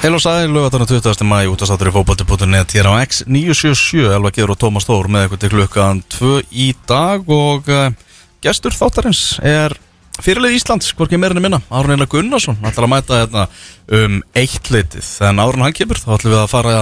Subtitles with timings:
[0.00, 1.26] Heil og sæl, lögatarna 20.
[1.28, 5.26] mæ út af státtur í fókbalti.net hér á X977 Elva Geir og Tómas Þór með
[5.26, 7.90] eitthvað til klukkan 2 í dag og uh,
[8.40, 9.74] gestur þáttarins er
[10.24, 13.44] fyrirlið Íslands, hvorki meirinni minna Árun Einar Gunnarsson, ætlar að mæta hérna
[13.98, 16.74] um eitt litið, en Árun hann kemur þá ætlum við að fara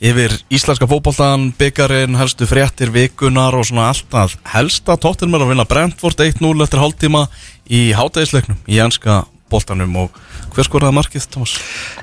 [0.00, 5.68] yfir íslenska fókbaltan, byggarinn, helstu fréttir vikunar og svona alltaf helsta tóttir mér að vinna
[5.68, 7.26] Brentford 1-0 eftir hálftíma
[7.68, 10.14] í hátæðisleiknum í enska boltanum og
[10.54, 11.54] hver skoraði markið, Thomas?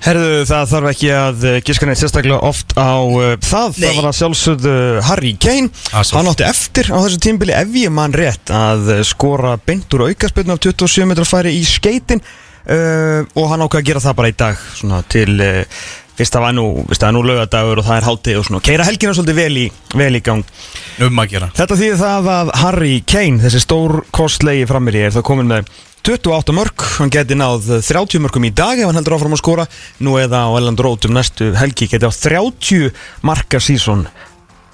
[0.04, 3.80] Herðu, það þarf ekki að uh, giska neitt sérstaklega oft á uh, það.
[3.80, 4.76] Það var að sjálfsögðu
[5.08, 5.72] Harry Kane.
[5.92, 6.20] Svo.
[6.20, 10.10] Hann átti eftir á þessu tímbili ef ég mann rétt að uh, skora beint úr
[10.12, 14.32] aukaspilnu af 27 metra færi í skeitin uh, og hann ákveði að gera það bara
[14.32, 15.84] í dag svona til uh,
[16.22, 18.64] fyrst það var nú, fyrst það er nú laugadagur og það er hálftíð og svona.
[18.66, 19.68] Keira helgina svolítið vel í,
[19.98, 20.58] vel í gang.
[21.02, 21.50] Um að gera.
[21.58, 26.54] Þetta þýðir það að Harry Kane, þessi stór kostlegi frammir er það komin með 28
[26.58, 29.68] mörg, hann geti náð 30 mörgum í dag ef hann heldur áfram að skora.
[30.02, 32.90] Nú eða á Elland Road um næstu helgi geti á 30
[33.22, 34.08] marka sísón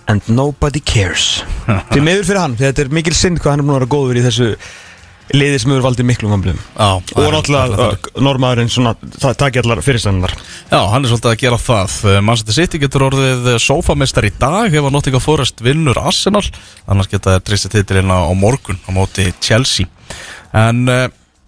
[0.07, 1.43] and nobody cares.
[1.91, 4.21] Því meður fyrir hann, þetta er mikil synd hvað hann er búin að vera góður
[4.21, 4.53] í þessu
[5.35, 10.35] liði sem hefur valdið miklum gamblum Já, og náttúrulega normaðurinn svona, það taki allar fyrirstæðanar
[10.71, 11.97] Já, hann er svolítið að gera það.
[12.23, 16.45] Manchester City getur orðið sofamestar í dag ef að Nottingham Forest vinnur Arsenal.
[16.87, 19.91] Annars geta það tristið titilina á morgun á móti Chelsea.
[20.55, 20.87] En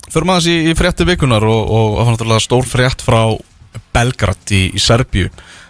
[0.09, 3.21] uh, fyrir maður þessi í frétti vikunar og, og var náttúrulega stór frétt frá
[3.93, 5.29] Belgrad í, í Serbíu.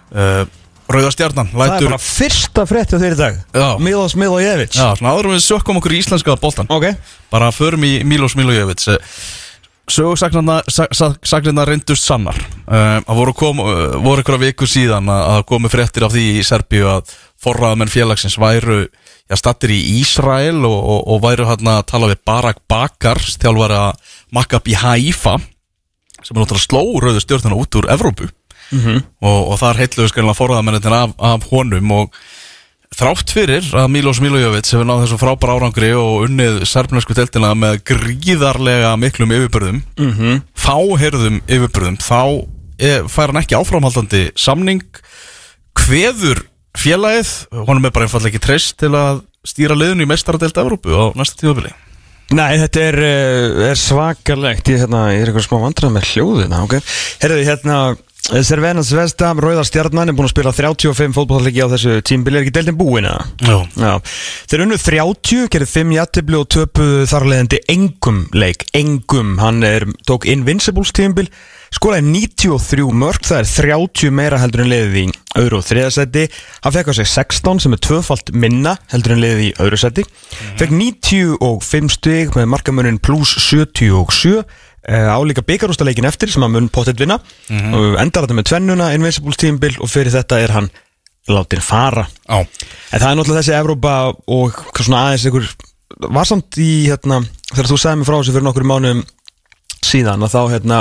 [0.10, 0.46] Uh,
[0.90, 3.36] Rauða stjarnan það er lætur bara fyrsta frétti á þeirri dag.
[3.54, 3.68] Já.
[3.78, 6.88] Milos Milojevic Já, svona en við sökkum okkur í íslenska boltan ok,
[7.30, 8.88] bara förum í Milos Milojevic
[9.90, 12.38] sögursagnirna reyndust sannar.
[12.66, 16.26] Uh, það voru, kom, uh, voru ykkur viku síðan að að komi fréttir af því
[16.40, 18.88] í Serbíu að forraðamenn félagsins væru
[19.30, 23.78] já, stattir í Ísrael og, og, og væru hann að tala við Barak Bakar þjálfari
[23.78, 25.38] að Maccabi Haifa
[26.20, 28.28] sem er náttúrulega sló rauðu stjórnuna út úr Evrópu
[29.22, 32.22] og, og þar heitluðu skilina forraðamennin af, af honum og
[32.90, 37.84] Þrátt fyrir að Milos Milojevic hefur náð þessu frábæra árangri og unnið serbnesku teltina með
[37.86, 40.40] gríðarlega miklum yfirbörðum mm -hmm.
[40.58, 42.50] fáherðum yfirbörðum þá
[42.82, 44.82] er, fær hann ekki áframhaldandi samning
[45.78, 46.42] hveður
[46.78, 47.34] félagið
[47.68, 51.40] honum er bara einfallega ekki treyst til að stýra liðinu í mestaradelt Evrópu á næsta
[51.40, 51.74] tíðabili
[52.30, 54.70] Nei, þetta er, uh, er svakalegt.
[54.70, 56.84] Ég, hérna, ég er eitthvað smá vandrað með hljóðina okay.
[57.24, 57.78] Herðu, hérna
[58.46, 62.54] Servena Svestam, Rauða Stjarnan er búin að spila 35 fótballleiki á þessu tímbili Er ekki
[62.60, 63.96] deildin búin eða?
[64.52, 70.30] Þeir unnu 30, gerði 5 jættibli og töpuðu þarleðandi engum leik, engum, hann er, tók
[70.30, 71.32] Invincibles tímbil,
[71.76, 75.06] skolaði 93 mörg, það er 30 meira heldur en liðið í
[75.40, 76.26] öðru og þriðasæti,
[76.64, 80.08] hann fekk á sig 16 sem er tvöfalt minna heldur en liðið í öðru sæti,
[80.60, 84.44] fekk 95 stig með markamunin pluss 77,
[84.90, 87.18] Uh, álíka byggarústaleikin eftir sem að mun pottet vinna.
[87.76, 90.70] Og endar þetta með tvennuna Invincibles tímbil og fyrir þetta er hann
[91.30, 92.06] látin fara.
[92.24, 93.92] Já, En það er náttúrulega þessi Evrópa
[94.32, 95.50] og svona aðeins ykkur
[96.16, 97.20] var samt í hérna
[97.52, 99.04] þegar þú sagði mig frá þessu fyrir nokkur mánuðum
[99.86, 100.80] síðan að þá hérna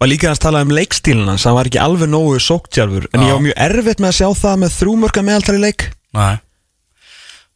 [0.00, 3.26] var líka að tala um leikstílinn hans, hann var ekki alveg nógu sóktjálfur en Já.
[3.26, 5.88] ég var mjög erfitt með að sjá það með þrjúmörka meðaltari leik.
[6.14, 6.28] Næ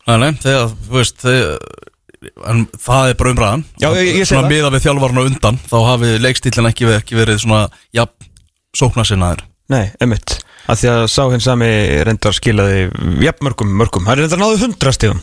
[0.02, 1.58] Nei, nei, þegar, þú veist þegar,
[2.50, 3.60] en það er bara umræðan.
[3.78, 4.54] Já, ég- ég sé Svona það.
[4.56, 7.60] miða við þjálfarna undan þá hafi leikstílinn ekki, verið- ekki verið svona
[7.94, 8.26] jafn,
[8.74, 9.44] sóknarsinnaður.
[9.70, 11.70] Nei, emitt að því að sá hinn sami
[12.04, 12.90] reyndar skilaði
[13.22, 15.20] jafn mörgum mörgum, hann reyndar náðu 100 stíðum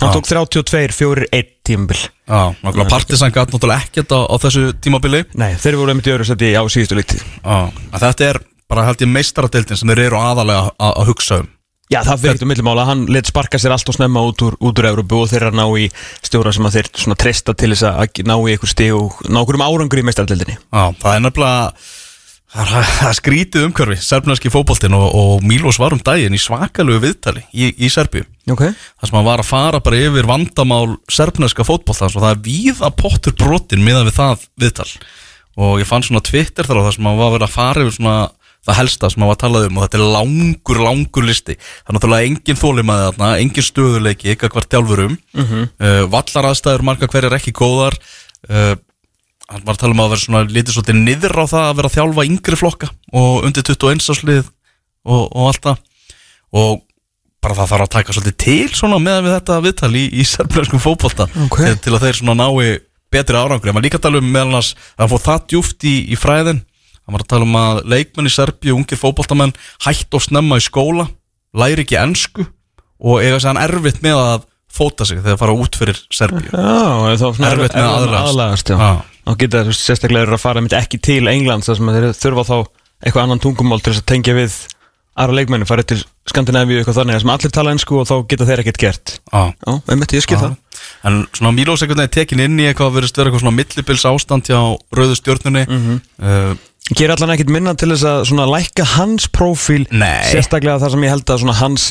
[0.00, 0.14] hann Já.
[0.14, 2.02] tók 32, 4, 1 tímabil.
[2.26, 5.24] Já, náttúrulega Partisan gæti náttúrulega ekkert á, á þessu tímabili.
[5.40, 8.86] Nei, þeir voru emitt í öðru seti á síðustu líti Já, en þetta er bara
[8.86, 11.48] held ég meistaradeildin sem þeir eru aðalega að, að hugsa um.
[11.90, 14.78] Já, það fyrir um millimála, hann let sparka sér allt og snemma út úr, út
[14.78, 15.88] úr Európu og þeir eru að ná í
[16.22, 19.40] stjóra sem að þeir svona treysta til þess að ná í einhver stig og ná
[19.40, 21.72] einhverjum árangri í meistardeldinni Já, það er nefnilega
[22.50, 27.70] það skrítið umhverfi, serbnarski fótboltin og, og Mílos var um daginn í svakalegu viðtali í,
[27.78, 28.24] í Serbíu.
[28.50, 28.64] Ok.
[28.74, 32.90] Þar sem hann var að fara bara yfir vandamál serbnarska fótboltans og það er víða
[32.98, 34.90] pottur brotin miðan við það viðtal.
[35.60, 37.86] Og ég fann svona Twitter þar á það sem hann var að vera að fara
[37.86, 38.18] yfir svona
[38.66, 41.56] það helsta sem hann var að talað um og þetta er langur, langur listi.
[41.56, 45.70] Það er náttúrulega engin þólimaði þarna, engin stöðuleiki eitthvað hvert tjálfurum mm -hmm.
[45.80, 47.96] uh, vallaraðstæður marga hverjar ekki góðar.
[48.50, 48.74] Uh,
[49.50, 51.90] hann var að tala um að vera svona lítið svolítið niður á það að vera
[51.90, 55.80] að þjálfa yngri flokka og undir 21 áslið og, og allt það.
[56.60, 56.78] Og
[57.40, 60.82] bara það þarf að taka svolítið til svona meðan við þetta viðtal í, í serbjörnskum
[60.84, 61.56] fótbolta Ok.
[61.64, 62.78] til, til að þeir svona nái
[63.10, 65.94] betri árangri, maður líka að tala um meðal annars að hann fóð það djúft í,
[66.14, 66.60] í fræðin.
[67.00, 69.54] Hann var að tala um að leikmenn í Serbíu ungir fótboltamenn
[69.86, 71.08] hætt og snemma í skóla
[71.58, 72.44] læri ekki ensku
[73.00, 76.52] og eiga sér hann erfitt með að fóta sig þegar fara út fyrir Serbíu.
[76.52, 77.16] Já,
[77.50, 78.70] Erfitt með að aðlagast.
[79.30, 79.34] Já.
[79.34, 79.36] Já.
[79.36, 82.44] Þá geta þeir sérstaklega eru að fara einmitt ekki til Englands þar sem þeir þurfa
[82.50, 82.56] þá
[83.06, 84.56] eitthvað annan tungumál til þess að tengja við
[85.20, 85.98] aðra leikmenni, farið til
[86.30, 89.72] Skandinavíu eitthvað þannig sem allir tala ennsku og þá geta þeir ekkert gert Já, Já,
[89.90, 90.56] einmitt, ég skil það
[91.04, 94.48] En svona Mílos einhvern veginn tekin inn í eitthvað verðist vera eitthvað svona millibils ástand
[94.48, 94.60] hjá
[94.96, 96.00] rauðu stjórnunni Mhm.
[96.22, 96.54] uh,
[96.96, 100.24] Ger allan ekkert minna til þess að svona lækka hans prófíl Nei.
[100.32, 101.90] Sérstaklega það sem ég held að svona hans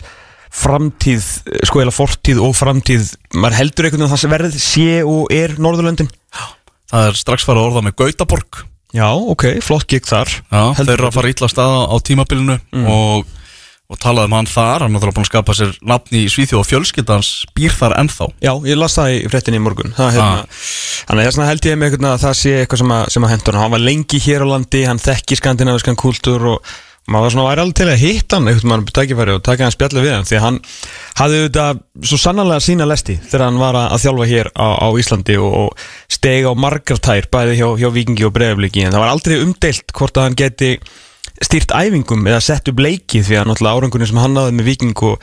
[0.50, 1.26] framtíð,
[1.70, 5.54] sko eða fortíð og framtíð Maður heldur einhvern veginn að það verð sé og er
[5.62, 6.10] Norðurlöndin
[6.90, 8.62] Það er strax farið að orða með Gautaborg.
[8.98, 10.32] Já, ok, flott gig þar.
[10.50, 12.56] Já, þeir eru að fara illa af stað á, tímabilinu
[12.90, 13.28] og,
[13.86, 14.82] og talaði um hann þar.
[14.82, 18.32] Hann er náttúrulega búin að skapa sér nafn í Svíþjóð og fjölskyldans býr þar ennþá.
[18.42, 19.94] Já, ég las það í fréttinni í morgun.
[20.00, 20.42] Hérna,
[21.06, 23.34] Þannig að vegna held ég með veginn að það sé eitthvað sem að, sem að
[23.36, 23.74] hendur hann.
[23.76, 26.74] Var lengi hér á landi, hann þekki skandinaviskan kultúr og
[27.10, 30.04] maður svona væri alveg til að hitta hann einhvern veginn tækifæri og taka hann spjallu
[30.06, 30.60] við hann því að hann
[31.20, 35.38] hafði auðvitað svo sannarlega sína lesti þegar hann var að þjálfa hér á, á Íslandi
[35.42, 39.14] og, og steg á margar tær bæði hjá, hjá Víkingi og Breiðabliki en það var
[39.14, 40.74] aldrei umdeilt hvort að hann geti
[41.40, 45.06] stýrt æfingum eða sett upp leiki því að náttúrulega árangunni sem hann náði með Víking
[45.08, 45.16] og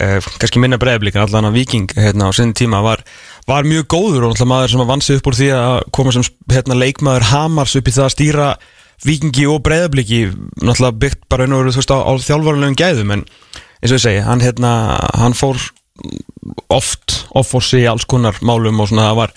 [0.00, 3.02] uh, kannski minna Breiðabliki en allan að Víking hérna, á sinni tíma var,
[3.48, 6.26] var mjög góður og náttúrulega maður sem vann sig upp úr því að koma sem
[6.52, 8.48] hérna, leikmaður Hamars upp í það að stýra
[9.04, 10.22] Víkingi og Breiðabliki
[10.62, 13.24] náttúrulega byggt bara einu veru á, á þjálfvarulegum gæðum en
[13.82, 14.72] eins og ég segi, hann hérna
[15.20, 15.60] hann fór
[16.72, 19.32] oft offórsi í alls konar málum og svona það var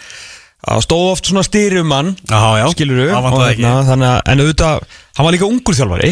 [0.59, 3.67] það stóð oft svona stýrum mann Já, já, skilur það vantaði ekki.
[3.89, 4.81] þannig að, en auðvitað,
[5.15, 6.11] hann var líka ungur þjálfari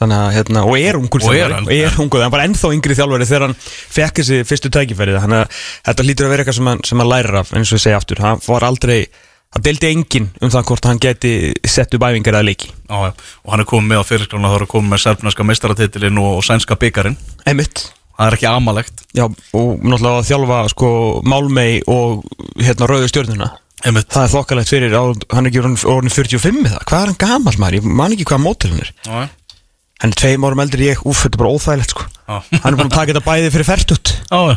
[0.00, 1.24] þannig að, hérna, og er ungur.
[1.24, 1.68] Og er þjálfari hann.
[1.68, 5.42] og er ungur, hann var ennþá yngri þjálfari þegar hann fekk þessi fyrstu tækifærið þannig
[5.44, 7.84] að þetta lítur að vera eitthvað sem hann, sem hann lærir af eins og ég
[7.84, 8.98] segi aftur, hann var aldrei
[9.56, 11.32] það deildi enginn um það hvort hann geti
[11.66, 12.72] sett upp æfingar eða leiki.
[12.86, 16.32] Já, og hann er komið með á fyrirskrána þá er komið með serfnarska meistaratitilinn og,
[16.38, 17.16] og sænska byggarinn
[17.48, 17.86] Einmitt.
[18.16, 19.02] Það er ekki amalegt.
[19.16, 20.90] Já, og náttúrulega að þjálfa sko
[21.28, 22.22] Málmei og
[22.60, 23.50] hérna Rauðu stjórnuna
[23.84, 24.08] Einmitt.
[24.12, 25.04] Það er þokkalegt fyrir, á,
[25.34, 28.14] hann er ekki orðin, orðin 45 með það, hvað er hann gamall maður, ég man
[28.16, 28.92] ekki hvað mótil hann er.
[29.04, 29.26] Já.
[30.00, 32.06] Hann er tveim árum eldri en ég, úff, þetta er bara óþægilegt sko.
[32.26, 34.56] Hann er búin að taka þetta bæði fyrir fertut Já, já.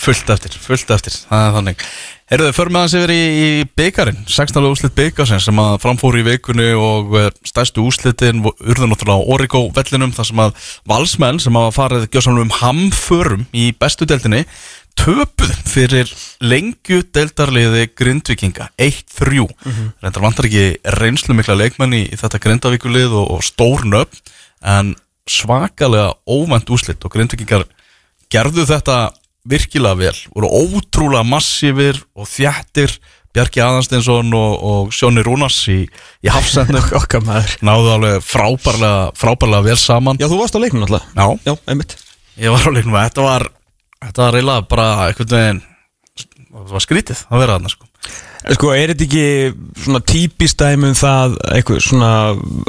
[0.00, 1.82] Fullt eftir, fullt eftir, það er þannig.
[2.32, 4.68] Herðu þau, förum aðeins yfir í, í byggarinn 16.
[4.70, 9.60] úslit byggarsinn sem að framfóru í vikunni og eh, stærstu úslitin urðu náttúrulega á Origo
[9.76, 14.46] vellinum þar sem að valsmenn sem hafa farið gjössanum um hamförum í bestu deildinni
[14.96, 16.08] töpuð fyrir
[16.40, 19.44] lengju deildarliði grindvikinga 1-3
[20.00, 20.64] reyndar vantar ekki
[21.00, 24.24] reynslu mikla leikmenn í, í þetta grindavíkulið og, og stór nöfn
[24.64, 24.96] en
[25.28, 27.68] svakalega óvænt úslit og grindvikingar
[28.32, 28.98] gerðu þetta
[29.48, 30.14] virkilega vel.
[30.34, 32.96] Voru ótrúlega massífir og þjættir
[33.32, 36.84] Bjarki Aðansteinsson og, og Sjóni Rúnars í, í hafsendum.
[37.68, 40.20] Náðu alveg frábærlega, frábærlega vel saman.
[40.20, 41.96] Já, þú varst á leiknum alltaf Já, Já, einmitt.
[42.40, 43.48] Ég var á leiknum og þetta var
[44.02, 45.62] þetta var reyla bara einhvern veginn
[46.52, 47.88] það var skrítið að vera þarna sko
[48.42, 52.08] Sko, er þetta ekki svona típist dæmi um það eitthvað svona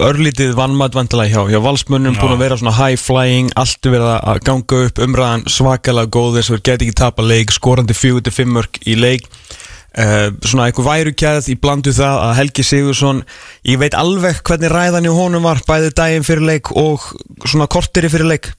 [0.06, 4.42] örlítið vannmatt vantilega hjá, hjá valsmönnum búin að vera svona high flying, allt verið að
[4.46, 8.78] ganga upp umræðan svakalega góð þess að þeir geti ekki tapa leik, skorandi 4-5 mörg
[8.86, 9.26] í leik.
[9.94, 13.20] Uh, svona eitthvað værukjæð í blandu það að Helgi Sigursson
[13.70, 17.06] ég veit alveg hvernig ræðan í honum var bæði daginn fyrir leik og
[17.46, 18.50] svona korteri fyrir leik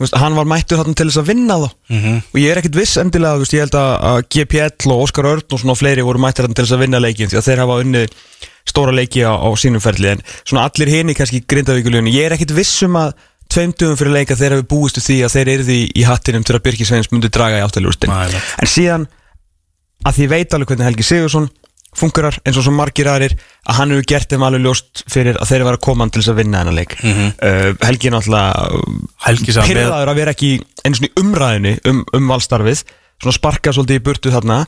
[0.00, 2.16] veist, hann var mættur þarna til þess að vinna þá Mhm.
[2.34, 3.94] og ég er ekkit viss endilega, veist, ég held að,
[4.34, 7.28] GPL og Óskar Örn og svona fleiri voru mættur þarna til þess að vinna leikin
[7.32, 8.18] því að þeir hafa unnið
[8.66, 12.52] stóra leiki á, á sínum ferli en svona allir hini kannski grindavíkulunni, ég er ekkit
[12.56, 13.14] viss um að
[13.48, 16.88] tveimtugum fyrir leika þeir hafi búist því að þeir því í hattinum til að Birkir
[16.88, 17.62] Sveins myndi draga í
[18.10, 18.40] nei.
[18.58, 19.06] en síðan
[20.04, 21.48] að því veit alveg hvernig Helgi Sigursson
[21.96, 23.36] fungerar eins og svo margir aðrir
[23.66, 26.32] að hann hefur gert þeim alveg ljóst fyrir að þeir eru að koma til þess
[26.32, 26.96] að vinna hennar leik.
[27.02, 27.30] Mhm.
[27.36, 28.80] uh, Helgi er náttúrulega
[29.26, 30.52] með pyrraður að vera ekki
[30.84, 32.84] einu svona í umræðinu um, um valstarfið
[33.16, 34.64] svona sparka svolítið í burtu þarna.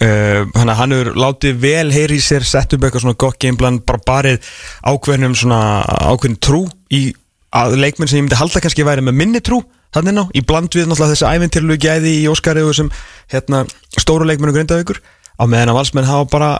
[0.00, 3.82] Uh, hann, hann hefur látið vel heyri í sér sett upp eitthvað svona gott gameplan
[3.84, 4.46] bara barið
[4.86, 6.62] ákveðnum svona ákveðin trú
[6.94, 7.10] í
[7.50, 9.58] að leikmenn sem ég myndi halda kannski væri með minni trú
[9.94, 12.90] þannig ná, í bland við náttúrulega þessi ævintýrlu gæði í Óskari og þessum
[13.32, 13.64] hérna,
[13.98, 15.00] stóru leikmennu grindavíkur
[15.40, 16.50] á meðan að valsmenn hafa bara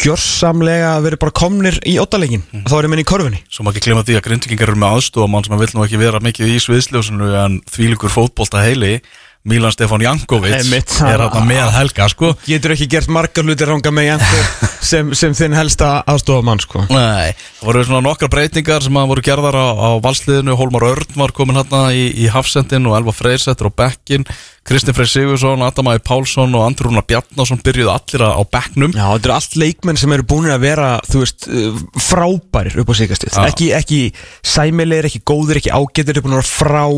[0.00, 3.70] gjörsamlega verið bara komnir í óttalegin og þá er ég menn í korfunni Svo má
[3.72, 6.52] ekki glemma því að grindvikingar eru með aðstofamann sem að vill nú ekki vera mikið
[6.52, 8.98] í sviðsljósinu en þvílugur fótbolta heili
[9.46, 10.96] Milan Stefán Jankovic Einmitt.
[11.06, 14.40] er þarna með Helga sko getur ekki gert margar hluti ranga með Janko
[14.90, 16.82] sem, sem þinn helsta aðstofamann sko.
[16.90, 21.16] Nei, það voru svona nokkra breytingar sem að voru gerðar á, á valsliðinu Hólmar Örn
[21.18, 24.26] var komin hérna í, í hafsendin og Elva Freysettur á bekkin
[24.66, 29.36] Kristinn Frey Sigursson, Adamæði Pálsson og Andrúna Bjarnason byrjuðu allir á bekknum Já, þetta eru
[29.36, 33.44] allt leikmenn sem eru búin að vera þú veist, uh, frábærir upp á síkastið Já.
[33.46, 34.00] ekki, ekki
[34.42, 36.90] sæmilegir, ekki góðir, ekki ágætir eru búin að vera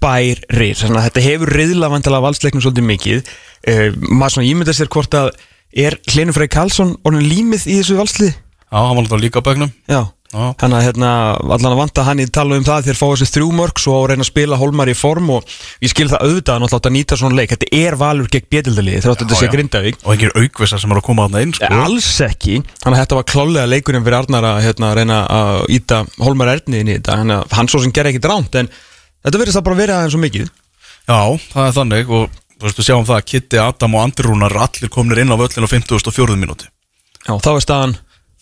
[0.00, 3.32] frábærir þannig að þetta hefur riðla vantilega valsleiknum svolítið mikið.
[3.68, 5.32] Uh, maður svona ímynda sér hvort að
[5.76, 8.32] er Hlinur Frey Karlsson orðin límið í þessu valslið
[8.70, 9.70] Já, hann var náttúrulega líka á bekknum.
[9.90, 10.52] Já, Já.
[10.62, 13.48] Þannig að hérna, allan að vanta hann í tala um það þegar fá þessi þrjú
[13.58, 16.90] mörg svo að reyna að spila Hólmar í form og ég skil það auðvitað náttúrulega
[16.92, 17.54] að nýta svona leik.
[17.56, 19.48] Þetta er valur gegn betildaliði þrátt að þetta sé.
[19.50, 19.98] Grindavík.
[20.04, 21.72] Og engir aukvisa sem eru að koma þarna inn sko.
[21.82, 26.00] alls ekki, þannig að þetta var klálega leikurinn fyrir Arnar að hérna, reyna að íta
[26.22, 27.18] Hólmar Erni inn í þetta,
[27.58, 28.70] hann svo sem gerði ekki dránt en
[29.24, 30.52] þetta verðist það bara verið aðeins svo mikið.
[31.10, 31.20] Já,
[31.52, 34.52] það er þannig og þú veist, við sjáum það að Kitty, Adam og Andri Rúnar
[34.52, 36.36] eru allir komnir inn á völlin á 54.
[36.36, 36.68] mínúti
[37.26, 37.98] Já, þá er staðan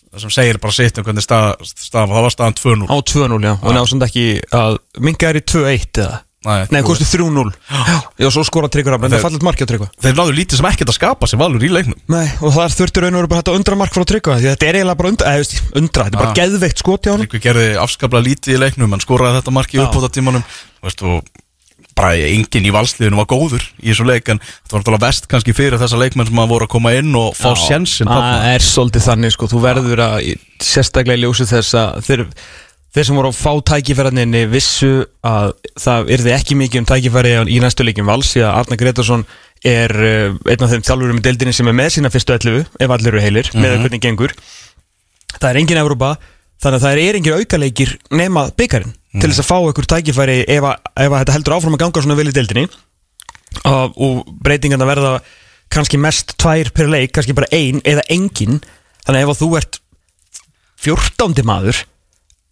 [0.09, 3.43] Það sem segir bara sitt um hvernig stað, stað það var staðan 2-0 á 2-0
[3.45, 4.23] já, og náðum ekki
[4.57, 6.15] að minga er í 2-1 eða
[6.45, 6.85] Nei, Nei, 2-1.
[6.87, 9.87] kosti 3-0 Já, já, svo skora Tryggvar en það er fallit markið á Tryggva.
[10.05, 11.97] Þeir náðu lítið sem ekkert að skapa sér valur í leiknum.
[12.07, 14.47] Nei, og það er þurftur raun og veru bara þetta undra mark frá Tryggva því
[14.53, 16.37] þetta er eiginlega bara undra, eða undra þetta er bara Ah.
[16.39, 19.83] geðveikt skot hjá hann Tryggvi gerði afskaplega lítið í leiknum en skoraði þetta marki Já.
[19.83, 20.43] upp á það tímanum
[20.87, 21.27] veist, og
[21.99, 25.51] bara enginn í valsliðinu var góður í þessu leik en þetta var náttúrulega vest kannski
[25.51, 29.03] fyrir þessa leikmenn sem að voru að koma inn og fá sjensin Það er svolítið
[29.09, 30.29] þannig, sko, þú verður að
[30.63, 32.23] sérstaklega í ljósi þess að þeir,
[32.95, 34.91] þeir sem voru að fá tækifæraninni vissu
[35.25, 39.25] að það yrði ekki mikið um tækifæri í næstu leikin vals því að Arna Gretarsson
[39.69, 42.93] er uh, einn af þeim þjálfurum í deildinni sem er með sína fyrstu 11 ef
[42.95, 44.33] allir eru heilir, með hvernig gengur.
[45.35, 46.13] Það er engin Evrópa
[46.59, 50.65] þannig að það er engin aukaleikir nema byggarinn til þess að fá ykkur tækifæri ef,
[50.65, 52.65] að, ef að þetta heldur áfram að ganga svona vel í deildinni.
[53.65, 55.13] Og, og breytingarna verða
[55.73, 58.59] kannski mest tvær per leik, kannski bara ein eða engin,
[59.05, 59.79] þannig að ef að þú ert
[60.79, 61.81] fjórtándi maður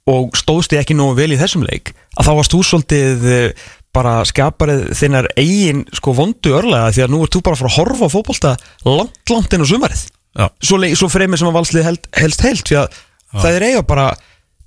[0.07, 3.65] og stóðst þig ekki nógu vel í þessum leik að þá varst þú svolítið eh,
[3.97, 7.71] bara skaparið þinnar eigin sko vondu örlega því að nú ert þú bara að fara
[7.73, 8.53] að horfa á fótbolta
[8.85, 10.03] langt, langt inn á sumarið
[10.37, 10.45] Já.
[10.61, 12.99] svo, svo fremið sem að valslið held, helst heilt því að
[13.41, 14.05] það er eiga bara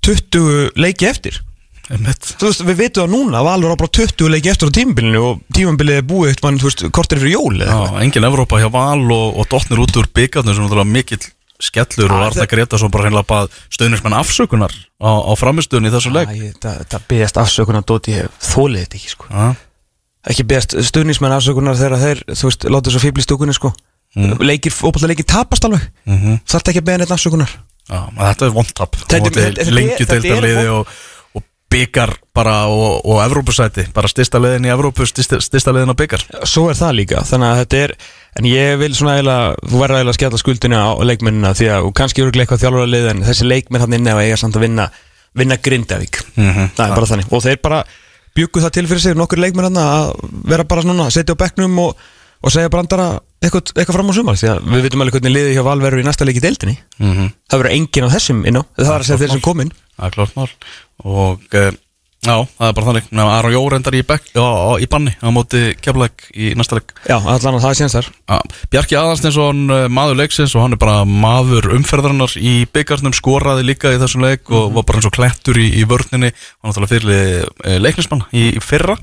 [0.03, 1.39] 20 leiki eftir
[1.91, 6.01] veist, við veitum það núna Valur á bara 20 leiki eftir á tímabilinu og tímabilið
[6.01, 8.01] er búið eftir mann, þú veist, kortir fyrir jól Já, eitthvað.
[8.05, 11.23] engin Evrópa hjá Val og, og dottnir út úr byggarnir sem náttúrulega mikill
[11.61, 16.31] skellur og Arna Gretarsson bara hreinlega bað stöðnismenn afsökunar á, á framistöðun í þessu leik
[16.33, 19.29] Æ, það, það beðast afsökunar Dóti, þólið þetta ekki sko.
[19.31, 19.45] Já,
[20.33, 23.71] ekki beðast stuðnismenn afsökunar þegar þeir, þú veist, láta svo fíbli stúkunni sko.
[24.11, 24.41] Mm.
[24.43, 26.39] leikir, óbúinlega leikir tapast alveg mm Mhm.
[26.43, 27.47] þarf ekki að beða neitt afsökunar
[27.87, 30.87] já, þetta er vondtap Þetta er- þetta- þetta er- Lengju þetta er deildarliði og,
[31.39, 36.01] og byggar bara og, og Evrópusæti bara styrsta liðin í Evrópu, styrsta, styrsta liðin á
[36.01, 37.95] byggar svo er það líka, þannig að þetta er
[38.39, 41.89] en ég vil svona eiginlega, þú verður eiginlega að skella skuldina á leikmennina því að
[41.99, 44.87] kannski eru eitthvað þjálfur lið en þessi leikmenn hann inni að eiga samt að vinna
[45.37, 46.23] vinna Grindavík.
[46.35, 46.71] Mhm.
[46.75, 47.29] það er bara þannig.
[47.31, 47.83] Og þeir bara
[48.35, 50.15] bjuggu það til fyrir sig nokkur leikmenn hann að
[50.47, 51.95] vera bara svona setja á bekknum og,
[52.41, 54.39] og segja brandara eitthvað, eitthvað fram á sumar.
[54.39, 56.77] Því að við vitum alveg hvernig liði hjá Val verður í næsta leik í deildinni.
[56.99, 59.71] Mm það verður engin á þessum inn á það er að segja þeir sem komin
[60.01, 60.49] Það er klart mál.
[61.05, 61.71] Og uh,
[62.21, 63.07] já, það er bara þannig.
[63.21, 64.45] Aron Jó reyndar í, bekk, já,
[64.77, 66.93] í banni á móti keflæk í næsta leik.
[67.09, 68.09] Já, allan að það séns þar.
[68.71, 73.91] Bjarki Aðalstinsson, uh, maður leiksins og hann er bara maður umferðarnar í byggarnum, skoraði líka
[73.95, 76.29] í þessum leik og var bara eins og klettur í, í vörninni.
[76.61, 78.99] Hann var náttúrulega fyrir uh, leiknismann í, í fyrra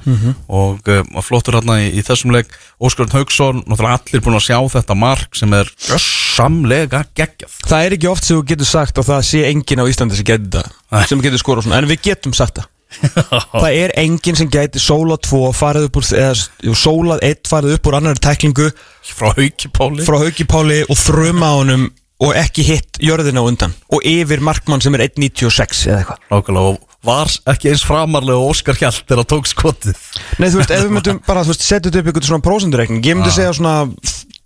[0.46, 2.54] og uh, var flottur hérna í, í þessum leik.
[2.78, 7.60] Óskarinn Haugsson, náttúrulega allir búin að sjá þetta mark sem er samlega geggjað.
[7.66, 10.28] Það er ekki oft sem þú getur sagt og það sé engin á Íslandi sem
[10.28, 10.70] getur
[11.10, 17.24] sem getur það það er engin sem gæti sólað 2 farið upp úr, eða sólað
[17.28, 18.68] 1 farið upp úr annari tæklingu.
[19.08, 23.74] Frá Hauki Páli frá Hauki Páli og þruma á honum og ekki hitt jörðina undan.
[23.94, 26.22] Og yfir markmann sem er 1.96 eða eitthvað.
[26.32, 30.00] Nákvæmlega, og var ekki eins framarlega og Óskar Hjalt þegar hann tók skotið.
[30.42, 33.54] Nei, þú veist, ef við myndum bara, setja upp ykkur svona prósendureikning, ég myndi segja
[33.54, 33.76] svona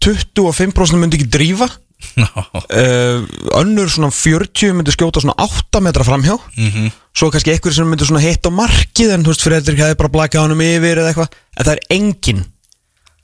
[0.04, 1.70] 25% myndi ekki drífa
[2.22, 3.24] uh,
[3.60, 6.38] önnur svona 40 myndi skjóta svona 8 metra framhjá.
[6.56, 6.90] Mhm.
[7.12, 10.12] svo kannski einhverjum sem myndi svona hitt á markið en þú veist, Fredrik hefði bara
[10.16, 12.44] blakað honum yfir eða eitthvað, en það er enginn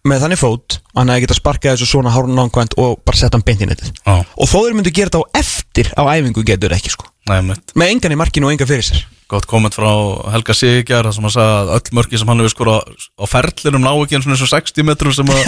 [0.08, 3.44] með þannig fót, hann hefði getað sparkað þessu svona hárun nánkvæmt og bara setja hann
[3.44, 3.92] beint í netið.
[4.04, 7.40] Já, og þó þeir myndu gera þetta á eftir á æfingu getur ekki sko, nei,
[7.48, 9.90] með engan í markinu og engan fyrir sér Gott komment frá
[10.32, 13.90] Helga Sigjar sem hann sagði að öll mörki sem hann hefur skorað á ferlinum ná
[14.00, 15.42] ekki eins og eins og 60 metrum sem, að,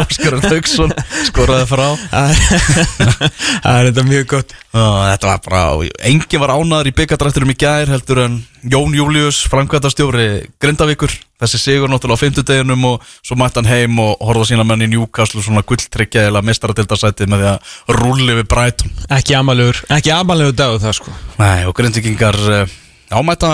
[0.00, 0.94] Óskar Hauksson
[1.28, 1.84] skoraði frá.
[3.62, 4.54] Það er- þetta mjög gott.
[4.72, 5.62] Þetta var bara,
[6.08, 8.38] enginn var ánaður í byggadrætturum í gær heldur en
[8.72, 10.26] Jón Július, framkvæmtastjóri
[10.62, 14.86] Grindavíkur, þessi sigur náttúrulega á fimmtudeginum og svo mætti hann heim og horfða sína menn
[14.86, 18.94] í Newcastle svona gulltryggja eða mestaradildasætið með því að rúli við Brighton.
[19.12, 20.78] Ekki amalegur, ekki amalegur dag
[23.12, 23.52] það og ámæta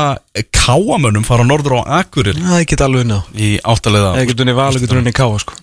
[0.54, 4.70] káamönnum fara norður á Akurir það ekki alveg unna í áttalega það ekki unni val,
[4.78, 5.58] ekki unni káa sko.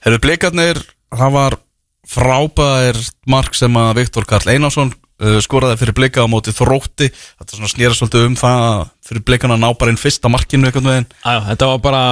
[0.00, 0.80] Hefur blikarnir,
[1.12, 1.58] það var
[2.10, 2.98] frábær
[3.30, 7.10] mark sem að Viktor Karl Einarsson uh, skoraði fyrir blika á móti þrótti.
[7.40, 11.70] Þetta snýra svolítið um það að fyrir blikana ná bara inn fyrsta markinu Já, þetta
[11.72, 12.02] var bara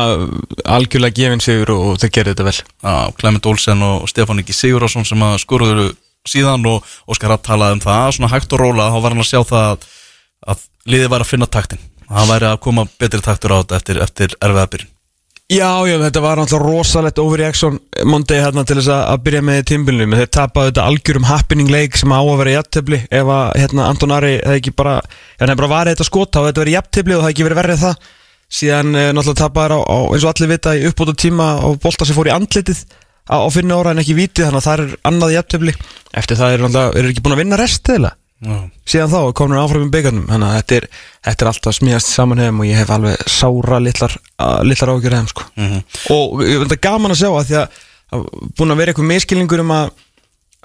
[0.77, 2.59] algjörlega gefin sigur og þeir gerði þetta vel.
[2.61, 5.89] Já, Clement Olsen og Stefán Ingi Sigurðarsson sem að skoruðu
[6.29, 8.11] síðan og Óskar Rapp talaði um það.
[8.19, 9.89] Svona hægt og róla, þá var hann að sjá það
[10.47, 11.83] að, liðið var að finna taktin.
[12.09, 14.95] Það væri að koma betri taktur á þetta eftir, eftir erfiðabyrjun
[15.49, 20.16] Já, já, þetta var náttúrulega rosalegt overreaction Monday hérna til þess að byrja með tímbilnum
[20.18, 24.12] þeir tapaði þetta algjörum happening leik sem á að vera jafntefli ef að hérna, Anton
[24.12, 24.99] Ari hefði ekki bara,
[25.40, 27.61] hérna bara varði þetta skot þá hefði þetta verið jafntefli og það hefði ekki verið
[27.62, 28.12] verið það.
[28.59, 32.21] Síðan eh, náttúrulega tapaði á eins og allir vita í uppbóta tíma á bolta sem
[32.21, 32.85] fór í andlitið
[33.33, 35.78] á, á finna ára en ekki vitið þannig að það er annað jafntefli.
[36.12, 39.92] Eftir það er er ekki búin að vinna rest eða síðan þá komur áfram í
[39.92, 40.85] byggarnum þannig að þetta er,
[41.26, 45.16] þetta er alltaf smíðast saman hefum og ég hef alveg sára litlar, uh, litlar ágjur
[45.16, 45.47] hefum sko.
[46.14, 47.80] og ég finnst það gaman að sjá að því að,
[48.54, 49.90] búin að vera eitthvað miskilningur um að,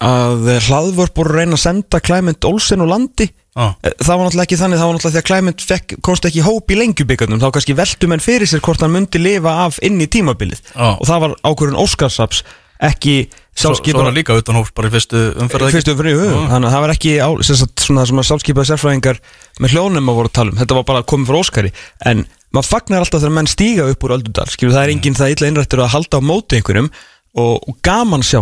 [0.06, 3.28] að hlaðvörp voru reyna að senda Clement Olsen og landi
[3.58, 3.74] ah.
[3.82, 6.74] það var náttúrulega ekki þannig, það var náttúrulega því að Clement fekk, komst ekki hóp
[6.74, 10.10] í lengjubyggarnum þá kannski veldu menn fyrir sér hvort hann myndi lifa af inn í
[10.14, 10.94] tímabilið Ah.
[11.00, 12.46] og það var ákvörðun Óskarsaps
[12.84, 13.24] ekki
[13.54, 16.74] Svo, svo var líka utan hóps bara í fyrstu umferð fyrstu umfyrir, jú, þannig að
[16.74, 19.20] það var ekki á, sagt, svona, sem að sjálfskeipaði sérfræðingar
[19.62, 21.72] með hljónum að voru að tala um, þetta var bara komið frá Óskari.
[22.10, 25.36] En maður fagnar alltaf þegar menn stíga upp úr öldudal, skilur það er enginn það
[25.36, 28.42] illa innrættur að halda á móti einhverjum og, og gaman sjá,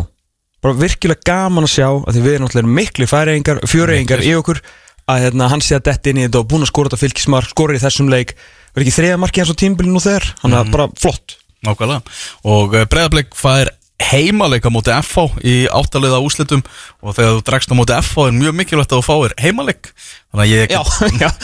[0.64, 4.64] bara virkilega gaman að sjá að því við erum náttúrulega miklu færiðingar, fjöriðingar í okkur
[5.12, 7.48] að hérna, hann sé að detti inn í þetta og búin að skora þetta fylgismar,
[7.52, 8.36] skora í þessum leik.
[8.72, 10.28] Verður ekki þriða marki hans á tímbilinu þegar?
[10.44, 11.36] Hann er bara flott.
[11.66, 12.14] Nákvæmlega.
[12.48, 13.74] Og Breiðablik fær
[14.10, 16.64] heimaleika móti FH í áttaliða úslitum
[17.02, 19.92] og þegar þú dregst á móti FH er mjög mikilvægt að þú fáir heimaleik.
[20.32, 20.76] Þannig að ég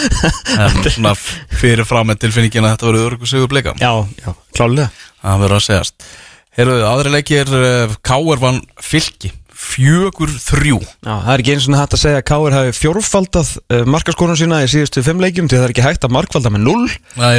[0.67, 3.75] en svona fyrir fram með tilfinningin að þetta verður örgu sigur blika.
[3.81, 3.91] Já,
[4.23, 4.89] já, klálega
[5.21, 6.07] það verður að segjast.
[6.57, 10.77] Heyrðu, aðri leikir uh, Káur vann fylki fjögur þrjú.
[11.01, 14.37] Já, það er ekki eins og hægt að segja að Káir hafi fjórfaldað uh, markaskorun
[14.37, 16.93] sína í síðustu fimm leikjum að það er ekki hægt að markfalda með null.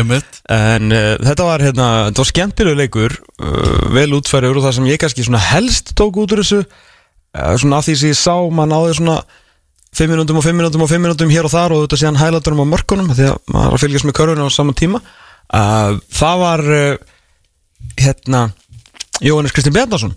[0.09, 4.77] Mitt en uh, þetta var hérna, þetta var skemmtilegu leikur uh, vel útfæriður og það
[4.81, 8.21] sem ég kannski svona helst tók út úr þessu uh, svona af því sem ég
[8.21, 9.19] sá, maður náði svona
[9.99, 12.67] 5 minútum og 5 minútum og 5 minútum hér og þar og þetta síðan hælatunum
[12.67, 15.01] á mörkunum því að maður að fylgjast með körfuna á saman tíma.
[15.49, 16.65] Það var
[17.97, 18.43] hérna
[19.25, 20.13] Jóhannes Kristinn Bjarnason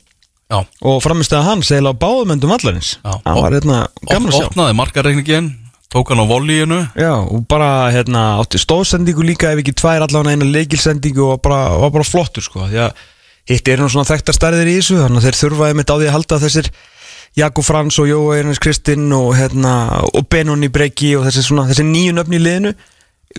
[0.51, 2.97] Já, og framistæða hans eiginlega á báðumendum vallarins.
[2.99, 3.13] Já.
[3.23, 3.77] það var hérna
[4.09, 4.47] gaman að sjá.
[4.49, 5.49] opnaði markareikningin
[5.91, 10.35] tók hann á volíinu Já, og bara hérna átti stóðsendingu líka ef ekki tvær allavega
[10.35, 13.01] eina leikilsendingu og bara, var bara flottur sko því að
[13.51, 16.09] hitt er nú svona þekktar stærðir í þessu þannig að þeir þurfaði mitt á því
[16.09, 16.71] að halda þessir
[17.39, 21.87] Jakob Frans og Jó Einars Kristinn og hérna og Benoni Breki og þessi svona þessi
[21.87, 22.73] nýju nöfn í liðinu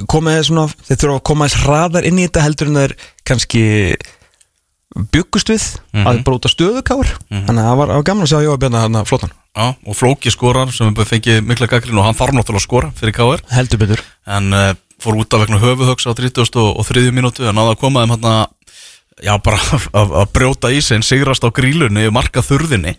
[0.09, 2.95] komið svona, þeir þurfa að koma þess hraðar inn í þetta heldur en þeir
[3.29, 3.65] kannski
[5.13, 6.07] byggust við Mhm.
[6.09, 9.33] að bróta stöðukáur þannig að það var, var gaman að sjá Jóa Bjarnar hérna flottan.
[9.57, 12.93] Já, og Flóki skorar sem við fengið mikla gaggrin og hann þarf náttúrulega að skora
[12.97, 14.01] fyrir Káur heldur betur.
[14.27, 17.75] En uh, fór út af vegna höfuhögs á 30 og, og 3 minútu en náða
[17.75, 18.47] að koma þeim hann
[19.23, 19.59] já bara
[20.01, 22.97] að, að brjóta í sig en sigrast á grílunni og marka þurðinni.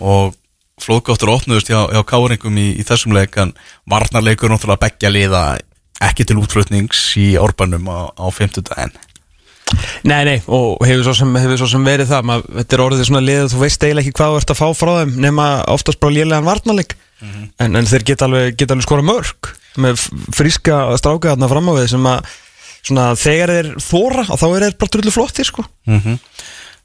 [0.00, 0.34] Og
[0.82, 3.54] flóðgáttur opnuðust hjá, hjá káringum í, í þessum leik en
[3.88, 5.42] varnarleikur náttúrulega beggja liða
[6.04, 8.92] ekki til útflutnings í orbanum á, á 50 daginn
[10.04, 13.06] Nei, nei, og hefur svo sem, hefur svo sem verið það maður, Þetta er orðið
[13.08, 16.00] svona liðið, þú veist eiginlega ekki hvað þú ert að fá frá þeim nema oftast
[16.02, 16.96] bara lélegan varnarleik.
[17.24, 20.02] En, en þeir geta alveg, geta alveg skora mörg með
[20.36, 22.34] fríska stráka þarna fram á við sem að
[22.84, 25.64] svona, þegar þeir þóra og þá er þeir bara drullu flottir sko.
[25.88, 26.20] mm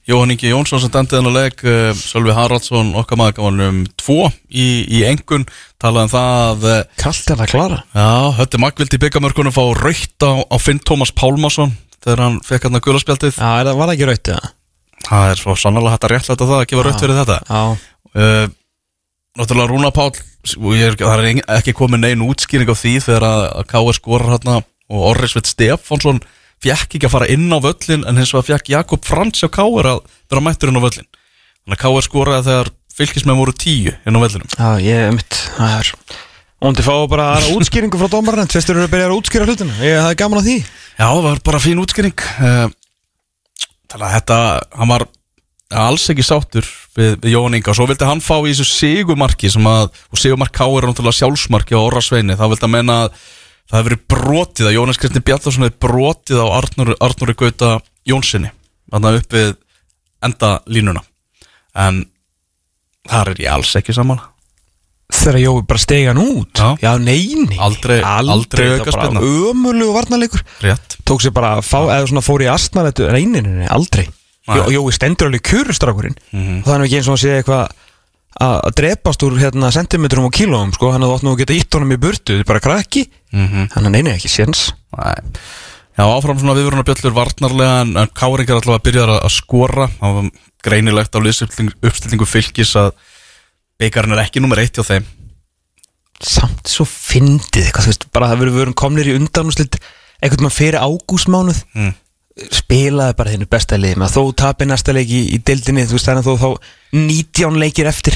[0.10, 3.82] Jóhann Ingi Jónsson sem dæmdi þennan leik uh, Sölvi Haraldsson okkar maður gaf hann um
[4.00, 5.44] tvo í, í engun
[5.78, 7.78] talaði um það að uh, Kallt er það klara.
[7.94, 8.08] Já,
[8.40, 12.86] Hötti Magvildi byggamörkunum fá raukt á, á Finn Tómas Pálmason þegar hann fekk hann að
[12.88, 14.54] gulaspjaldið Já, er það var það ekki raut eða?
[15.10, 17.62] Það er svo sannlega hægt að réttlæta það að gefa raukt fyrir þetta Já,
[18.24, 18.48] uh,
[19.40, 23.96] Náttúrulega Rúna Pál er, það er ekki komið neinn útskýring á því þegar að, K.R.
[23.96, 24.60] skorar hérna
[24.90, 26.22] og Orrisveit Stefánsson
[26.64, 29.92] fekk ekki að fara inn á völlin en hins vegar fekk Jakob Frans á K.R.
[29.94, 32.08] að vera mættur inn á völlin Þannig að K.R.
[32.08, 35.94] skoraði þegar fylgismenn voru tíu inn á völlinum já ég mitt Það er
[36.60, 40.02] Óndi fá bara aðra útskýringu frá dómarinn Tvistur eru að byrja að útskýra hlutina Ég
[40.04, 40.58] hafði gaman að því
[41.00, 42.28] Já, það var bara fín útskýring.
[42.44, 42.68] Uh,
[43.90, 44.38] Þannig að þetta
[44.78, 45.06] hann var
[45.80, 47.72] alls ekki sáttur við, við Jón Inga.
[47.72, 51.78] Og svo vildi hann fá í þessu sigumarki að, og sigumark K er náttúrulega sjálfsmarki
[51.78, 53.24] á Orra Sveini, þá vildi hann menna að
[53.70, 57.72] það hefur verið brotið að Jónas Kristinn Bjartarsson hefur brotið á Arnur, Arnúri Gauta
[58.10, 58.52] Jónssoni,
[58.92, 59.52] þannig upp við
[60.26, 61.06] enda línuna
[61.80, 62.04] en
[63.10, 64.20] þar er ég alls ekki saman
[65.10, 66.54] Þegar Jói bara stegi hann út.
[66.54, 66.76] Já.
[66.84, 69.22] Já, neini Aldrei- aldrei aukaspyrna.
[69.26, 70.44] Ömulegu varnarleikur.
[70.62, 70.98] Rétt.
[71.04, 74.08] Tók sér bara, fá, eða svona fór í astnar reyninni, aldrei.
[74.50, 76.60] Jó, Jói stendur alveg kjurustrákurinn Mhm.
[76.60, 77.70] Og það er ekki eins og að sé eitthvað
[78.40, 81.74] að drepast úr hérna sentimetrum og kílóum sko, hann hefði átt nú að geta ítt
[81.74, 82.38] honum í burtu.
[82.38, 84.72] Þetta er bara krakki, mm hann er neini ekki séns.
[84.98, 85.16] Nei.
[85.98, 89.90] Já, áfram svona viðvöruna bjöllur varnarlega en, en Káring er alltaf að byrja að, skora.
[90.00, 90.30] Það var
[90.64, 92.94] greinilegt á liðsuppstillingu fylgis að
[93.80, 95.08] byggarinn er ekki nummer eitt hjá þeim.
[96.20, 99.80] Samt svo fyndið eitthvað, þú veist, bara það verður erum komnir í undanúslit
[100.20, 101.66] einhvern veginn fyrir ágústmánuð.
[101.78, 101.98] Mm.
[102.56, 106.08] spilaði bara þennu besta leið með þó tapir næsta leik í, í dildinni þú veist
[106.08, 108.16] þannig að þó þá 19 leikir eftir.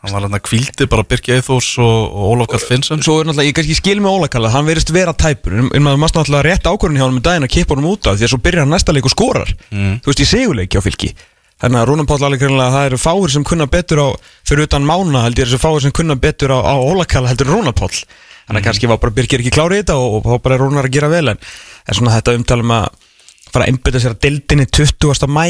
[0.00, 3.02] Hann var hann að kvíldi bara Birki Eithós og, og Ólaf Kall Finnsson.
[3.04, 6.16] Svo er náttúrulega, ég kannski skil með Ólakalla hann verðist vera tæpur, en maður mást
[6.16, 8.40] náttúrulega rétt ákvörðin hjá hann með daginn að kippa honum út af því að svo
[8.44, 9.52] byrjar hann næsta leik og skorar.
[9.68, 9.98] Mm.
[10.00, 11.12] þú veist, í sigurleiki á fylki
[11.60, 14.08] þannig að Rúnan Páll alveg greinlega að það eru fáir sem kunna betur á
[14.48, 17.76] fyrir utan mána held ég þessi fáir sem kunna betur á, á Ólakalla heldur Rúnan
[17.76, 20.88] Páll þannig að kannski var bara Birkir ekki klárið þetta og, og bara er Rúnar
[20.88, 21.38] að gera vel en,
[21.86, 22.88] en svona þetta umtalum að
[23.50, 25.28] fara að einbytta sér að dildinni 20.
[25.30, 25.46] mæ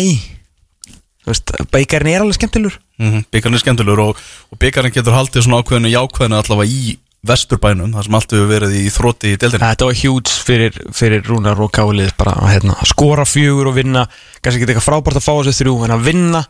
[1.21, 3.25] þú veist, beikarinn er alveg skemmtilur mm -hmm.
[3.31, 4.17] byggarinn er skemmtilegur og,
[4.51, 8.77] og byggarinn getur haldið svona ákveðinu jákveðinu allavega í vesturbænum þar sem allt hefur verið
[8.81, 9.67] í þrótti í deildinni.
[9.67, 14.07] Þetta var hjúts fyrir, fyrir Rúnar og Kálið bara að hérna, skora fjögur og vinna.
[14.41, 16.45] Kannski ekki eitthvað frábært að fá þessi þrjú en að vinna,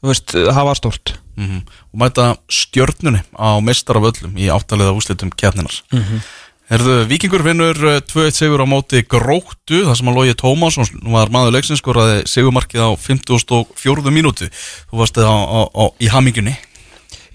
[0.00, 5.30] þú veist, hafa stort mm og mæta stjörnunni á meistar af öllum í áttaliða úslitum
[5.30, 6.20] kjarninar mm -hmm.
[6.68, 11.30] Herðu, Víkingur vinnur uh, 2-1 sigur á móti gróttu þar sem að Lógi Tómasson var
[11.32, 14.10] maður leiksins skoraði sigurmarkið á 54.
[14.12, 14.50] mínútu.
[14.90, 16.56] Þú varst það í hamingunni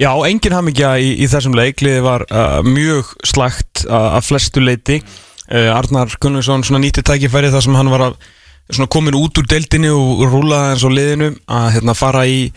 [0.01, 1.84] Já, engin hamingja í, í þessum leik.
[1.86, 5.01] Liðið var uh, mjög slagt að flestu leiti.
[5.49, 10.23] Uh, Arnar Gunnarsson nýtti tækifæri þar sem hann var að komin út úr deildinni og,
[10.32, 12.47] rúlaði eins og liðinu að hérna, fara í,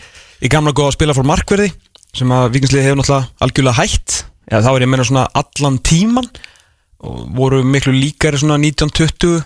[0.41, 1.71] í gamla góða að spila fór markverði
[2.15, 4.21] sem að vikingsliði hefur náttúrulega algjörlega hætt.
[4.47, 6.29] Já, þá er ég að meina svona allan tíman
[7.05, 9.43] og voru miklu líkari svona 1920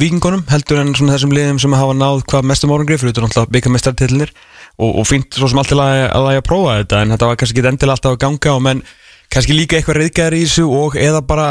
[0.00, 3.54] vikingunum heldur en svona þessum liðum sem hafa náð hvað mestum árangri fyrir þetta náttúrulega
[3.54, 4.32] byggamestartillinir
[4.78, 7.30] og, og fínt svo sem allt til að, að það að prófa þetta en þetta
[7.30, 8.84] var kannski ekki endilega alltaf að ganga og menn
[9.32, 11.48] kannski líka eitthvað reyðgæðar í þessu og eða bara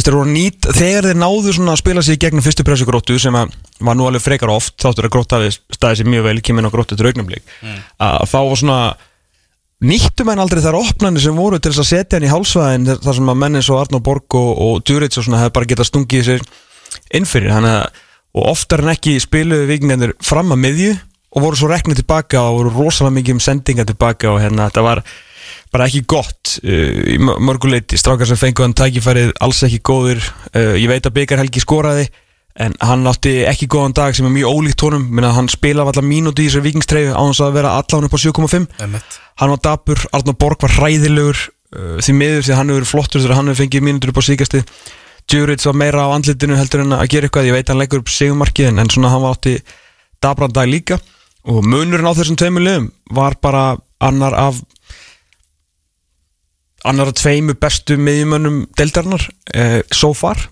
[0.00, 4.06] þeir nýt, þegar þeir náðu að spila sig gegnum fyrstu pressu gróttu sem var nú
[4.08, 7.10] alveg frekar oft þáttur að grótta hafi staðið sér mjög vel kemur á gróttu til
[7.10, 7.54] augnumleik
[8.00, 8.78] að þá var svona
[9.84, 13.18] nýttu menn aldrei þar opnarnir sem voru til þess að setja hann í hálsvæðin þar
[13.18, 15.90] sem að menn eins og Arnó Borg og, og Djurits og svona hefði bara getað
[15.90, 16.48] stungið sér
[17.16, 17.82] innfyrir að
[18.30, 20.90] og oftar en ekki spiluðu vikingarnir fram að miðju
[21.30, 24.82] og voru svo reknið tilbaka og voru rosalega mikið um sendinga tilbaka og hérna þetta
[24.86, 25.02] var
[25.70, 30.18] bara ekki gott uh, í mör- mörguleiti strákar sem fengu hann tækifærið alls ekki góður
[30.54, 32.08] uh, ég veit að Byggar Helgi skoraði
[32.60, 35.04] en hann átti ekki góðan dag sem er mjög ólíkt honum.
[35.14, 38.20] Minna hann spila allar mínúti í þessari vikingstreyfi á þess að vera allan upp á
[38.20, 39.18] 7,5 Emmett.
[39.40, 43.38] hann var dapur, Arnur Borg var hræðilegur uh, því miður því hann hefur flottur þegar
[43.38, 44.64] hann hefur fengið mínútur upp á síkasti
[45.30, 47.46] Djurits var meira á andlitinu heldur en að gera eitthvað.
[47.52, 49.54] Ég veit hann leggur upp sigumarkið en, en svona hann var átti
[50.20, 50.98] dabran dag líka
[51.48, 53.64] og munurinn á þessum tveimur liðum var bara
[54.00, 54.60] annar af
[56.84, 60.48] annar af tveimu bestu miðjumönnum deildarinnar eh, so far.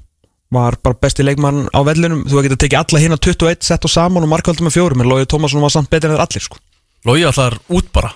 [0.53, 2.25] Var bara besti leikmann á vellinum.
[2.29, 5.29] Þú getur tekið alla hérna 21 sett og saman og markvöldum með fjórum en Lóði
[5.29, 6.61] Tómasson var samt betur en þeir allir sko.
[7.09, 8.13] Lógi allar út bara.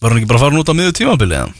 [0.00, 1.54] Var hann ekki bara farin út á miður tímabili eða?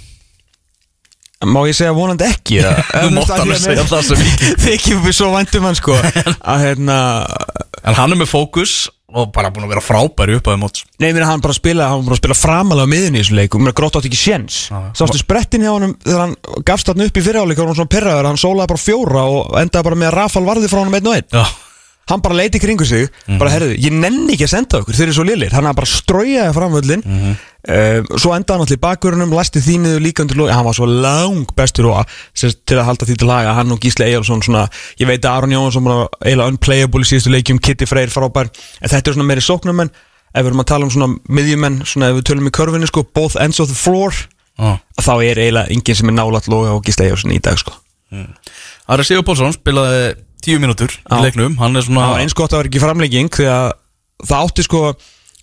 [1.47, 2.63] Má ég segja vonandi ekki?
[2.63, 2.85] Eða?
[2.91, 5.99] Þú mátt alveg segja það sem ekki Þykjum við svo væntum hann sko.
[6.55, 6.99] Að hérna
[7.87, 8.77] En hann er með fókus
[9.15, 10.83] og bara búin að vera frábæri upp á þeim móts.
[10.99, 13.37] Nei, mér hann bara að spila, hann bara að spila framalega á miðunni í þessu
[13.39, 14.57] leik og mér grótt átt ekki séns.
[14.99, 16.35] Sástu sprettin hjá honum þegar hann
[16.67, 19.55] gafst hann upp í fyrirháleik og hann var svona perraður, hann sólaði bara fjóra og
[19.63, 21.47] endaði bara með að Rafal varði frá hann einn og einn
[22.07, 23.09] Hann bara leiti kringu sig,
[23.41, 26.57] bara herðu, ég nenni ekki að senda okkur, þeir eru svo liðlir Hann bara straujaði
[26.57, 30.77] framvöllin mm Svo endaði hann allir í bakvörunum, læsti þínuðu líka undir lói Hann var
[30.79, 34.69] svo lang bestur og til að halda því til laga, hann og Gísli Eyjálsson svona,
[35.03, 38.93] Ég veit að Aron Jónsson var eiginlega unplayable í síðustu leikjum, Kitty Freyr frábær En
[38.93, 42.21] þetta er svona meiri sóknumenn Ef við erum að tala um svona miðjumenn, svona ef
[42.21, 45.99] við tölum í körfinni sko, Both ends of the floor já Þá er eiginlega enginn
[45.99, 47.75] sem er nálat loga og Gísli Eyjálsson í dag sko.
[48.87, 52.55] Ari Sigur Pálsson spilaði tíu mínútur í leiknum Hann er Það svona var eins gott
[52.55, 53.69] að vera ekki framlegging því að
[54.27, 54.83] það átti sko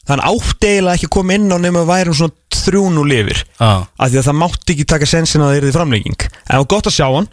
[0.10, 3.46] þann átti eiginlega ekki koma inn á nema að væri um svona þrjún og lifir
[3.60, 6.62] af því að það mátti ekki taka sensin að það er því framlegging en það
[6.64, 7.30] var gott að sjá hann,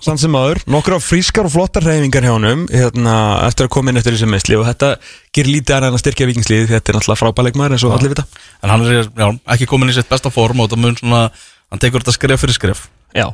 [0.00, 3.14] samt sem aður nokkur á frískar og flottar hreyfingar hjá honum hérna,
[3.48, 4.92] eftir að koma inn eftir þessi meðsli og þetta
[5.36, 8.24] gerir lítið annað en að styrkja vikingslið þetta er náttúrulega frábæleikmaður eins og allir vita.
[8.62, 9.26] En hann er já,
[9.56, 11.24] ekki komin í sitt besta form og það mun svona
[11.70, 12.86] Hann tekur þetta skref fyrir skref.
[13.14, 13.28] Já,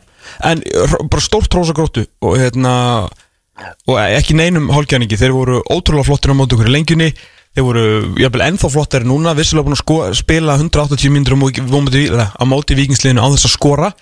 [0.44, 0.60] en
[1.08, 2.72] bara stórt trósa gróttu og hérna
[3.88, 7.10] og ekki neinum hálfgjarningi, þeir voru ótrúlega flottir á móti okkur í lengjunni.
[7.56, 7.84] Þeir voru
[8.20, 13.32] jafnvel ennþá flottari núna vissilega búin að sko, spila 180 mínútur á móti, vikingsliðinu á
[13.32, 13.92] þess að skora.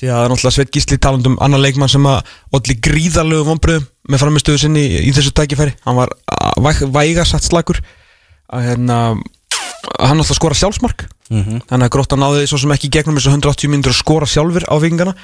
[0.00, 3.84] Því að það er náttúrulega Sveit Gísli talandum annar leikmann sem að olli gríðarlegu vonbröðum
[4.08, 5.74] með framistöðu sinni í, í þessu tækifæri.
[5.84, 7.82] Hann var að væg, væga satt slagur
[8.48, 11.04] hérna hann náttúrulega skora sjálfsmark.
[11.32, 11.62] Mhm.
[11.68, 14.76] þannig að grótta náði svo sem ekki gegnum þessu 180 mínútur að skora sjálfur á
[14.82, 15.14] vikingana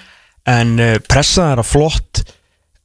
[0.49, 2.23] en uh, pressa er að flott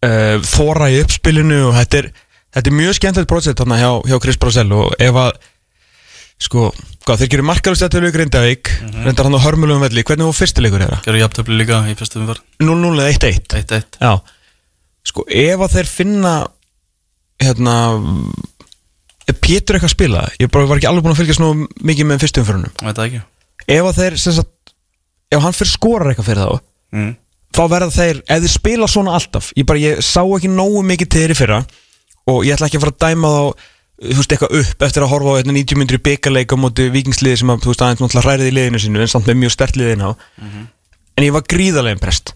[0.03, 2.11] uh, þóra í uppspilinu og þetta er,
[2.57, 5.33] þetta er mjög skemmtilegt projekt þarna hjá, hjá Chris Brosell og ef að
[6.43, 6.71] Sko,
[7.05, 8.69] hvað, þeir gerir markalust eftir í Grindavík
[9.05, 10.03] Reyndar hann á hörmulegum velli.
[10.03, 10.97] Hvernig var fyrstileikur þeirra?
[11.05, 14.11] Gerðu jafntöfli líka í fyrstu umvar 0-0 eða 1-1 1-1 Já.
[15.07, 16.33] Sko, ef að þeir finna
[17.43, 17.75] Hérna
[19.29, 20.25] Er Pétur eitthvað að spila?
[20.41, 21.53] Ég bara var ekki alveg búin að fylgjast nú
[21.85, 23.23] mikið með fyrstu umförunum það ekki.
[23.77, 24.73] Ef að þeir, sem sagt
[25.33, 26.63] Ef hann fyrir skorar eitthvað fyrir þá
[26.97, 27.13] mm.
[27.53, 31.09] Þá verða þeir, ef þeir spila svona alltaf Ég bara, ég sá ekki nógu mikið
[31.13, 31.59] til þeir í fyrra
[32.33, 33.69] Og ég ætla ekki að fara að dæma þá
[34.03, 37.37] Þú veist, eitthvað upp eftir að horfa á hérna, 90 myndir byggarleik á móti vikingsliði
[37.39, 39.77] sem að, þú veist, aðeins náttúrulega hrærið í liðinu sínu en samt með mjög stert
[39.79, 40.09] liðin á.
[41.13, 42.33] En ég var gríðarlega imprest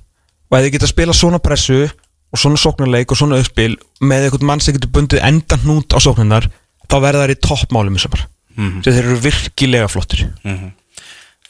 [0.47, 4.27] og ef þið geta að spila svona pressu og svona sóknarleik og svona uppspil með
[4.29, 6.47] eitthvað mann sem getur bundið endan hnút á sóknarnar
[6.87, 8.23] þá verða þær í toppmálum í samar
[8.57, 8.79] Mhm.
[8.85, 10.23] þeir eru virkilega flottir.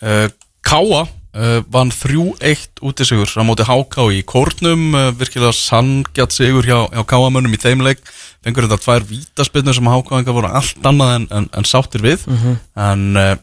[0.01, 0.27] Uh,
[0.65, 1.03] Káa
[1.38, 4.89] uh, vann 3-1 út í sigur á móti HK í kórnum.
[4.91, 8.02] Uh, virkilega sangjart sigur hjá, hjá Káamönnum í þeim leik.
[8.45, 12.28] Fengur þetta tvær vítaspinnur sem HK voru allt annað en, en, en sáttir við.
[12.76, 13.36] En uh,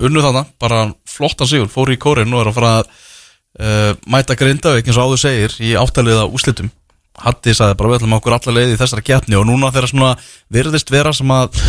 [0.00, 2.92] unnu þarna bara flottan sigur, fóru í kórin og er að fara að
[4.06, 6.68] mæta Grindavík eins og áður segir í áttaliða úslitum
[7.20, 9.36] Hatti sagði bara við ætlum okkur alla leið í þessara keppni.
[9.36, 10.10] Og núna þeirra svona
[10.52, 11.60] virðist vera sem að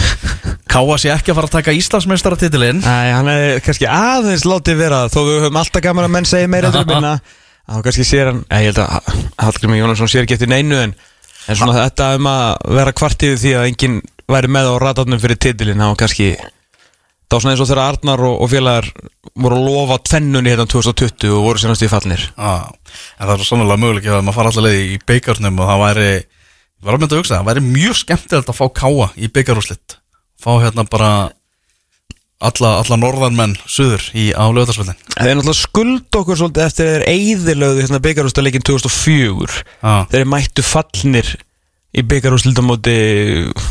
[0.72, 2.80] Káa sé ekki að fara að taka Íslandsmeistaratitilinn.
[2.86, 6.48] Nei, hann er kannski aðeins látið vera þó við höfum alltaf gaman að menn segja
[6.52, 7.18] meira endur minna
[7.72, 9.12] þá kannski sér hann ég held að
[9.42, 10.96] Hallgrimur Jónasson sér ekki eftir neinu en,
[11.48, 12.48] en svona þetta um að
[12.80, 14.00] vera kvartíðu því að enginn
[14.32, 16.32] væri með á ratarnum fyrir titilinn þá kannski
[17.32, 18.90] þá svona eins og þegar Arnar og, og félagar
[19.40, 23.48] voru að lofa tvennunni hérna 2020 og voru sérnast í fallnir Já, en það er
[23.48, 26.10] sannlega möguleik að maður fara allar leið í byggarnum og það væri,
[26.84, 29.96] var að mynda að hugsa, það væri mjög skemmtilegt að fá káa í byggarúslitt
[30.42, 31.12] fá hérna bara
[32.42, 37.86] alla, alla norðarmenn suður í á lögðarsvöldin Þeir náttúrulega skuld okkur svolítið eftir þeir eigðilögðu
[37.86, 41.32] hérna byggarústaleikin 2004 Já, þeir mættu fallnir
[41.92, 42.96] í byggarústilda móti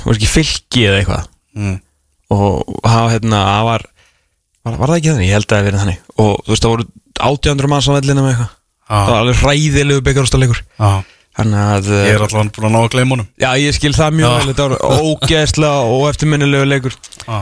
[0.05, 1.31] var ekki fylki eða eitthvað?
[1.57, 1.79] Mm,
[2.35, 3.87] og það hérna, það var,
[4.67, 6.03] var var það ekki þannig, ég held að það hafi verið þannig.
[6.17, 6.89] Og þú veist það voru
[7.31, 8.53] 800 manns á vellinu með eitthvað.
[8.91, 10.63] Það var alveg hræðilegu byggarústalegur
[11.39, 13.29] þannig að Ég er allavega búin að ná að gleyma honum.
[13.39, 14.49] Já ég skil það mjög vel.
[14.51, 16.97] Þetta var ógeðslega og eftirminnilegu leikur.
[17.23, 17.39] Já,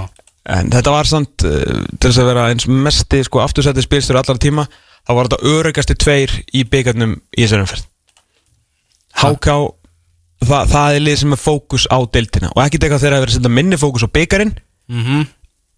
[0.58, 4.40] en þetta var samt uh, til þess að vera eins mesti sko aftursætti spilstur allar
[4.42, 7.88] tíma þá var þetta örugasti tveir í byggarnum í þessari umferð.
[9.18, 9.56] HK
[10.44, 12.52] það, það er lið sem er fókus á deildina.
[12.54, 14.52] Og ekki teka þeirra að vera að setja minni fókus á byggarinn
[14.92, 15.26] mhm,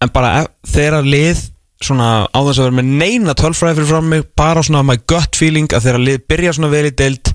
[0.01, 1.47] en bara ef- þeirra lið
[1.81, 5.37] svona á þess að vera með neina tölfræði fyrir fram mig bara svona my gut
[5.39, 7.33] feeling að þeirra lið byrja svona vel í deild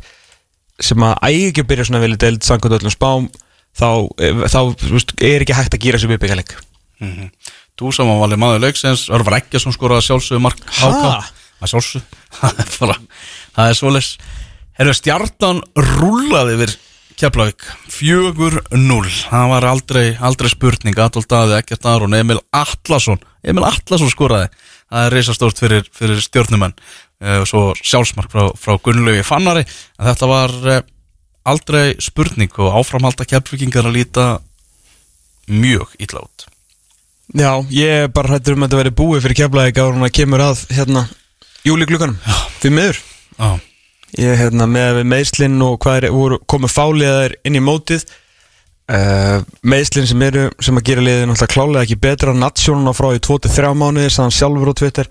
[0.82, 3.28] sem að ægi ekki að byrja svona vel í deild samkvæmt öllum spám
[3.76, 3.88] þá,
[4.22, 6.56] eh, þá þú veist, er ekki hægt að gýra sér uppbyggaleg
[7.02, 7.30] mhm.
[7.76, 10.88] Þú sem að valið maður leiksins, Örvar Ekkjason skoraði sjálfsögðu mark Ha?
[10.88, 12.06] HK Það sjálfsögðu,
[13.56, 14.08] það er er
[14.76, 16.72] Herru, stjartan rúlaði yfir
[17.16, 20.98] Keflavík, 4-0 það var aldrei, aldrei spurning.
[21.00, 23.22] Adolf Daði, Ekkert Aron, Emil Atlason.
[23.40, 24.50] Emil Atlason skoraði.
[24.92, 29.64] Það er reisastórt fyrir, fyrir stjórnumenn uh, svo sjálfsmark frá, frá Gunnlaugi Fannari,
[29.96, 30.82] en þetta var uh,
[31.48, 34.26] aldrei spurning og áframhalda Keflavíkingar að líta
[35.48, 36.46] mjög illa út.
[37.34, 39.40] Já, ég er bara hættur um að þetta veri búið fyrir
[39.96, 41.06] en að kemur að hérna
[41.66, 42.20] júli klukkanum,
[42.60, 43.00] því miður.
[43.40, 43.48] Já,
[44.20, 48.06] ég hérna með meðslinn og hvað er, komið fáliðar inn í mótið.
[48.86, 53.22] Uh, meðslinn sem eru sem að gera liðið náttúrulega klálega ekki betra natsjónuna frá í
[53.26, 55.10] 2-3 mánuðir sann sjálfur á Twitter.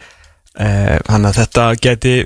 [0.55, 2.17] Uh, hann að þetta geti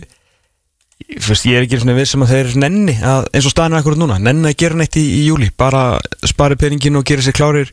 [1.09, 4.17] Fyrst, ég er ekki svona vissum að þeir nenni að, eins og staðinu akkurat núna,
[4.21, 5.95] nenni að gera neitt í, í júli bara
[6.27, 7.71] spari peningin og gera sér klárir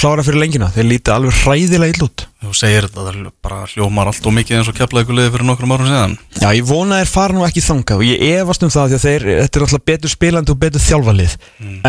[0.00, 2.26] klára fyrir lengina, þeir líti alveg hræðilega ill út.
[2.40, 5.74] Þú segir þetta það bara hljómar allt og mikið eins og Keflavíkur liði fyrir nokkrum
[5.76, 6.18] árum síðan.
[6.40, 8.98] Já, ég vona að þeir fara nú ekki þangað og ég efast um það því
[8.98, 11.36] að þeir, þetta er alltaf betur spilandi og betur þjálfalið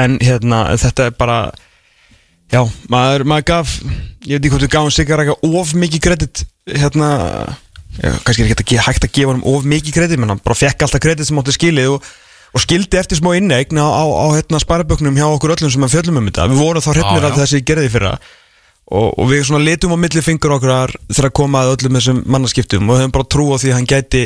[0.03, 1.39] en hérna, þetta er bara
[2.51, 3.75] já, maður, maður gaf
[4.27, 7.11] ég veit ekki hvort við gáum Sigar eitthvað of mikið kredit hérna
[7.97, 10.85] já, kannski er ekki hægt að gefa hann of mikið kredit menn hann bara fekk
[10.85, 12.11] alltaf kredit sem átti skilið og,
[12.51, 15.95] og skildi eftir smá inneign á, á, á hérna, sparaböknum hjá okkur öllum sem að
[15.95, 16.49] fjöllum um þetta.
[16.51, 17.35] Við vorum þá hreppnir já.
[17.39, 18.13] þessi gerði fyrra.
[18.91, 22.23] Og, og við svona litum á milli fingur okkur þegar að koma að öllum þessum
[22.27, 24.23] mannaskiptum og höfum bara trú á því að hann gæti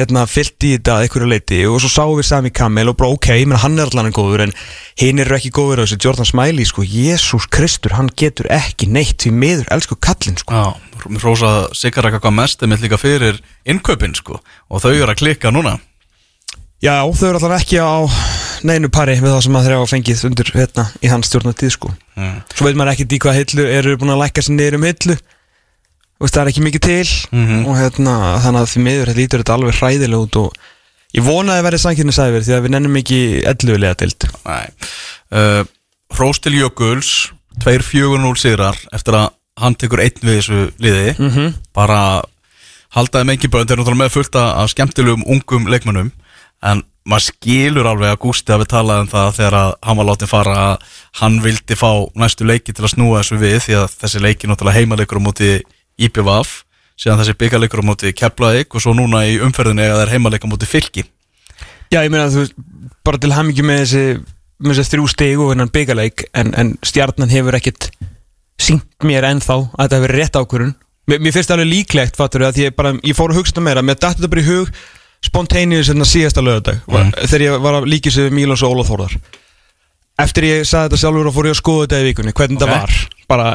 [0.00, 3.12] hérna fyllt í þetta að einhverju leiti og svo sáum við Sami Kamel og bara
[3.12, 4.54] ok, menn hann er allan góður en
[4.98, 6.00] hinn eru ekki góður á þessu.
[6.02, 10.50] Jordan Smiley sko, Jésús Kristur, hann getur ekki neitt því miður, elsku kallinn sko.
[10.50, 10.72] Já,
[11.22, 12.08] rósa Sigar
[16.82, 17.94] Já, þau eru allan ekki á
[18.66, 21.90] neinu pari við það sem að þeir hafa fengið undir hérna í hans stjórnatíð sko.
[22.18, 22.40] Mm.
[22.50, 25.16] Svo veit maður ekkert í hvað hillu eru búin að sér niður um hillu.
[26.22, 27.12] Veist, það er ekki mikið til.
[27.34, 27.60] Mhm.
[27.66, 30.58] og hérna, þannig að því miður þetta lítur þetta alveg hræðilega út og
[31.14, 33.20] ég vona að verði sankirni sæfir því að við nennum ekki
[33.52, 34.66] ellulega dild Nei.
[35.30, 35.62] Uh,
[36.14, 41.14] Hrós til Jökuls 2-4-0 sigrar eftir að hann tekur einn við þessu liði.
[41.18, 41.54] Mhm.
[41.74, 42.22] bara
[42.94, 46.12] haldaði með ekki bönd þeir eru náttúrulega með fullt af skemmtilegum ungum leikmönnum
[46.62, 50.30] en maður skilur alveg að Gústi hafi talað um það þegar að hann var látið
[50.30, 51.90] fara að hann vildi fá
[52.22, 55.48] næstu leiki til að snúa þessu við því að þessi leiki náttúrulega heimaleikur á móti
[55.98, 56.52] IPVAF
[57.02, 60.52] síðan þessi byggaleikur á móti Keflavík og svo núna í umferðinni eða þeir heimaleik á
[60.52, 61.04] móti Fylki.
[61.90, 62.54] Já, ég meina þú veist,
[63.04, 64.04] bara til hamingju með þessi,
[64.62, 67.90] með þessi þrjú stig og hennan byggaleik en, en stjarnan hefur ekkit
[68.62, 70.74] sínt mér ennþá að þetta hefur rétt ákvörun
[71.10, 73.62] Mér, mér finnst það alveg líklegt, fattur að ég bara, ég fór að hugsa þetta
[73.66, 74.68] meira, mér dætti þetta bara í hug
[75.22, 77.12] spontaneous hérna síðasta lögadag mm.
[77.26, 79.18] þegar ég var að líka sig við Mílons og Óla Þórðar
[80.22, 82.64] eftir ég sagði þetta sjálfur og fór ég að skoða þetta í vikunni, hvernig Ok.
[82.64, 82.98] þetta var
[83.32, 83.54] bara,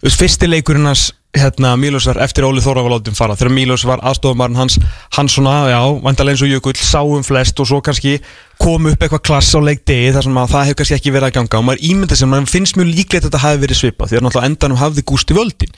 [0.00, 3.84] þú veist, fyrsti leikurinn hans hérna, Mílosar eftir Óli Þórðar var látið fara þegar Mílos
[3.88, 4.78] var aðstofumarinn hans
[5.16, 8.16] hann svona, já, vandalega eins og Jökull sáum flest og svo kannski
[8.62, 11.36] kom upp eitthvað klass á leikdegi þar sem að það hefur kannski ekki verið að
[11.40, 14.18] ganga og maður ímynda sem maður finnst mjög líklegt að þetta hafi verið svipað því
[14.20, 15.74] að náttúrulega endanum hafði Gústi völdin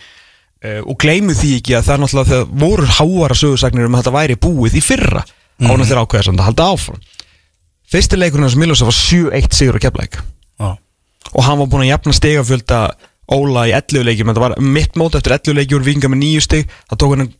[0.64, 4.04] uh, og gleymu því ekki að það er náttúrulega þegar voru háara sögursagnir um að
[4.04, 5.68] þetta væri búið í fyrra mm.
[5.68, 7.02] ánum þeirra ákveða samt að halda áfram.
[7.86, 10.18] Fyrsti leikurinn hans Mílosar var 7-1 sigur á keflæk
[10.58, 10.70] Já,
[11.32, 12.80] og hann var búinn að jafna stegafjölda
[13.26, 14.28] Óla í 11 leikjum.
[14.30, 17.30] Þetta var mitt mót eftir 11 leikjum og vikinga með 9 steg það tók hann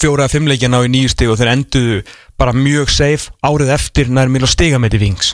[0.00, 1.96] fjóra eða 5 leikja ná í 9 steg og þeir enduðu
[2.38, 3.34] bara mjög safe.
[3.42, 5.32] Árið eftir nær mjög stega með því vings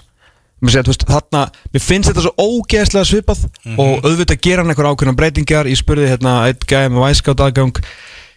[0.65, 3.43] segja, veist, þarna, mér finnst þetta svo ógeðslega svipað
[3.77, 5.69] og auðvitað gera hann einhver ákveðna breytingar.
[5.69, 7.81] Ég spurði hérna eitt gæði með væskátt aðgang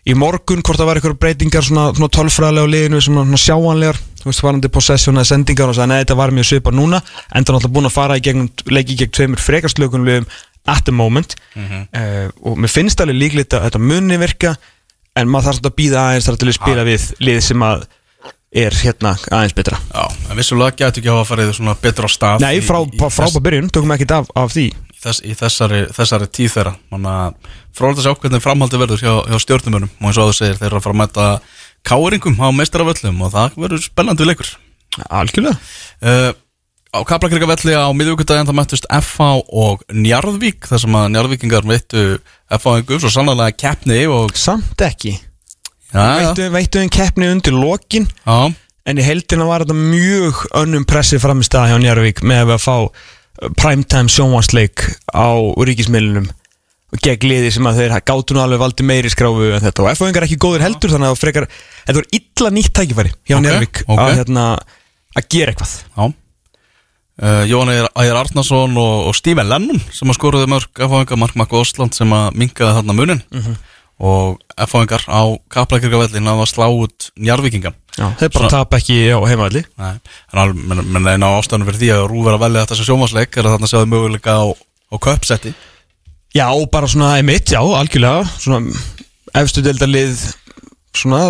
[0.10, 3.99] í morgun hvort það var einhver breytingar svona, svona tölfræðilega á liðinu svona, svona sjáanlegar
[4.19, 6.99] þú veist varandi possession eða sendingar og sagði neða þetta var mjög svipað núna.
[6.99, 10.27] En það er náttúrulega búin að fara í gegnum leiki gegn tveimur frekarslökunum liðum
[10.69, 11.36] at the moment.
[11.55, 14.55] Uh, og mér finnst alveg líklegt að þetta muni virka
[15.19, 17.88] en maður þarf svolítið að býða aðeins þar til að spila við lið sem að
[18.51, 19.77] er hérna aðeins betra.
[19.93, 22.97] Já, en vissulega getur ekki hafa farið svona betra á stað Nei, í- frá, í,
[23.13, 24.65] frá, byrjun, tökum ekki af, af því.
[24.73, 26.73] Í, þess, í þessari, þessari tíð þeirra.
[26.97, 30.57] Að frólægt að sjá hvernig framhaldi verður hjá, hjá stjórnumönum og eins og áður segir
[30.59, 31.27] þeir eru að fara að mæta
[31.88, 34.53] káringum á meistaraföllum og það verður spennandi leikur.
[35.09, 35.57] Algjörlega.
[36.01, 36.31] Uh,
[36.89, 42.05] Á Kaplakrikavelli á miðvíkudaginn það mættust FH og Njarðvík þar sem að Njarðvíkingar veittu
[42.49, 45.12] FH-ingum svo sannlega keppni og Samt ekki
[45.93, 48.39] Veittu, veittu en keppni undir lokin já,
[48.89, 52.62] En í heldina var þetta mjög önnum pressi fram í stað hjá Njarvík með að
[52.63, 52.91] fá uh,
[53.60, 55.30] primetime sjónvarsleik á
[55.67, 56.30] ríkismiðlunum
[57.06, 60.25] gegn liði sem að þeir gátu nú alveg valdi meiri skráfu en þetta og F-fóðingar
[60.25, 61.45] ekki góður heldur þannig að frekar,
[61.86, 63.99] þetta var illa nýtt tækifæri hjá Ok, Njarvík ok.
[64.02, 64.45] að, hérna,
[65.19, 66.08] að gera eitthvað já.
[67.19, 71.54] Uh, Jón Ægir Arnason og, og Stephen Lennon sem að skoruði mörg F-fáingar Mark Mark
[71.60, 73.58] Osland sem að minkaði þarna munin Mhm.
[73.99, 77.73] Og F-fáingar á Kaplakrikavellin að slá út Njarðvíkinga.
[77.99, 82.38] Já, þeir bara tap ekki á alveg, menn, eina ástæðan fyrir því að Rú verið
[82.38, 85.51] að velja þetta sem sjómasleik er að þarna séðu möguleika á, á köpsetti
[86.38, 88.62] Já, bara svona emitt, já, algjörlega svona
[89.41, 90.21] efstu deildarlið
[90.95, 91.23] svona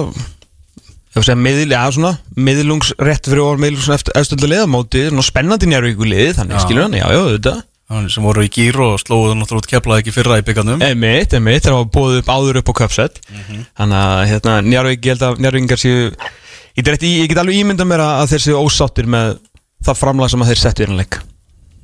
[1.16, 5.06] ég segja miðl, já, svona miðlungs rétt fyrir orð miðlungs eftir efstu deildarlið á móti,
[5.10, 6.64] svona spennandi njárvíkulið þannig Já.
[6.68, 7.56] skilur hann, já, já, þetta
[7.90, 11.64] sem voru í gýr og slóðu náttúrulega út keflaði ekki fyrra í byggandum emitt, emitt,
[11.66, 15.42] þeir hafa búið upp áður upp á köpsett þannig að hérna, njárvík, ég held að
[15.42, 19.40] njárvíkingar séu ég, get, ég get alveg ímynda mér að þeir séu ósáttir með
[19.86, 21.20] það framlag sem að þeir settu í hérna leik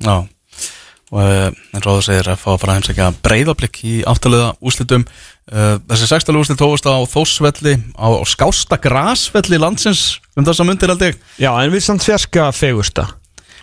[0.04, 0.16] Já.
[1.14, 4.48] Og uh, eins og þú segir að fá að fara að heimsækja breyðablík í áttaliða
[4.58, 10.66] úslitum uh, þessi sextalega úslit tófust á Þósvelli á, á skásta grasvelli landsins um þessa
[10.66, 11.20] mundir held ég.
[11.38, 13.06] Já, en við samt fjarska fegursta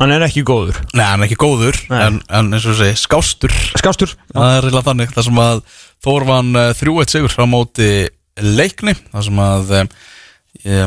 [0.04, 0.78] hann er ekki góður.
[0.92, 3.54] Nei, hann er ekki góður en, en eins og segir, skástur.
[3.80, 5.64] Skástur Það er reyna þannig, þar sem að
[6.04, 7.88] Þór vann uh, 3-1 sigur frá móti
[8.44, 9.92] leikni, þar sem að um,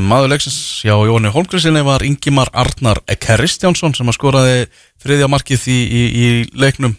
[0.04, 4.58] maður leiksins hjá Jóni Holmgrísinni var Ingimar Arnar Kristjánsson sem að skoraði
[5.00, 6.98] þriðja markið í, í, í leiknum.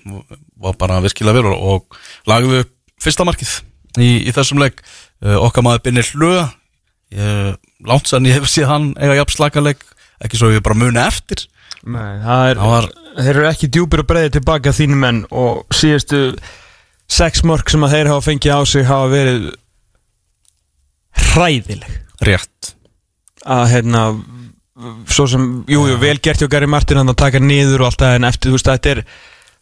[0.58, 2.00] Var bara virkilega vel og,
[2.30, 2.74] lagði upp
[3.06, 3.54] fyrsta markið
[4.02, 4.82] í, í þessum leik.
[5.22, 6.48] Uh, okkar maður Binnir Hlöga
[7.88, 9.86] langt sann ég hef séð hann eiga jafn slakaleik
[10.26, 11.46] ekki svo ég bara muni eftir
[11.88, 16.22] Nei, það er, var- þeir eru ekki djúpir og breiði tilbaka þínum menn og síðustu
[17.08, 19.48] sex mörg sem að þeir hafa fengið á sig hafa verið
[21.34, 21.96] hræðileg.
[22.28, 22.74] Rétt.
[23.48, 24.02] Að hérna
[25.10, 28.16] svo sem, jú, jú, vel gert hjá Gary Martin að taka niður og allt það
[28.20, 29.02] en eftir, þú veist, þetta er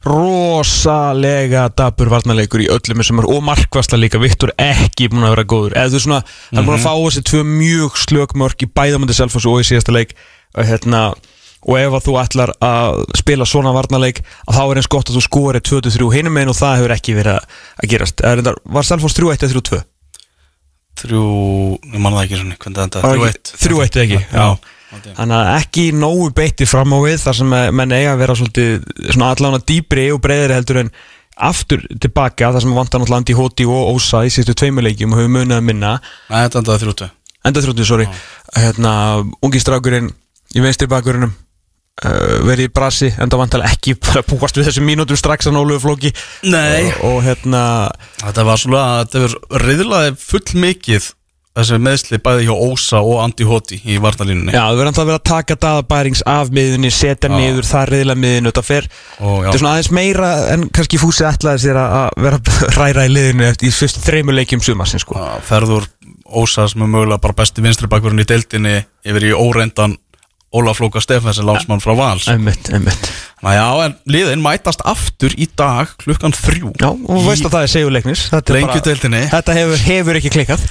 [0.05, 5.47] rosalega dabur varnarleikur í öllum þessum mörg- og markvarsla líka, Viktor ekki búin að vera
[5.49, 8.65] góður, eða þú veist svona hann er búin að fá þessi tvö mjög slök mörg
[8.65, 10.13] í bæðamöndi Selfoss og í síðasta leik.
[10.55, 11.01] Og hérna
[11.65, 15.17] og ef að þú ætlar að spila svona varnarleik að þá er eins gott að
[15.17, 18.21] þú skori 2-3 hinum meginn og það hefur ekki verið að- gerast.
[18.21, 19.83] Eða reyndar, var Selfoss 3-1 eða 3-2?
[20.95, 21.23] þrjú,
[21.91, 23.17] ég man það ekki svona hvernig þetta, Var
[23.65, 24.57] þrjú ekki- já.
[24.95, 29.31] Þannig að ekki nógu beitti fram á við þar sem menn eiga að vera svona
[29.35, 30.91] allan að dýbri og breyðri heldur en
[31.35, 35.33] aftur tilbaka það sem vantar náttúrulega Andi Hóti og Ósa í síðustu tveimuleikjum og hefur
[35.35, 35.99] munið að minna.
[36.29, 37.09] Nei, þetta endaði þrjútu
[37.45, 38.05] enda þrjóttu, sorry.
[38.55, 38.91] Hérna,
[39.43, 40.07] ungi strákurinn
[40.55, 41.33] í vinstri bakurinnum
[41.95, 46.11] verið í brasi, enda vantarlega ekki bara búast við þessum mínútum strax að nóluðu flóki
[46.43, 47.61] Nei og, og hérna
[48.19, 51.13] Þetta var svona, þetta var riðlaði full mikið
[51.55, 55.09] þessi meðsli bæði hjá Ósa og Andi Hoti í varnalínunni já, það verður alltaf að
[55.09, 57.35] vera að taka daðabærings af miðunni, setja Já.
[57.35, 57.93] niður það
[58.49, 58.89] þetta fer
[59.23, 62.41] og já, þetta er svona aðeins meira en kannski fúsi ætlaði sér að vera
[62.75, 65.15] ræra í liðinu eftir í fyrst þreymur leikjum sumarsinn sko.
[65.47, 65.87] ferður
[66.25, 68.75] Ósa sem er mögulega bara besti vinstri bakverðin í deildinni
[69.05, 69.95] yfir í óreindan
[70.55, 73.09] Ólaf Flóka Stefensen lágsmann frá Vals einmitt, einmitt.
[73.43, 77.57] Ná já, en liðin mætast aftur í dag klukkan þrjú já, og Í veist að
[77.57, 80.63] það er segjuleiknis þetta, er bara- þetta hefur, hefur ekki klikkað.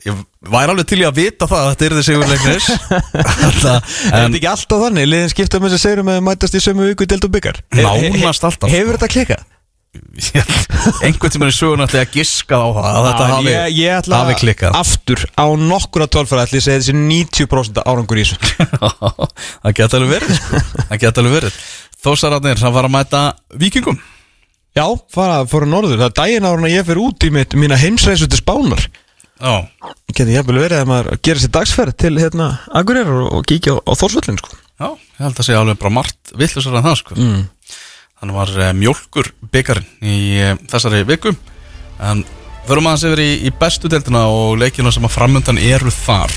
[0.00, 0.16] Ég
[0.48, 4.48] væri alveg til í að vita það að þetta er þessi sigurleiknis Þetta, þetta ekki
[4.48, 7.34] alltaf þannig, liðin skipta um þess að segjum að mætast í sömu viku delt og
[7.34, 7.58] byggar.
[7.76, 9.42] Nánast alltaf, Hefur þetta klikkað?
[11.04, 14.20] einhvern tímann í sögun ég að giska á það að þetta hafi, ég, ég ætla
[14.22, 14.76] hafi klikkað.
[14.78, 18.38] aftur á nokkura tölfara ætla ég að segja þessi 90% árangur í þessu.
[19.64, 20.62] Það geta alveg verið sko.
[20.78, 21.60] Það geta alveg verið.
[22.00, 23.22] Þósararnir sem fara að mæta
[23.60, 23.98] vikingum
[24.78, 27.78] Já, fara, fóra norður, það er daginn ára að ég fyrir út í mitt, mína
[27.80, 28.84] heimsreisu til Spánar.
[29.40, 29.66] Já,
[30.14, 33.92] Geti jafnvel verið að maður gera sér dagsferð til hérna Akureyrar og, kíkja á, á
[33.96, 34.52] Þórsvöllin sko.
[34.78, 36.76] já, ég held að segja alveg bara margt villusar
[38.20, 41.32] Þannig var uh, mjólkur byggarinn í uh, þessari viku.
[42.04, 42.22] En
[42.68, 46.34] förum aðeins yfir í, í bestu deildina og leikina sem að framöndan eru þar.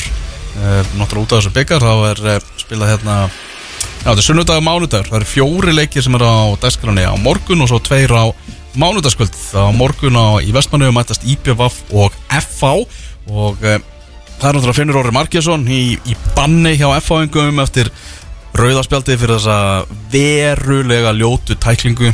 [0.56, 3.18] Uh, Náttúrulega út af þessu byggar þá er spilað hérna
[4.04, 5.08] Já, þetta er sunnudag og mánudagur.
[5.08, 8.32] Það eru fjóri leikir sem eru á dagskráni á morgun og svo tveir á
[8.80, 9.36] mánudagskvöld.
[9.56, 12.72] Á morgun á í Vestmannu mætast IPVF og FH
[13.32, 17.92] og það er náttúrulega Finnur Óri Markjesson í, í banni hjá FH-ingum eftir
[18.58, 19.58] rauðarspjaldið fyrir þessa
[20.14, 22.12] verulega ljótu tæklingu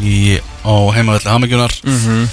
[0.00, 2.28] í, á heimavelli Hamingjunar Mhm.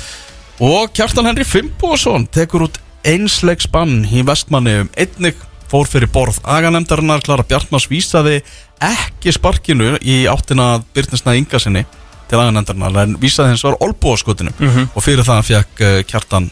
[0.60, 4.82] og Kjartan Henry Fimboðsson tekur út einsleiksbann í vestmanni.
[4.82, 5.36] Um einnig
[5.72, 8.42] fór fyrir borð aganemdarinnar, Klara Bjartmars vísaði
[8.82, 11.86] ekki sparkinu í áttina Byrninsna Inga sinni
[12.30, 14.90] til aganemdarinnar en vísaði hins var olbúaskotinu Mhm.
[14.96, 16.52] og fyrir það fekk uh, Kjartan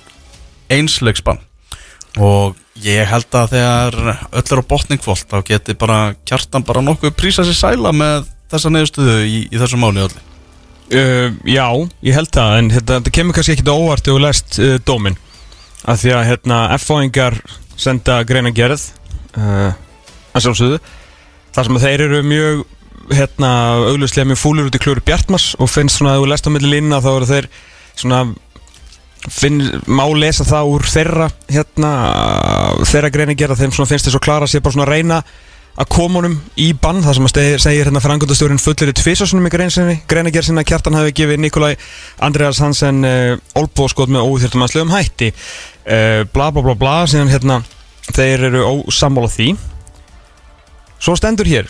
[0.70, 1.40] einsleiksbann
[2.18, 7.16] og ég held að þegar öll er á botningvolt þá geti bara Kjartan bara nokkuð
[7.18, 10.24] prísa sér sæla með þessa neðustuðu í, í þessu máli öllu.
[10.88, 11.68] Uh, Já,
[12.06, 15.18] ég held það en þetta, þetta kemur kannski ekki óvart þegar þú lest uh, dómin
[15.88, 17.36] af því að hérna, F-fáingar
[17.78, 18.88] senda greina gerð
[19.36, 19.76] uh,
[20.32, 20.80] að sjálfsögðu
[21.56, 22.64] þar sem að þeir eru mjög
[23.18, 23.52] hérna,
[23.92, 26.72] auglustlega mjög fúlur út í klúri Bjartmars og finnst svona að þú lest á milli
[26.72, 27.50] línna þá eru þeir
[27.98, 28.24] svona
[29.26, 29.60] finn,
[29.90, 31.92] má lesa það úr þeirra hérna,
[32.88, 35.22] þeirra greina gerð þeim svona finnst þess að klara sér bara svona að reyna
[35.78, 37.04] að koma honum í bann.
[37.06, 41.16] Það sem að segir hérna frangundastjórinn fullir í tvisasunum í greinsinni, greinagerð sinna kjartan hafi
[41.18, 41.74] gefið Nikolai
[42.26, 45.32] Andreas Hansen uh, olbóskot með óþjörtum að slögum hætti.
[45.86, 47.62] Uh, bla bla bla bla síðan hérna
[48.10, 49.52] þeir eru ósammála því.
[50.98, 51.70] Svo stendur hér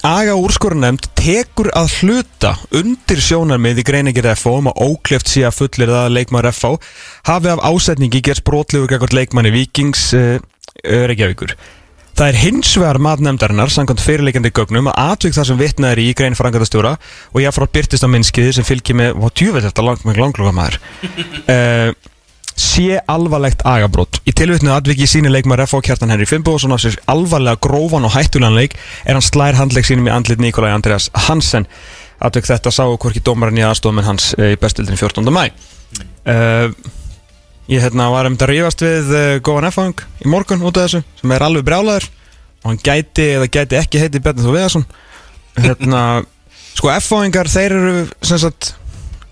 [0.00, 5.58] Aga úrskorunefnd tekur að hluta undir sjónarmið í greinagerð FO um að ókleft sé að
[5.58, 6.70] fullir að leikmaður FO
[7.28, 10.38] hafi af ásetningi gerst brotlegur gegn leikmanni Víkings uh,
[10.80, 11.52] Reykjavíkur.
[12.16, 16.08] Það er hins vegar matnefndarinnar samkvæmt fyrirleikandi gögnum að atvik það sem vitnað er í
[16.16, 16.94] grein frangatastjóra
[17.34, 20.56] og ég frá byrtist á minnskiði sem fylgir með, hvað djúveit þetta langt með langloka
[20.56, 20.80] maður
[21.44, 21.92] uh,
[22.60, 25.80] sé alvarlegt agabrót í tilvitnu atviki síni leikmaður F.O.
[25.84, 30.08] Kjartan Henry Fimboðsson af sér alvarlega grófan og hættulegan leik er hann slær handleik sínum
[30.10, 31.68] í andlit Nikolai Andreas Hansen
[32.20, 35.24] atvik þetta sáu hvorki dómarinn í aðstofminn hans eh, í bestildin 14.
[35.32, 36.68] mæ uh,
[37.70, 40.88] Ég hérna, var um þetta að rífast við uh, góðan F-fang í morgun út af
[40.88, 42.10] þessu sem er alveg brjálaður
[42.60, 44.86] og hann gæti eða gæti ekki heiti Bjarni Þó Viðarsson
[45.60, 46.02] hérna,
[46.76, 48.74] sko F-fangar þeir eru sem sagt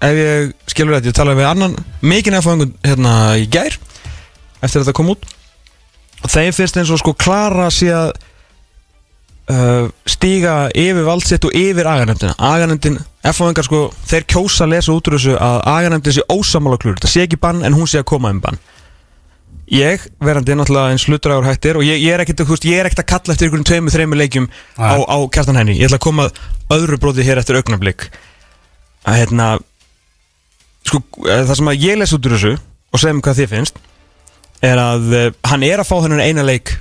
[0.04, 1.76] ef ég skilur þetta, ég talaði við annan
[2.06, 3.76] mikinn F-fangun hérna í gær
[4.62, 5.28] eftir að þetta kom út.
[6.18, 8.10] Og þeir fyrst eins og sko klara sé að
[9.52, 12.98] uh, stíga yfir valdsitt og yfir aganemdina aganemdin,
[13.30, 17.12] F-fangar sko þeir kjósa að lesa út úr þessu að aganemdin sé ósamála klur, þetta
[17.12, 18.60] sé ekki bann en hún sé að koma um bann.
[19.68, 23.66] Ég, verandi náttúrulega eins hlutræður hættir og ég, ég er ekkert að, kalla eftir einhverjum
[23.68, 24.46] tveimur, þreimur leikjum
[24.80, 26.28] á, á kjartan henni, ég ætla að koma
[26.72, 28.06] öðru broti hér eftir augnablik.
[29.04, 29.48] Að hérna
[30.90, 33.80] sko, eh, það sem að ég les út úr þessu og segjum hvað þið finnst
[34.64, 36.74] er að uh, hann er að fá þennan eina leik.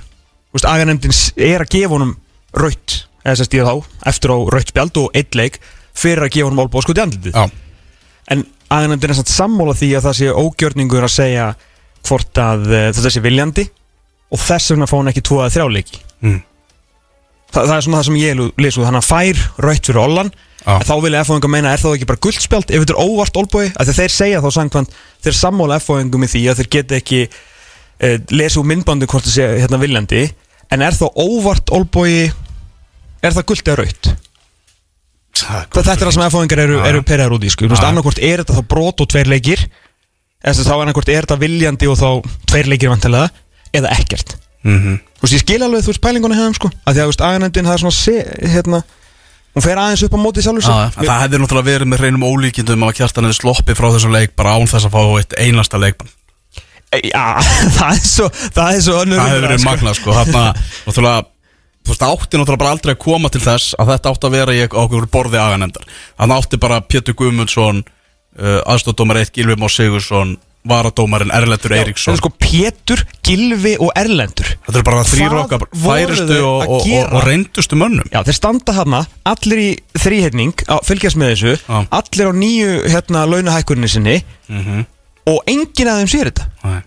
[0.58, 2.16] Aganemdin er að gefa honum
[2.58, 5.60] raut, eða þess að stíða þá eftir á raut spjald og eitt leik
[5.98, 7.36] fyrir að gefa honum álbóð sko til andlitið.
[7.36, 7.44] Já,
[8.34, 8.44] en
[8.74, 11.48] aganemdin er samt sammála því að það sé ógjörningur að segja
[12.08, 13.68] hvort að uh, þetta sé viljandi
[14.28, 16.02] og þess vegna fá hann ekki tvo að þrjá leiki.
[16.24, 16.40] Mm.
[17.48, 20.34] Þa, það er svona það sem ég les út hann fær raut fyrir Ollan
[20.68, 23.70] En þá vilja F-fóðingar meina, er það ekki bara guldspjald ef þetta er óvart olbúi,
[23.80, 28.16] að þeir segja þá samkvæmt þeir sammála F-fóðingum í því að þeir geta ekki uh,
[28.36, 30.26] lesa úr myndbandu hvort það sé hérna viljandi.
[30.68, 34.10] En er þá óvart olbúi er það guld eða raut?
[35.38, 37.70] Þetta er það sem F-fóðingar eru, eru perjar út í sko.
[37.78, 39.64] Annarkvort er þetta þá brot og tveir leikir
[40.44, 42.08] að þá annarkvort er þetta viljandi og þá
[42.50, 43.30] tveir leikir vantilega
[43.74, 44.36] eða ekkert.
[44.66, 44.98] Mhm.
[45.18, 46.70] Þú veist, ég skil alveg, þú veist, pælingunni hefum sko.
[46.84, 48.16] Að því að, þú veist, aganendin það er svona se,
[48.54, 48.80] hérna,
[49.58, 52.04] hún fer aðeins upp á móti sjálfur Já, já, en það hefði náttúrulega verið með
[52.04, 55.34] reynum ólíkindum að kjartan hefði sloppið frá þessum leik bara án þess að fá eitt
[55.42, 56.14] einasta leikmann.
[57.04, 57.24] Já,
[57.76, 59.68] það er svo, það er svo önnur Það hefði verið sko.
[59.68, 60.14] magnað sko.
[60.16, 60.44] Þarna,
[60.86, 61.26] náttúrulega
[61.88, 64.54] Þú veist, átti náttúrulega bara aldrei að koma til þess að þetta átti að vera
[64.56, 65.86] í okkur borði aganemdar
[66.18, 70.34] Þannig átti bara Pétur Guðmundsson uh, aðstóðdómar 1 Gilvi Már Sigursson
[70.68, 76.64] varadómarinn Erlendur Eiríksson sko Pétur, Gilvi og Erlendur Þetta er bara þrýr okkar færistu og,
[76.64, 81.34] að og, og, reyndustu mönnum Já, þeir standa hana, allir í þrýhetning á fylgjast með
[81.34, 81.78] þessu, Já.
[82.00, 84.86] allir á nýju hérna launahækkurinni sinni Mhm.
[85.28, 86.82] og enginn af þeim sér þetta Nei.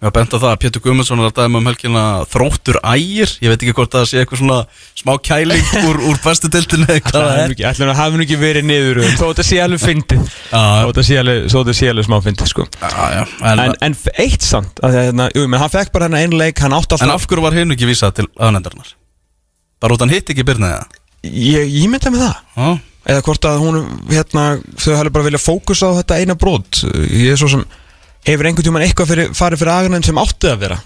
[0.00, 3.32] Mér var bent á það að Pétur Guðmundsson er að dæma um helgina þróttur ægir.
[3.44, 4.56] Ég veit ekki hvort það sé eitthvað svona
[4.96, 7.52] smá kæling úr, úr bestu deltinu eða hvað það er.
[7.68, 10.22] Ætlum að hafa nú ekki verið niður þó þetta sé alveg fyndið.
[10.24, 12.64] Já, þó þetta sé alveg, þó þetta sé alveg smá fyndið sko.
[12.80, 13.20] Já, já,
[13.50, 16.24] en, En, en eitt samt, að, því að, hérna, jú, menn hann fekk bara hérna
[16.24, 18.96] einn leik, hann átti en alltaf af hverju var hinn ekki vísað til aðnendarinnar?
[19.84, 20.96] Bara út hann hitt ekki byrnaði það?
[21.28, 22.40] Ég, ég myndi með það.
[22.56, 22.72] Já,
[23.12, 23.76] eða hvort að hún,
[24.08, 24.48] hérna,
[24.80, 24.96] þau
[28.28, 30.80] hefur einhvern tímann eitthvað fyrir, farið fyrir aganum sem átti að vera?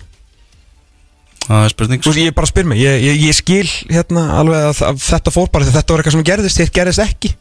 [1.44, 4.68] Það er spurning Þú veist, ég bara spyr mig, ég, ég, ég skil hérna alveg
[4.70, 7.32] að, að þetta fór bara því þetta var eitthvað sem gerðist, þetta gerðist ekki.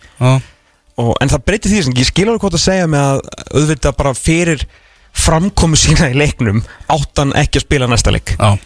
[1.00, 3.22] Og, en það breytir því sem ég skil alveg hvað að segja með að
[3.62, 4.66] auðvitað bara fyrir
[5.24, 8.36] framkomu sína í leiknum áttan ekki að spila næsta leik.
[8.36, 8.58] Já.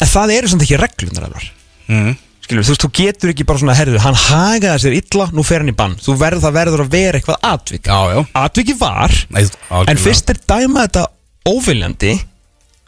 [0.00, 1.50] En það eru samt ekki reglunar alvar
[1.90, 2.14] mm.
[2.50, 5.62] Skilur, þú veist, þú getur ekki bara svona herðu, hann hagaði sér illa, nú fer
[5.62, 5.94] hann í bann.
[6.02, 7.86] Þú verður það verður að vera eitthvað atvik.
[7.86, 8.20] Já, já.
[8.42, 9.94] Atviki var, Nei, algjörlega.
[9.94, 11.06] en fyrst er dæma þetta
[11.50, 12.12] óviljandi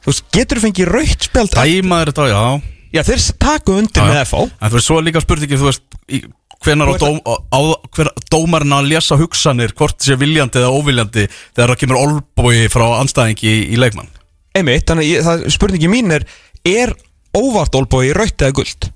[0.02, 2.44] þú veist, getur þú fengið raukt spjald Dæmaður þetta, já.
[2.92, 4.20] Já, þeir taku undir með.
[4.26, 6.24] FH En þú veist, svo er líka spurningin, þú veist í-
[6.62, 7.60] Hvenær á, dóm, á, á
[7.96, 11.24] hver, dómarinn að lesa hugsanir Hvort sé viljandi eða óviljandi
[11.56, 14.06] Þegar það kemur olbói frá anstæðingi í, í leikmann?
[14.54, 16.22] Einmitt, þannig ég- það, spurningi mín er
[16.62, 16.92] er
[17.34, 18.90] óvart olbói raukt eða guld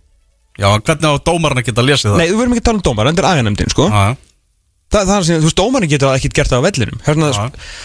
[0.56, 2.20] Já, hvernig á dómarinn að geta lesið það?
[2.22, 3.90] nei, við verðum ekki að tala um dómar, endur aganemdin sko.
[3.92, 4.16] Já.
[4.96, 7.30] það, er sem, þú veist, dómarinn getur ekkert gert það á vellinum hérna,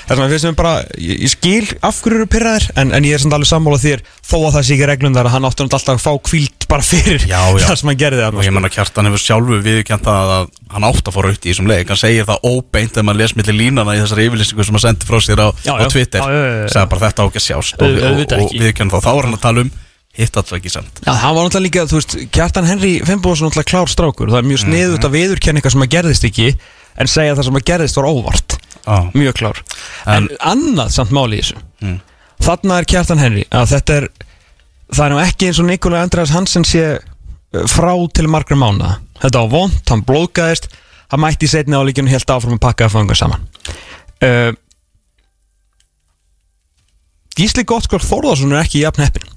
[0.08, 3.24] hérna, við sem bara ég, ég skil af hverju eru pyrraðir en, en ég er
[3.24, 5.98] samt alveg sammála þér þó að það sé ekki reglum þar að hann náttúrulega alltaf
[5.98, 7.66] að fá kvílt bara fyrir Já, já.
[7.66, 10.88] það sem hann gerði Og það ég menna kjartan hefur sjálfu viðkjönt það að hann
[10.88, 13.58] átt að fá rautt í þessum leik Hann segir það óbeint þegar maður les milli
[13.58, 15.90] línana í þessari yfirlýsingu sem hann sendi frá sér á, Já, á.
[15.92, 16.24] Twitter.
[16.72, 18.62] Segði bara þetta á ekki að sjást og, og, og, ekki.
[18.62, 19.74] viðkjönt þá Þá er hann að tala um
[20.18, 23.72] hitt alltaf ekki sent Já, hann var náttúrulega líka, þú veist, Kjartan Henry Fimboðsson náttúrulega
[23.72, 26.48] klár strákur það er mjög sniðut að viðurkenna eitthvað sem að gerðist ekki
[27.00, 28.56] en segja að það sem að gerðist var óvart.
[28.82, 29.62] Já, mjög klár.
[30.06, 31.62] En, En- annað samt máli í þessu.
[31.86, 32.00] Mm.
[32.44, 34.08] þarna er Kjartan Henry að þetta er
[34.92, 38.98] það er nú ekki eins og Nikolai Andreas Hansen sé uh, frá til margra mánuða
[39.22, 40.68] þetta var vond, hann blóðgæðist
[41.14, 43.48] hann mætti í setni álíkjunum helt áfram að pakka að fanga saman.
[44.20, 44.52] Uh,
[47.38, 49.30] Gísli Gottskór Þórðarsson er ekki jafn heppin.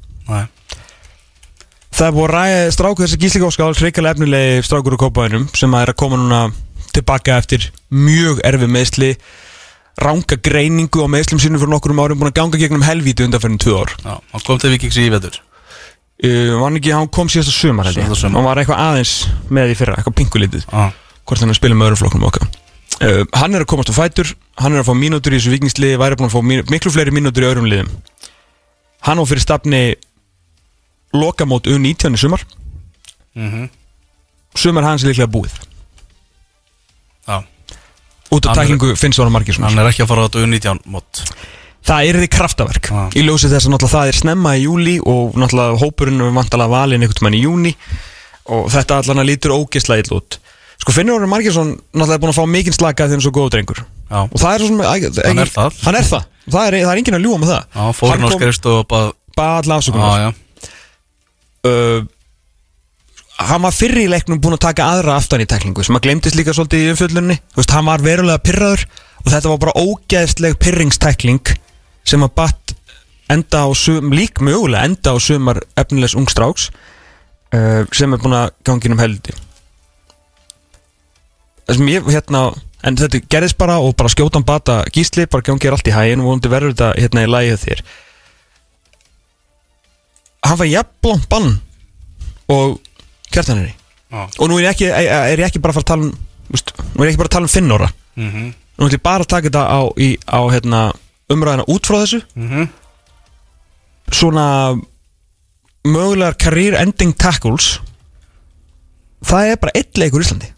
[1.94, 5.74] Það er búið að ræða strákur þessi Gísli Gottskór hrikalega efnilegi strákur úr kópaðinum sem
[5.78, 6.40] er að koma núna
[6.90, 9.10] tilbaka eftir mjög erfi meðsli
[10.02, 13.76] ranga greiningu á meðslum sínum fyrir nokkurum árum búin að ganga gegnum helvíti undanferðin tvö
[13.78, 13.92] ár.
[14.02, 15.38] Já, hann kom til Vikings í vetur.
[16.18, 19.12] Uh, ekki, hann kom síðasta sumar hann var eitthvað aðeins
[19.54, 20.64] með því fyrra, eitthvað pinkulítið.
[20.66, 20.90] Já,
[21.22, 22.48] hvort hann að spila með öðrum flokknum okkar.
[22.98, 26.00] Uh, hann er að komast á fætur hann er að fá mínútur í þessu vikingsliði
[26.02, 27.94] væri búin að fá miklu fleiri mínútur í öðrum liðum.
[29.06, 29.82] Hann á fyrir stafni
[31.14, 32.44] lokamót U19 í sumar.
[33.34, 33.68] Mhm.
[34.54, 35.54] Sumar hans er líklega búið.
[37.26, 37.40] Já,
[38.30, 39.70] út af Hann tæklingu finnst það margir svona.
[39.70, 41.22] hann er ekki að fara á þetta U19 mót.
[41.84, 42.86] Það er því kraftaverk.
[42.88, 43.10] Já.
[43.12, 47.02] í ljósi þess að það er snemma í júli og náttúrulega hópurinn er vantalega valin
[47.04, 47.74] einhvern mann í júni
[48.46, 50.38] og þetta allan lítur ógeðslega ill út.
[50.80, 53.34] Sko Finnur Orri Margjesson náttúrulega er búin að fá mikinn slaka þegar hann er svo
[53.36, 53.84] góð drengur.
[54.10, 54.80] Já, og það er svo sem
[55.24, 55.76] Hann er það.
[55.84, 57.62] hann er það, það er, það er enginn að ljúa með það.
[57.74, 60.34] Já fór hann á skrifst og bara alla Já, afsökunar
[61.68, 62.04] uh,
[63.42, 66.38] hann var fyrri í leiknum búin að taka aðra aftan í teklingu sem að glemtist
[66.38, 68.86] líka svolítið í umfjöllunni þú veist, hann var verulega pyrraður
[69.24, 71.54] og þetta var bara ógeðsleg pyrringstekling
[72.04, 72.74] sem að batt
[73.32, 78.52] enda á sum, lík mögulega enda á sumar efnilegs ungstráks uh, sem er búin að
[78.66, 79.34] gangi um heldi
[81.64, 82.46] það sem ég hérna
[82.84, 86.22] en þetta gerðist bara og bara skjótan bata gísli, bara gangi er allt í hægin
[86.22, 87.84] og vonandi verður þetta hérna í lægið þér
[90.44, 91.60] hann var jafnblónt bann
[92.48, 92.78] og
[93.32, 93.72] kjartanari
[94.14, 94.28] Já.
[94.38, 96.12] Og nú er ég ekki, er ég ekki bara að fara að tala um
[96.54, 98.44] veist, Nú er ég ekki bara að tala um Finnóra Mhm.
[98.78, 100.80] Nú ætlum ég bara að taka þetta á, í, á hérna,
[101.30, 102.20] umræðina út frá þessu.
[102.34, 102.68] Mhm.
[104.10, 104.74] Svona
[105.84, 107.80] Mögulegar career ending tackles
[109.24, 110.50] Það er bara eitt leikur í Íslandi.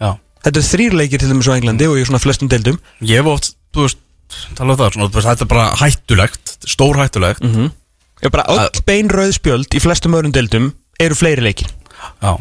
[0.00, 0.10] Já.
[0.44, 2.76] Þetta er þrýr leikir til dæmis á Englandi og í svona flestum deildum.
[3.00, 3.98] Ég hef oft, þú veist,
[4.58, 7.70] tala um það svona, Þetta er bara hættulegt, stór hættulegt mm
[8.20, 11.70] Ég bara öll bein rauð spjöld í flestum öðrum deildum eru fleiri leikir
[12.20, 12.36] Já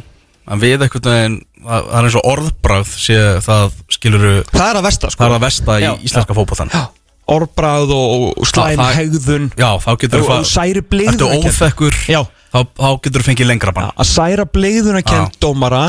[0.49, 4.79] En við einhvern veginn, það það er eins og orðbráð sé það skiluru Það er
[4.79, 5.19] að versta sko.
[5.21, 6.81] Það er að vesta í Já, íslenska fótboltan Já.
[7.29, 9.45] Orbrað og, og slæm Það- hegðun.
[9.53, 13.49] Já, þá getur og, og særi Ertu bleiðuna óþekkur Já, þá, þá getur þú fengið
[13.51, 13.91] lengra bann.
[13.93, 15.83] Að særa bleiðuna kent dómara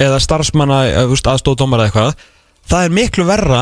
[0.00, 0.80] eða starfsmanna
[1.12, 2.24] aðstóð dómara eða eitthvað
[2.72, 3.60] það er miklu verra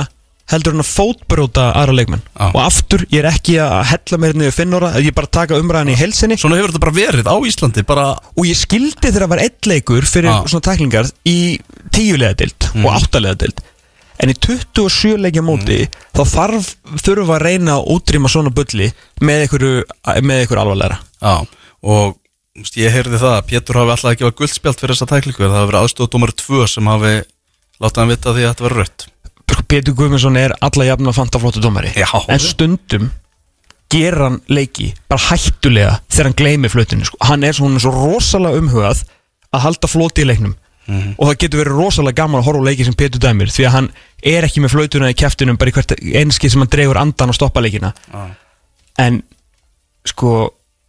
[0.50, 2.22] heldur en að fótbróta aðra leikmenn.
[2.34, 2.46] Já.
[2.50, 5.60] og aftur, ég er ekki að hella mér niður finnora, ég er bara að taka
[5.62, 9.26] umræðan í helsinni Svona hefur þetta bara verið á Íslandi bara, og ég skildi þegar
[9.28, 10.38] að var eitt leikur fyrir Já.
[10.50, 11.38] svona tæklingar í
[11.94, 13.62] tíulega dild og áttalega dild
[14.22, 15.78] en í 27 leikja móti
[16.14, 18.90] þá þarf, þurfa að reyna að útrýma svona bulli
[19.22, 21.00] með einhverju, alvarlegra.
[21.22, 21.46] Já
[21.82, 22.18] Og
[22.78, 25.40] ég heyrði það að Pétur hafi alltaf ekki var guldspjald fyrir þessa tæklingu.
[25.42, 27.14] Það hafi verið aðstofdómar 2 sem hafi
[27.82, 29.06] látað hann vita því að þetta var rött
[29.50, 32.08] Sko, Pétur Guðmundsson er alla jafn að fanta flottu dómari Já.
[32.28, 33.10] en stundum
[33.92, 37.18] ger hann leiki bara hættulega þegar hann gleymi flutinu sko.
[37.28, 39.02] hann er svona svo rosalega umhugað
[39.52, 40.54] að halda floti í leiknum
[40.92, 43.74] og það getur verið rosalega gaman að horfa á leiki sem Pétur dæmir því að
[43.76, 43.90] hann
[44.32, 47.36] er ekki með flutuna í kæftinum bara í hvert einski sem hann dregur andan og
[47.38, 48.24] stoppa leikina Já.
[49.04, 49.22] en
[50.08, 50.32] sko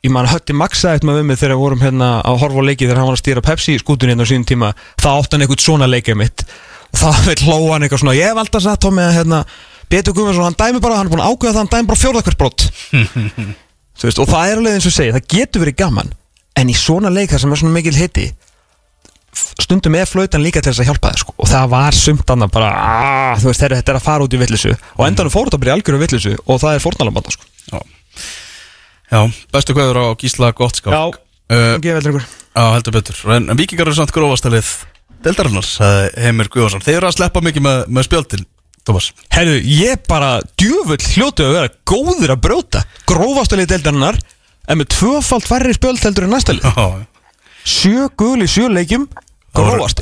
[0.04, 2.68] ég man hötti maksa eitt með við mig þegar við vorum hérna að horfa á
[2.68, 5.46] leiki þegar hann var að stýra Pepsi skútunni hérna á sínum tíma þá átti hann
[5.46, 6.46] eitthvað svona leikið mitt
[6.94, 9.44] þá vil hlóa hann eitthvað svona ég hef alltaf sagt Tommi að hérna
[9.92, 12.24] Betur Guðmundsson hann dæmi bara, hann er búin að ákveða það hann dæmi bara fjórða
[12.28, 12.66] hvert brott
[14.04, 16.14] veist, og það er alveg eins og segi, það getur verið gaman
[16.60, 18.28] en í svona leik þar sem er svona mikil hitti
[19.34, 21.34] stundum er flautan líka til þess að hjálpa þér sko.
[21.38, 24.36] og það var sumt annað bara aah, þú veist, herri, þetta er að fara út
[24.36, 27.50] í villisu og endanum fór þetta bara í algjöru villisu og það er fórnalambanda sko.
[27.72, 27.80] Já,
[29.10, 29.20] já
[29.56, 33.18] bestu kveður á Gísla Gottskák Já, uh, ekki veldur ykkur Já, heldur betur.
[33.34, 34.68] En, en vikingar eru samt grófastalið
[35.24, 38.46] Deldarinnar, sagði Heimir Guðvarsson Þeir eru að sleppa mikið með, með spjöldin
[38.84, 39.10] Thomas.
[39.32, 42.82] Herru, ég bara djöfull hljótu að vera góður að brjóta.
[43.08, 44.18] Grófastalið deildarinnar
[44.68, 46.68] en með tvöfalt færri spjöld heldur en næstalið
[47.64, 49.06] sjö gul í sjö leikjum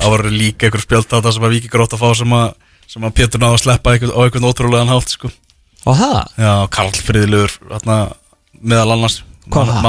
[0.01, 2.53] það voru- líka einhver spjöld á það sem að vikingar átt að fá sem að,
[2.89, 5.29] sem að Pétur náða að sleppa einhvern, á einhvern ótrúlegan hátt sko.
[5.85, 6.17] og það?
[6.41, 7.97] Já, Karl Friðilegur þarna,
[8.61, 9.19] meðal annars.
[9.51, 9.83] Hvað það?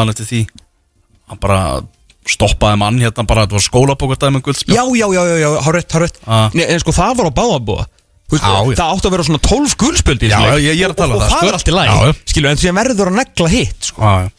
[2.29, 5.91] Stoppaði mann hérna bara Þetta var skólabókardæmi með guldspjöld Já, já, já, já, já, hárétt,
[5.97, 6.51] hárétt Ah.
[6.55, 7.87] Nei, En sko það var á báðabúa
[8.33, 8.77] Já, já.
[8.79, 11.17] Það átti að vera svona 12 gulspjöld í Já, já, ég- ég er að tala
[11.17, 11.49] og, um og það, það sko.
[11.49, 12.15] er allt í læg Já, já.
[12.33, 14.01] Skilu, en síðan verður að negla hitt sko.
[14.01, 14.31] Já, já.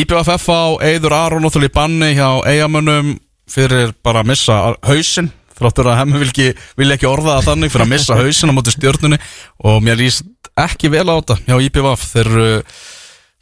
[0.00, 3.10] IBFF á Eiður Aron náttúrulega í banni hjá eigamönnum
[3.50, 4.56] fyrir bara að missa
[4.86, 6.46] hausinn þráttur að hemmi vil ekki,
[6.78, 9.18] vil ekki orða það þannig fyrir að missa hausinn á móti stjórnunni
[9.66, 10.22] og mér líst
[10.56, 12.46] ekki vel á þetta hjá IBFF þeir eru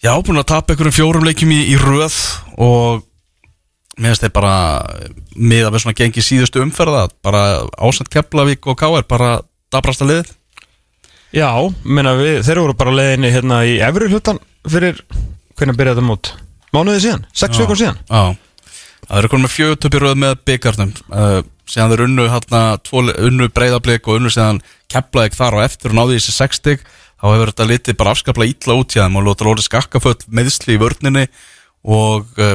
[0.03, 2.16] já, búin að tapa einhverjum fjórum leikjum í, í röð
[2.57, 3.05] og
[3.99, 4.57] mér finnst þeir bara
[5.35, 7.45] miða við svona gengi síðustu umferða bara
[7.79, 9.07] ásend Keflavík og K.R.
[9.09, 9.39] bara
[9.73, 10.35] dabrasta lið
[11.35, 11.51] Já,
[11.85, 15.03] menna við, þeir voru bara leiðinni hérna í efri hlutan fyrir
[15.59, 16.31] Hvernig byrjaði þetta mót?
[16.73, 18.23] Mánuðið síðan, sex vikur síðan Já,
[19.09, 22.63] það eru konum með fjögutöpi röð með byggarnum uh, síðan þeir unnu, hérna,
[23.29, 26.87] unnu breyðablík og unnu síðan keplaðik þar á eftir og náðu í þessi sextig
[27.19, 30.77] þá hefur þetta litið bara afskaplega illa út hjá þeim og lóta lóri skakkaföll meðsli
[30.77, 31.27] í vörninni
[31.85, 32.55] og uh,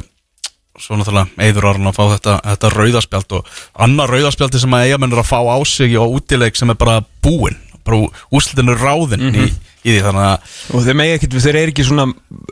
[0.82, 3.51] svo náttúrulega eður orðin að fá þetta, þetta rauðarspjald og
[3.86, 7.59] annar rauðarspjaldi sem að eigamennur að fá á sig og útileg sem er bara búin,
[7.86, 9.38] bara úslutinu ráðin mm -hmm.
[9.38, 9.71] í, mhm.
[9.84, 12.07] í því þannig að og þeir megi ekkert, þeir eru ekki svona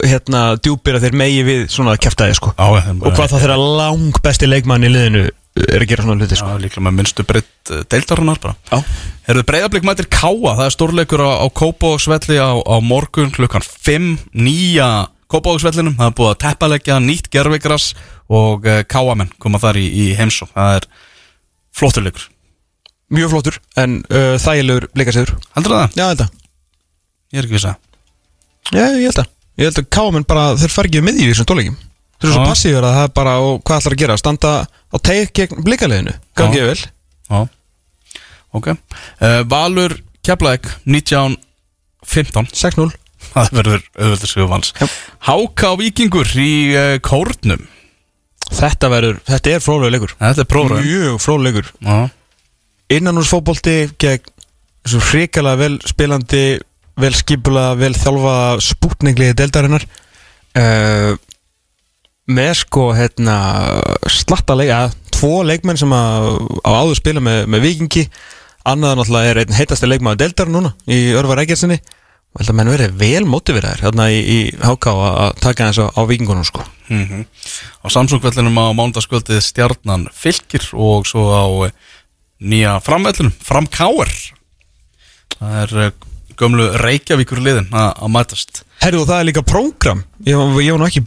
[0.06, 3.32] hérna djúpir að þeir megi við svona að kæfta þig sko á, og hvað hef,
[3.32, 6.48] þá þeirra lang besti leikmann í liðinu er að gera svona hluti sko.
[6.48, 8.56] Já, líklega með minnstu breytt eh, deildarunar bara.
[8.72, 8.84] Já.
[9.28, 14.14] Herðu breyðarblik mætir Káa, það er stórleikur á, á Kópósvelli á, á morgun klukkan 5,
[14.32, 14.88] 9
[15.32, 17.92] Kópáksvellinum, það er búið að teppalegja nýtt gerfegras
[18.32, 20.88] og eh, káamenn koma þar í, í heimsó það er
[21.76, 22.26] flottur leikur.
[23.12, 25.96] Mjög flottur, en uh, þægilegur leikarsýður heldur það?
[26.00, 26.36] Já, held að.
[27.32, 27.80] Ég er ekki viss að
[28.72, 31.76] Já, ég held að, ég held að káamenn bara þeir fargið með í þessum tóleikim
[32.22, 32.50] þeir eru svo Já.
[32.52, 34.18] passífur að það er bara, og hvað ætlar að gera?
[34.22, 36.80] Standa á teik gegn blikaleginu gangið vel.
[37.32, 37.40] Já,
[38.60, 38.72] ok.
[38.72, 42.92] Uh, Valur Keflæk 1915 6-0
[43.32, 43.86] það verður
[44.30, 44.88] sigurvans Já.
[45.30, 47.64] Háka Víkingur í uh, Kórnum.
[48.52, 50.16] Þetta verður, þetta er fróðlega leikur.
[50.20, 51.22] Þetta er prófröðum Mjög
[51.80, 52.00] Já,
[52.92, 54.32] Innanúrsfótbolti gegn
[55.12, 56.46] hrikalega vel spilandi
[57.00, 59.86] vel skipula, vel þjálfa spútningliði deildarinnar.
[60.58, 61.14] Uh,
[62.32, 63.38] með sko hérna
[64.12, 66.28] slatta leika, tvo leikmenn sem að,
[66.68, 68.06] á áður spila með, með vikingi
[68.62, 71.40] Annaðan náttúrulega er einn heitasti leikmaður deildar núna í Örvar
[72.32, 75.80] Og held að menn verið vel mótiveraðir hérna í, í HK að að taka eins
[75.84, 76.64] á, á vikingunum sko.
[76.88, 77.26] Mm
[77.84, 81.74] Á Samsung-vellinum á mándaskvöldið stjarnan fylgir og svo á eh,
[82.40, 84.12] nýja framvellinum, framkáar
[85.42, 85.92] Það er eh,
[86.40, 88.64] gömlu Reykjavíkur liðin að mætast.
[88.82, 90.04] Herru og það er líka prógram.
[90.26, 91.04] Ég, var- ég var nú ekki,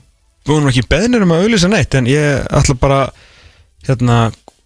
[0.71, 3.01] ekki beðnir um að auðlýsa neitt en ég ætla bara
[3.89, 4.19] hérna,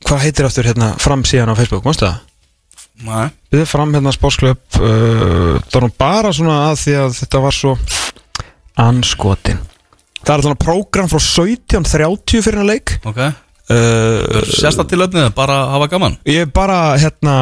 [0.06, 2.18] hvað heitir aftur hérna fram síðan á Facebook, mástu það?
[3.55, 7.74] Við fram hérna spórsklöp uh, það var bara svona að því að þetta var svo
[8.78, 9.61] anskotin.
[10.18, 12.96] Það er alltaf prógram frá 17.30 fyrir hann leik.
[13.09, 13.20] Ok.
[13.68, 16.16] Uh, Sérsta til öfnið, bara hafa gaman?
[16.28, 17.34] Ég bara hérna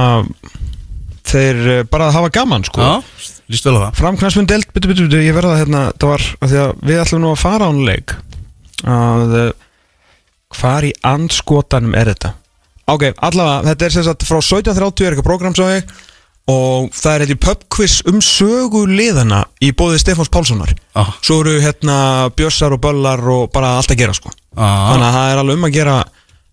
[1.26, 2.82] þeir uh, bara hafa gaman sko.
[2.82, 4.00] Já, líst vel á það.
[4.02, 7.30] Framknarsmynd delt, byttu, byttu, byttu, ég verða hérna, það var, því að við ætlum nú
[7.32, 8.16] að fara á hann leik.
[8.86, 9.36] Að
[10.56, 12.36] hvar í anskotanum er þetta?
[12.86, 15.88] Ok, allavega, þetta er sem sagt frá 17.30 er eitthvað program svo ég
[16.46, 20.70] og það er eitthvað pubquiz um sögu liðana í bóðið Stefáns Pálssonar.
[20.94, 21.96] Já, svo eru hérna
[22.38, 24.30] bjössar og böllar og bara allt að gera sko.
[24.30, 25.96] Já, þannig að það er alveg um að gera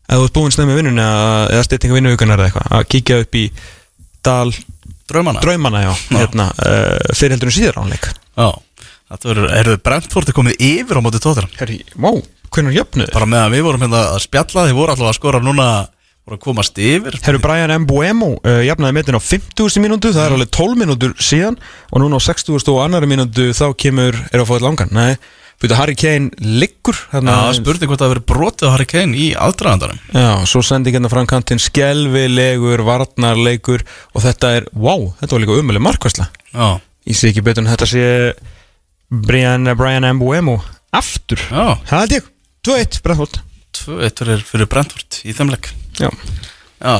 [0.03, 3.37] ef þú ert búinn snemmi vinnunni eða, eða styttinga vinnuvíkunar eða eitthvað að kíkja upp
[3.39, 3.45] í
[4.25, 4.53] dal
[5.09, 5.43] draumana?
[5.43, 8.49] Draumana já, hérna, uh, fyrir heldurinn síðar ánleik Já,
[9.13, 12.09] þetta verður, eru Brentford er komið yfir á móti tóttir Herri, má,
[12.53, 13.11] hvernig jöfnuð?
[13.15, 15.67] Bara með að við vorum hérna að spjalla, þið voru alltaf að skora núna
[16.23, 17.19] voru að komast yfir.
[17.25, 19.79] Herru Brian Mbuemo uh, jafnaði metin á 50.
[19.83, 21.59] mínútu, það er alveg 12 mínútur síðan
[21.91, 22.59] og núna á 60.
[22.73, 24.93] og annari mínútu þá kemur, er að fá þetta langan.
[24.95, 25.17] Nei,
[25.63, 29.99] byrju Harry Kane liggur Já, hérna, spurning hvort það verið brotið Harry Kane í aðdragandarum
[30.11, 35.59] Já, svo sendi hérna fram kantinn skelvilegur, varnarleikur og þetta er, wow, þetta var líka
[35.61, 36.67] umölu markvæsla Já,
[37.07, 38.05] Ég sé ekki betur en þetta sé
[39.11, 40.57] Brian, Brian Mbuemo
[40.93, 42.29] aftur, já, það held ég.
[42.63, 43.39] 2-1, Brentford.
[43.75, 45.51] 2-1 fyrir, Brentford í þeim
[45.99, 46.09] Já,
[46.83, 46.97] Já,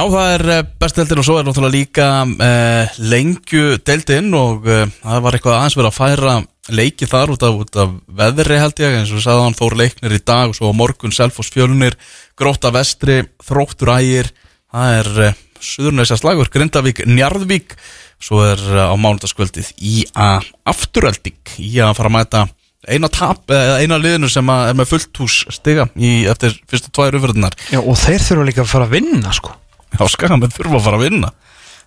[0.00, 5.24] að það er bestdeldin og svo er náttúrulega líka uh, lengju deildin og uh, það
[5.26, 6.36] var eitthvað aðeins verið að færa
[6.72, 8.96] leiki þar út af, út af veðri held ég.
[8.96, 11.98] Eins og við sagði hann fór leiknir í dag og svo á morgun Selfoss fjölunir,
[12.40, 14.32] Gróta vestri Þróttur ægir.
[14.72, 17.76] Það er uh, Suðurnesja slagur, Grindavík Njarðvík,
[18.24, 22.46] svo er uh, á mánudagskvöldið í að afturölding í að fara að mæta
[22.90, 26.92] eina tap, eða eina liðinu sem að er með fullt hús stiga í, eftir fyrstu
[26.94, 29.54] tvær umfyrðunar Já og þeir þurfa líka að fara að vinna sko.
[29.94, 31.30] Já, skamenn þurfa að fara að vinna.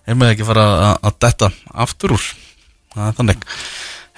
[0.06, 1.50] Þeir með ekki fara að, að detta
[1.84, 2.26] aftur úr.
[2.94, 3.46] Það er þannig.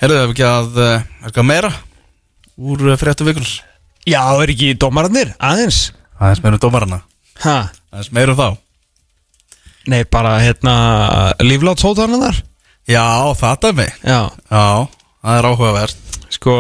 [0.01, 1.72] Herðu ef ekki að eh, er eitthvað meira
[2.61, 3.59] úr uh, fréttu vikunars
[4.09, 5.91] Já, er ekki dómararnir, aðeins.
[6.16, 7.03] Aðeins meira um dómarana.
[7.43, 7.57] Ha,
[7.93, 8.49] Aðeins meira um þá.
[9.91, 10.74] Nei bara hérna
[11.41, 12.37] líflátt sótarnar
[12.89, 14.64] Já, það er mig Já, Já,
[15.21, 16.18] það er áhugavert.
[16.31, 16.57] Sko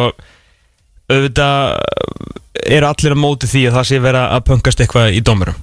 [1.10, 1.80] auðvitað
[2.70, 5.58] eru allir að móti því að það sé vera að pöngast eitthvað í dómurum?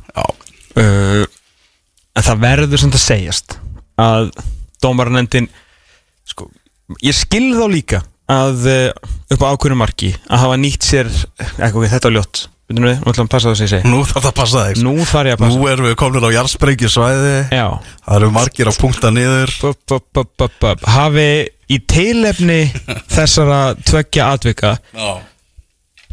[0.77, 1.23] Uh,
[2.17, 3.57] en það verður sem það segjast
[3.97, 4.29] að
[4.83, 5.47] dómaranendin
[6.27, 6.49] sko,
[7.01, 11.89] ég skil þá líka að uh, upp á ákveðnum marki að hafa nýtt sér eitthvað,
[11.93, 14.37] þetta var ljótt nú ætlum að passa það sem ég segi nú þarf það að
[14.41, 17.35] passa þig Nú þarf ég að passa Nú erum við komin á jarðsprengjusvæði.
[17.55, 17.67] Já.
[18.03, 19.53] Það eru margir að punkta niður.
[20.97, 21.27] Hafi
[21.71, 22.59] í teilefni
[23.15, 25.09] þessara tveggja atvika Já.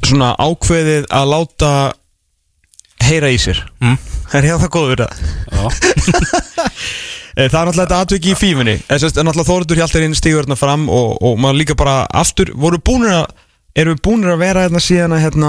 [0.07, 1.73] svona ákveðið að láta
[3.05, 3.59] heyra í sér.
[3.83, 3.99] Mm.
[4.35, 5.13] Er ég að það góður það?
[5.51, 5.65] Já,
[7.35, 8.73] Eh, Það er náttúrulega þetta atviki í fífunni.
[8.95, 12.79] En sérst, náttúrulega Þóriður Hjaltarinn stígur hérna fram og, og maður líka bara aftur voru
[12.79, 13.25] búnir að
[13.83, 15.49] erum við búnir að vera hérna síðan að hérna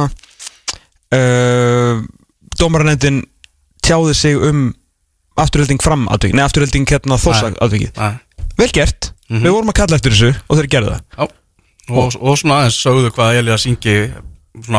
[1.16, 2.03] uh,
[2.59, 3.24] dómaranendin
[3.86, 4.68] tjáði sig um
[5.39, 8.13] afturhilding fram atviki Nei, afturhilding hérna þósak atviki Nei.
[8.55, 11.01] Vel gert, við vorum að kalla eftir þessu og þeir gerðu það.
[11.18, 11.26] Já.
[11.91, 13.95] Og, og svona aðeins sögðu hvað Elías Ingi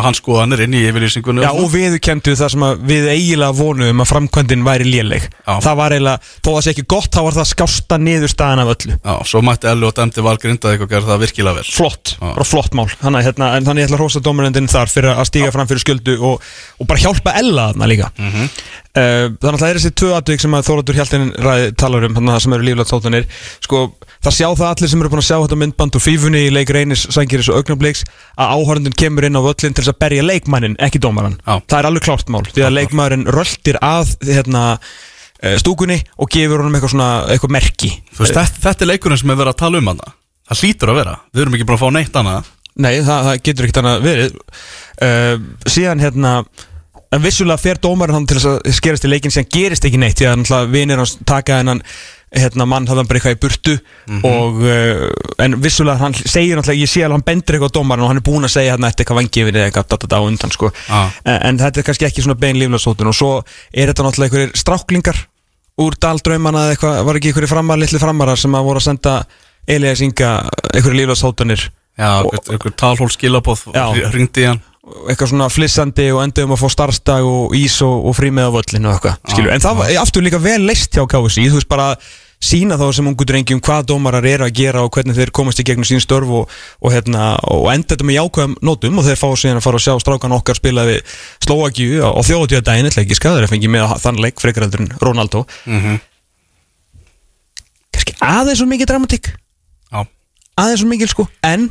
[0.02, 4.10] hans skoðanir inn í yfirlýsingunni Já, og við kendu það sem við eiginlega vonuðum að
[4.10, 5.26] framkvæmdin væri léleg.
[5.46, 5.54] Já.
[5.64, 8.62] Það var eiginlega, þó að það sé ekki gott þá var það skásta niður staðan
[8.64, 8.96] af öllu.
[8.96, 11.66] Já, svo mætti Elli og dæmdi Val Grindavík og gerði það virkilega vel.
[11.76, 12.26] Flott, Já.
[12.30, 12.88] bara flott mál.
[13.02, 15.84] Þannig, hérna, en þannig ég ætla að hrósa dómarendin þar fyrir að stíga fram fyrir
[15.84, 16.48] sköldu og,
[16.80, 18.10] og bara hjálpa Ella þarna líka.
[18.16, 18.48] Mhm.
[18.48, 22.14] uh, Þannig að það er þessi tvö atvik sem að Þóratur Hjaltin ræði talar um
[22.16, 23.26] þannig að það sem eru líflega tóttanir
[23.66, 23.80] Sko,
[24.24, 26.72] það sjá það allir sem eru búin að sjá þetta myndband og fífunni í leik
[26.72, 28.06] reynis, sængiris og augnabliks
[28.40, 31.58] að áhörndin kemur inn á völlin til þess að berja leikmannin, ekki dómaran Já.
[31.60, 34.64] Það er alveg klárt mál, því að leikmaðurinn röltir að hérna,
[35.42, 37.92] eh, stúkunni og gefur honum eitthvað svona, eitthvað merki.
[38.16, 40.14] Veist, þetta, þetta er leikurinn sem er verið að tala um hana
[40.46, 42.50] Það hlýtur að vera, við erum ekki bara að fá neitt annað.
[42.76, 44.34] Nei, það, það getur ekkert annað verið.
[45.02, 46.32] Uh, Síðan hérna
[47.16, 50.20] En vissulega fer dómarinn hann til þess að skerast í leikin Síðan gerist ekki neitt
[50.20, 51.82] Því að náttúrulega vinir hans taka hennan
[52.34, 53.74] hérna, mann hafði hann bara eitthvað í burtu
[54.26, 55.04] og, uh,
[55.42, 58.20] en vissulega hann segir náttúrulega, ég sé alveg hann bendur eitthvað á dómarinn og hann
[58.20, 60.72] er búinn að segja hérna eitthvað vangifin eða eitthvað da, da, da, á undan sko.
[60.74, 61.00] Já.
[61.22, 63.32] en, en þetta er kannski ekki svona bein líflasótun og svo
[63.70, 65.22] er þetta náttúrulega einhverjir stráklingar
[65.86, 69.16] úr daldraumana eða eitthvað, var ekki einhverjir framar, litli framarar sem að voru að senda
[69.76, 70.36] Elias Inga
[70.72, 73.86] einhverjir líflasótunir Já, einhver, einhver talhól skilabóð Já.
[74.12, 74.64] ringdi hann
[75.10, 78.56] eitthvað svona flissandi og endaðum að fá starfstag og ís og, og frí með á
[78.56, 81.70] völlinu og eitthvað, skilju, en það var aftur líka vel leist hjá KSI, þú veist
[81.70, 81.88] bara
[82.46, 85.64] sína þá sem ungu drengjum hvað dómarar eru að gera og hvernig þeir komast í
[85.66, 89.26] gegnum sín störf og, og, hérna, og enda þetta með jákvæðum nótum og þeir fá
[89.40, 91.16] síðan að fara að sjá strákan okkar spila við
[91.46, 95.46] Slovakíu á, þjóðatíðadaginn eitthvað ekki skaður að fengi með þann leik frekar heldur en Ronaldo.
[95.64, 95.98] Mhm.
[97.96, 99.32] kannski aðeins svo mikið dramatík.
[100.56, 101.26] Aðeins svo mikið sko.
[101.44, 101.70] En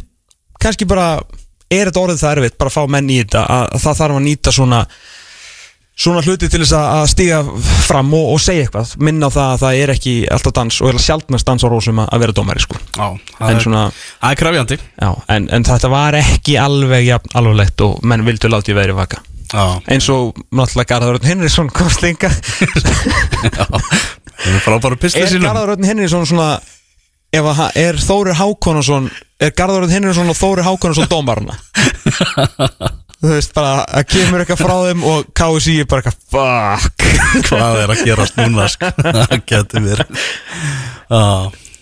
[0.61, 1.22] kannski bara
[1.70, 4.20] er þetta orðið það erfitt bara að fá menn í þetta að, að það þarf
[4.20, 4.82] að nýta svona
[5.95, 7.38] svona hluti til þess að stíga
[7.86, 8.95] fram og, og segja eitthvað?
[9.07, 12.01] Minna á það að það er ekki alltaf dans og er sjálfnast dans á rósum
[12.03, 12.80] að, vera dómari sko.
[12.97, 13.07] Já
[13.38, 13.84] það en er, svona
[14.30, 18.76] er krafjandi já, en, en þetta var ekki alveg jafn alvarlegt og menn vildu láti
[18.76, 19.24] veðri vaka.
[19.53, 22.32] Já, eins og náttúrulega Garðar Örn Henriksson komst linga
[25.39, 26.57] er Garðar Örn Henriksson svona
[27.36, 29.10] ef að, er Þórir Hákonarsson
[29.42, 31.60] er Garðar Örn Henriksson og Þórir Hákonarsson dómarna
[33.26, 37.06] þú veist bara að kemur eitthvað frá þeim og KSI er bara eitthvað fuck.
[37.50, 38.92] Hvað er að gerast núna sko?
[39.06, 40.26] Það getur verið.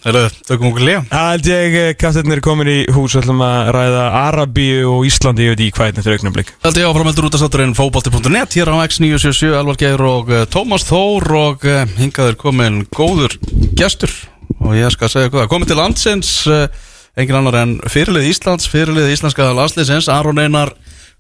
[0.04, 3.70] Heyrðu, tökum okkur lega Það held ég, kaftirnir er komin í hús og ætlum að
[3.72, 6.51] ræða Arabíu og Íslandi ég veit ekki hvað þetta er augnablik.
[6.66, 10.84] Held ég áframeldur út að satturinn fókbalti.net hér á X977 Elvar Geir og uh, Tómas
[10.89, 13.39] Þór og uh, hingaður komin góður
[13.80, 14.12] gestur
[14.63, 16.65] og ég skal segja hvað komið til landsins uh,
[17.19, 20.73] engin annar en fyrirlið Íslands fyrirlið íslenska landsliðsins Aron Einar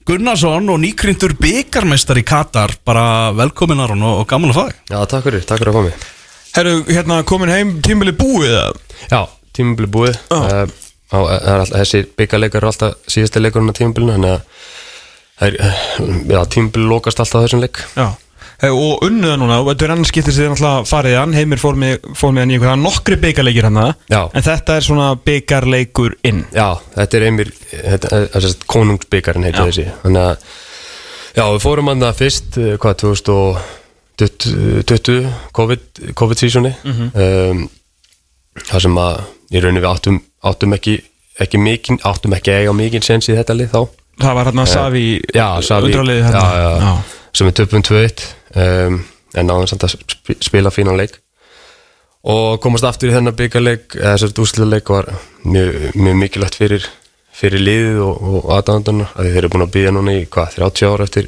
[0.07, 2.73] Gunnarsson og nýkryndur byggarmeistar í Katar.
[2.83, 4.81] Bara velkomin Aron og, og gaman að fá þig.
[4.91, 5.93] Já, takk fyrir, takk fyrir að koma
[6.53, 8.97] Herru, hérna komin heim tímili búið eða?
[9.09, 9.21] Já,
[9.57, 10.17] tímabili búið.
[10.27, 10.41] Já.
[10.41, 10.73] uh,
[11.09, 14.43] á, það er alltaf, Þessi byggarleikar eru alltaf síðasti leikurinn á tímabilinu Þannig að
[15.39, 15.79] það er,
[16.35, 17.81] já, tímabili lokast alltaf þessum leik.
[17.95, 18.07] Já
[18.71, 22.05] og unnuða núna, og þetta er annars skiptir sem náttúrulega farið hann, heimir fór með,
[22.15, 24.21] fór með hann í einhverja nokkri byggarleikir hann Já.
[24.29, 26.43] en þetta er svona byggarleikur inn.
[26.55, 29.67] Já, þetta er einmir þetta, sagt Konungsbyggarinn heitir Já.
[29.71, 29.87] þessi.
[30.03, 30.35] Þannig að,
[31.35, 32.93] já, við fórum hann það fyrst uh, Hvað,
[34.23, 37.63] 2020 COVID, COVID-sísoni um,
[38.69, 40.95] Það sem að Í rauninni við áttum, áttum ekki
[41.41, 43.81] ekki mikinn, áttum ekki að eiga mikinn sens í þetta lið þá.
[44.21, 45.03] Það var hérna Savi
[45.33, 46.41] Já, Savi undraliðið hérna.
[46.53, 48.25] já, já, sem er töpum 2-1
[48.55, 48.97] um,
[49.33, 51.19] en náðum samt að sp- spila fínan leik
[52.23, 55.09] og komast aftur í þennan byggarleik eða þessart úsliðleik var
[55.43, 56.85] mjög, mjög mikilvægt fyrir,
[57.35, 60.87] fyrir liðið og, og aðdæðandunar að þeir eru búin að byggja núna í hvað, 30
[60.93, 61.27] ára eftir,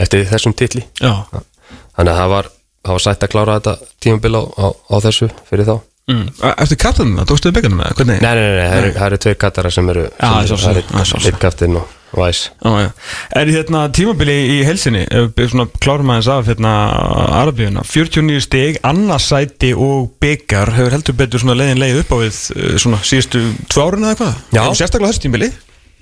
[0.00, 2.50] eftir þessum titli Já, þannig að það var,
[2.86, 3.76] það var sætt að klára þetta
[4.06, 5.74] tímabil á, á, á þessu fyrir þá
[6.08, 6.24] mm.
[6.54, 7.92] Eftir kaptanum það, tókstu þið eða?
[7.98, 8.22] Hvernig?
[8.24, 10.48] Nei, nei, nei, það eru, það eru tveir kattara sem eru Já, sem, það er
[10.48, 11.32] það sjálfsagt, það er er sjálfsagt.
[11.34, 12.90] eitt kaftin og væs já.
[13.36, 15.04] Er hérna tímabili í helsinni?
[15.82, 16.72] Klárum aðeins af hérna
[17.42, 22.76] Arabíuna, 49 stig annarsæti og byggar hefur heldur betur leiðin leið upp á við eh,
[22.80, 24.76] svona síðustu tvö árin eða eitthvað?
[24.78, 25.50] Sérstaklega þessu tímabili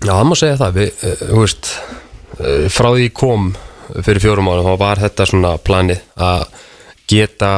[0.05, 1.71] Já, það má segja það, við, uh, veist,
[2.37, 3.47] uh, frá því kom
[4.05, 6.43] fyrir fjórum árum, þá var þetta svona planið að
[7.09, 7.53] geta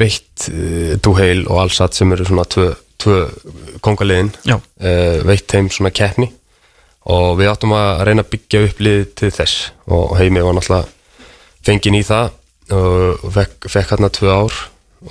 [0.00, 2.70] veitt uh, Duheil og Allsat sem eru svona tvö,
[3.02, 3.18] tvö
[4.48, 6.32] uh, veitt þeim svona keppni
[7.10, 9.64] og við áttum að reyna að byggja upp liðið til þess.
[9.90, 10.90] Og heimi var náttúrulega
[11.66, 12.38] fenginn í það
[12.72, 14.60] og fekk, fekk hérna tvö ár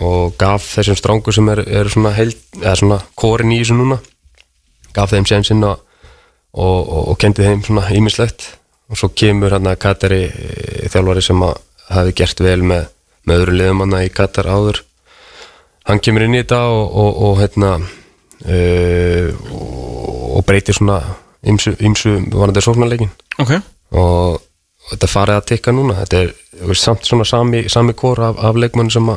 [0.02, 4.00] og gaf þessum strángu sem eru er svona, heild, eða svona korin í þessu núna
[4.96, 5.82] gaf þeim sénsinn og,
[6.56, 8.48] og, og, og kendi þeim svona ímislegt
[8.92, 11.60] og svo kemur hann að Katari e, þjálfari sem að
[11.92, 12.88] hafi gert vel með,
[13.28, 14.82] með öðru liðum hann í Katar áður.
[15.88, 17.72] Hann kemur inn í þetta og, hérna
[18.46, 19.28] uh,
[20.38, 21.00] og breytir svona
[21.48, 23.12] ymsu, varandi sóknarleikin
[23.42, 23.56] Ok.
[23.98, 24.42] Og
[24.92, 25.98] þetta farið að tikka núna.
[26.02, 26.32] Þetta er
[26.68, 29.10] veist, samt svona sami, sami kór af, af leikmann sem,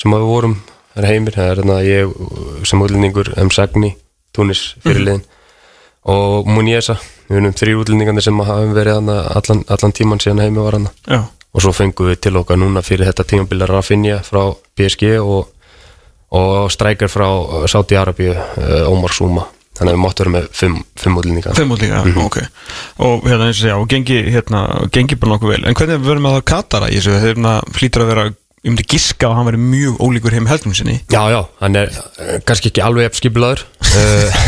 [0.00, 0.56] sem við vorum.
[0.94, 2.14] Það er heimir, það er hérna ég
[2.68, 3.50] sem útlendingur, M.
[3.54, 3.94] Sagni
[4.34, 5.22] Túnis fyrirliðin
[6.10, 6.96] og Muniesa,
[7.28, 11.24] við erum þrýr útlendingandi sem hafa verið allan, allan tíman síðan heimi var hana Já.
[11.50, 15.48] Og svo fengum við til okkar núna fyrir þetta tímabili Rafinha frá PSG og,
[16.38, 17.26] og strækjar frá
[17.70, 19.48] Saudi Arabíu, uh, Omar Suma
[19.80, 22.36] þannig að við máttum vera með fimm, fimm útlendingar Fimm út líka, ok.
[23.06, 24.60] Og hérna eins og segja, og gengi, hérna,
[24.92, 25.62] gengi bara nokkuð vel.
[25.64, 28.26] En hvernig verðum við að það Katara í þessu Þeir hérna flýtur að vera,
[28.60, 30.98] ég myndi giska að hann veri mjög ólíkur heim heldum sinni.
[31.08, 34.38] Já, já, hann er uh, kannski ekki alveg efskipilaður uh,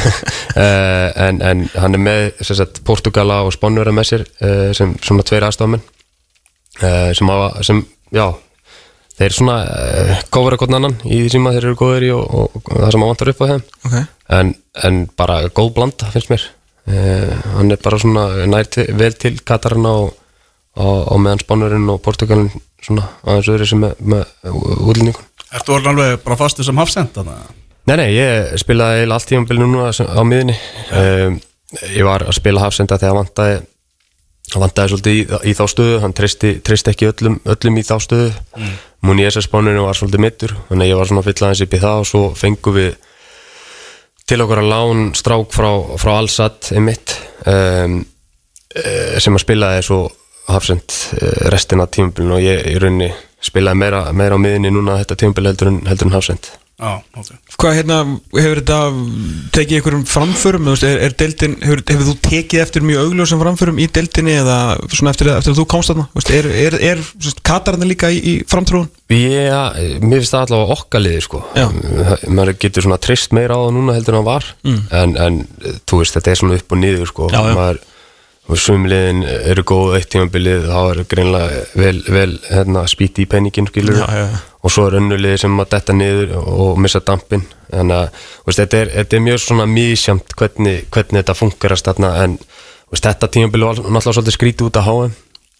[0.52, 5.24] uh, en, en hann er með sagt, Portugala og Spánverða með sér uh, sem svona
[5.24, 5.84] tveir aðstofamenn
[6.84, 7.32] uh, sem
[7.64, 8.26] sem, já
[9.18, 12.24] þeir svona uh, kofra hvern annan í því sem að þeir eru góðir í og,
[12.40, 13.62] og, og það sem að vantar upp á þeim.
[13.88, 13.96] Ok.
[14.38, 14.52] En,
[14.88, 16.48] en bara góð blanda finnst mér.
[16.82, 20.14] Uh, hann er bara svona nær til, vel til Katarina og,
[20.82, 22.50] og, meðan Spánurinn og Portugalin
[22.82, 24.56] svona aðeins öðru sem með, með
[24.88, 27.30] útlendingun Ertu orðin alveg bara fastur sem hafsend að
[27.86, 30.56] Nei, nei, ég spilaði eiginlega allt tímabilið núna á miðinni
[30.98, 31.38] um,
[31.92, 33.60] Ég var að spila hafsenda þegar vantaði
[34.54, 37.96] hann vantaði svolítið í, í þá stöðu hann treysti, treysti ekki öllum, öllum í þá
[38.02, 38.72] stöðu mm.
[39.02, 41.82] Múni SS spáninu var svolítið mittur þannig að ég var svona fyll aðeins upp í
[41.82, 42.92] það og svo fengum við
[44.30, 47.16] til okkur að lán strák frá, frá Allsat einmitt
[47.50, 47.98] um,
[48.78, 50.00] eh, sem að spilaði svo
[50.52, 53.10] hafsend eh, restina af tímabilinu og ég í rauninni
[53.42, 56.52] spilaði meira, meira á miðinni núna þetta tímabil heldur en, en hafsend
[57.62, 57.98] Hvað hérna,
[58.34, 58.78] hefur þetta
[59.54, 63.78] tekið ykkur um framförum, er, er deildin, hefur, hefur þú tekið eftir mjög augljósum framförum
[63.82, 64.56] í deildinni eða
[64.90, 66.08] svona eftir, eftir að þú komst þarna,
[66.38, 67.04] er, er, er
[67.46, 68.88] Katarna líka í, í framtrúun?
[69.12, 69.60] Já,
[70.00, 71.66] mér finnst það allavega okkaliði sko Já.
[72.32, 74.46] maður getur svona trist meira á það núna heldur en hann var
[75.02, 75.40] en, en
[75.86, 77.34] þú veist, þetta er svona upp og niður sko Mm.
[77.36, 77.56] Já, já.
[77.58, 77.82] maður
[78.50, 83.68] og sumliðin eru góð eitt tímabilið þá er greinlega vel, vel hérna, spýti í penningin
[83.70, 84.40] skilur Já, já, já.
[84.62, 88.78] Og svo er önnuliði sem að detta niður og missa dampin þannig að veist, þetta,
[88.78, 92.38] er, þetta er mjög svona mísjamt hvernig, hvernig þetta fungerast en
[92.92, 94.90] veist, þetta tímabilið var náttúrulega svolítið skrítið út að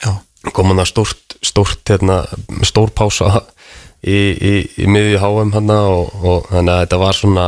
[0.02, 0.12] Já.
[0.52, 2.22] kom hann að stórt, stórt hérna,
[2.66, 3.44] stór pása
[4.02, 7.46] í, í, í miðju HM hann og, og þannig að þetta var svona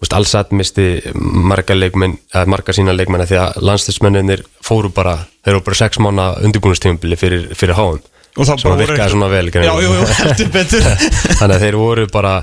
[0.00, 2.18] veist, allsat misti marga leikmenn
[2.50, 7.48] marga sína leikmenn því að landslismenninir fóru bara, þeir eru bara sex mánu undirbúinustímabili fyrir,
[7.54, 8.02] fyrir HM
[8.36, 10.84] Voru virkaði svona vel Já, jú, jú, heldur betur.
[11.40, 12.34] Þannig að þeir voru bara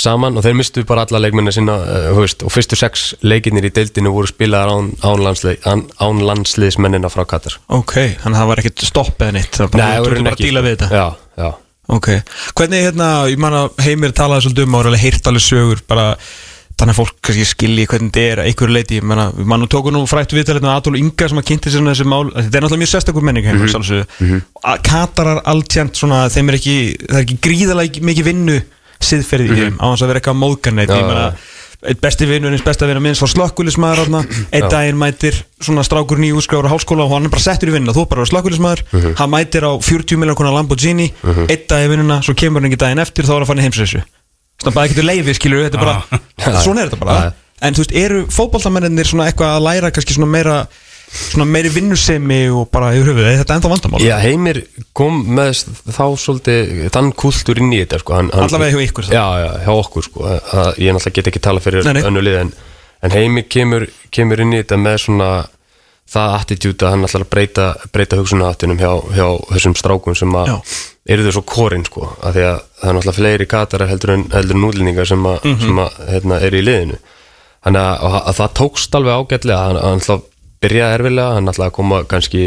[0.00, 3.68] saman og þeir mistu bara alla leikmenni sína uh, þú veist, og fyrstu sex leikinnir
[3.68, 7.60] í deildinu voru spilaðar án, án, landsleik, án, án landsliðsmennina frá Katar.
[7.70, 10.38] Ok, þannig að það var ekkert stopp eða neitt Það var bara, þú voru bara
[10.38, 10.90] að díla við þetta.
[10.98, 11.50] Já, já.
[11.90, 12.08] Ok,
[12.54, 16.04] hvernig hérna, ég man að Heimir talaði svolítið um ára, heyrt alveg sögur bara,
[16.80, 20.02] þannig að fólk kannski skilji hvernig þetta er að einhverju leiti, að mann tóku nú
[20.08, 22.82] frætt við til hérna Adolf Inga sem að kynnti sér þessi mál, þetta er náttúrulega
[22.82, 23.70] mjög sérstakur menning heimur, mm
[24.20, 24.26] Mhm.
[24.26, 24.42] -hmm.
[24.64, 26.76] að Katarar alltjent svona, þeim er ekki
[27.08, 28.62] það er ekki gríðalega mikið vinnu
[29.00, 30.36] siðferði í þeim, á þess að vera eitthvað
[31.00, 31.06] Mhm.
[31.06, 31.34] Man að
[31.88, 34.08] eitt besti vinnur eins besta vinnar minns var slökkulismæður
[34.52, 37.94] einn daginn mætir svona strákur nýjúskráður á háskóla og hann er bara settur í vinnuna.
[37.96, 39.14] Þú er bara slökkulismæður, Mhm.
[39.16, 41.10] hann mætir á 40 miljonar konar Lamborghini.
[41.24, 43.62] Einn dag í vinnuna, svo kemur hann ekki daginn eftir þá er hann fann í
[43.62, 44.02] heimsreysu
[44.60, 46.20] þannig að bara ekkert leiði skilur þetta er bara,
[46.64, 50.30] svona er þetta bara en þú veist, eru fótboltamennir svona eitthvað að læra kannski svona
[50.30, 50.60] meira
[51.10, 54.02] svona meiri vinnusemi og bara yfir höfuð, er þetta ennþá vandamál?
[54.04, 54.60] Já, Heimir
[54.96, 58.16] kom með þá svolítið þann kultúr inn í þetta sko.
[58.18, 59.14] hann, Allavega hjá ykkur, þá.
[59.16, 60.28] Já, já, hjá okkur sko.
[60.78, 62.52] Ég náttúrulega get ekki tala fyrir önnu lið en,
[63.02, 65.30] en Heimir kemur, kemur inn í þetta með svona
[66.10, 70.48] það attitút að hann ætlar að breyta, breyta hugsunaháttunum hjá, hjá þessum strákum sem að
[71.10, 74.24] eru þau svo korinn sko, að því að það er náttúrulega fleiri katarar heldur en,
[74.70, 75.60] útlendingar sem, að, Mhm.
[75.66, 76.98] sem að, hérna, eru í liðinu
[77.64, 80.26] þannig að, að, að það tókst alveg ágætlega hann, hann ætla að
[80.60, 82.42] byrja erfilega hann ætla að koma kannski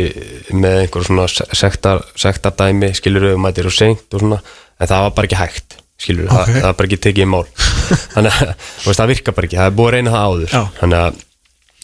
[0.53, 4.39] með einhver svona se- sektar, sektardæmi skilur við mætir og seint og svona
[4.79, 6.33] en það var bara ekki hægt skilur Ok.
[6.35, 7.45] það, það var bara ekki tekið í mál
[8.13, 10.63] þannig að það virkar bara ekki, það er búið að reyna það áður Já.
[10.81, 11.21] þannig að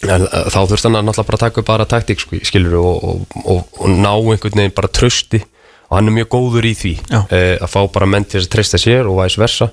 [0.07, 3.37] en, uh, þá þurfti hann að náttúrulega bara taka bara taktík sko, skilur og, og,
[3.43, 5.41] og, og ná einhvern veginn bara trösti
[5.89, 7.27] og hann er mjög góður í því uh,
[7.59, 9.71] að fá bara menn til þess að treysta sér og vice versa.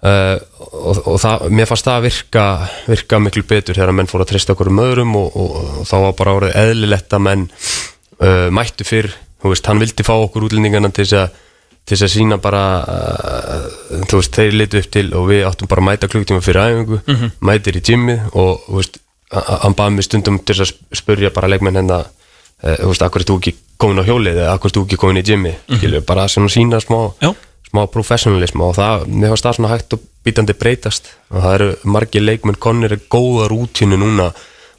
[0.00, 0.36] Uh,
[0.72, 2.44] og, það, mér fannst það að virka,
[2.88, 5.36] virka miklu betur þegar menn fóru að treysta okkur um öðrum og,
[5.88, 9.12] þá var bara orðið eðlilegt að menn uh, mættu fyrr.
[9.40, 11.38] Þú veist, hann vildi fá okkur útlendingana til þess að
[11.88, 13.68] til þess að sína bara uh,
[14.08, 17.30] þú veist, þeir litu upp til og við áttum bara að mæta klukktíma fyrir æfingu
[17.48, 19.00] mætir í gymmið og þú veist,
[19.30, 23.28] hann baði mig stundum til að spurja bara leikmenn hérna uh, þú veist, akkur er
[23.30, 26.26] þú ekki komin á hjólið eða akkur er þú ekki komin í gymmi skilju, bara
[26.28, 27.12] svona sína smá
[27.70, 31.12] smá professionalism og það, mér fannst það svona hægt og býtandi breytast.
[31.30, 34.30] Og það eru margir leikmenn konir er góða rútínu núna.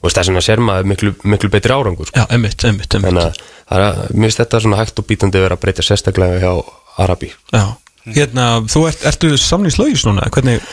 [0.02, 2.18] Og þess vegna sér maður miklu, miklu betri árangur sko.
[2.18, 5.44] Já, emmitt, emmitt, emmitt þannig að það er, mér finnst þetta svona hægt og býtandi
[5.44, 6.52] vera að breyta sérstaklega hjá
[7.06, 7.30] Arabi.
[7.54, 7.64] Já,
[8.06, 10.64] hérna, þú ert, ertu samningslaugis núna, hvernig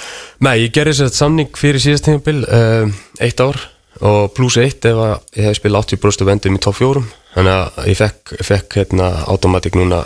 [0.45, 2.93] Nei, ég gerði sér samning fyrir síðast tímabil um,
[3.25, 3.59] eitt ár
[4.07, 5.01] og pluss eitt ef
[5.35, 7.03] ég hef spilað 80% vendum í top 4
[7.35, 10.05] þannig að ég fekk, fekk hérna automatik núna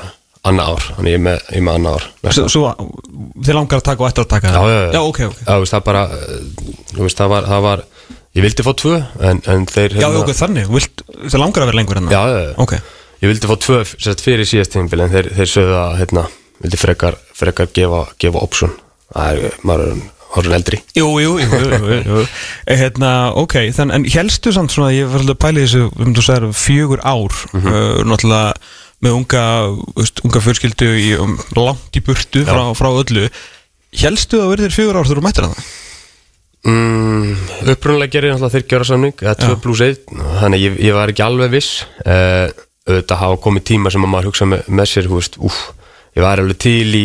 [0.49, 2.73] annað ár, þannig ég er með, ég með annað ár Svo, svo
[3.45, 4.89] þið langar að taka og ættir að taka Já, já, já.
[4.97, 5.43] já ok, ok.
[5.45, 6.03] Já, veist, það bara
[6.97, 7.85] þú veist, það var, það var
[8.33, 8.97] ég vildi fá tvö
[9.29, 12.41] en, en þeir Já, ok, þannig, vilt, þið langar að vera lengur hérna já, já,
[12.49, 12.53] já.
[12.65, 12.75] Ok,
[13.23, 13.83] ég vildi fá tvö
[14.25, 16.27] fyrir síðast tímabil en þeir, þeir sögðu að hérna,
[16.63, 18.73] vildi frekar, frekar gefa, gefa option
[19.13, 20.03] það er, maður er
[20.39, 22.21] orðin eldri jú, jú, jú, jú, jú.
[22.65, 25.83] Eh, Hérna, ok, þann, en helstu samt svona, ég var alltaf að pæla í þessu,
[26.01, 27.67] um þú sagðir fjögur ár Mhm.
[27.69, 28.55] uh, náttúrulega
[29.03, 29.43] með unga,
[29.99, 33.27] veist, unga fjölskyldu í, um, langt í burtu frá, frá öllu
[33.93, 35.65] Hélstu það að verið þér fjögur ár þegar þú mættir það?
[36.63, 37.33] Mm,
[37.75, 40.05] upprunlega gerir ég náttúrulega þyrkjöra samning eða 2 plus 1
[40.39, 41.71] þannig að ég, ég var ekki alveg viss
[42.07, 42.47] uh,
[42.87, 45.59] auðvitað hafa komið tíma sem að maður hugsa með, með sér hú veist, úf,
[46.17, 47.05] ég var alveg til í,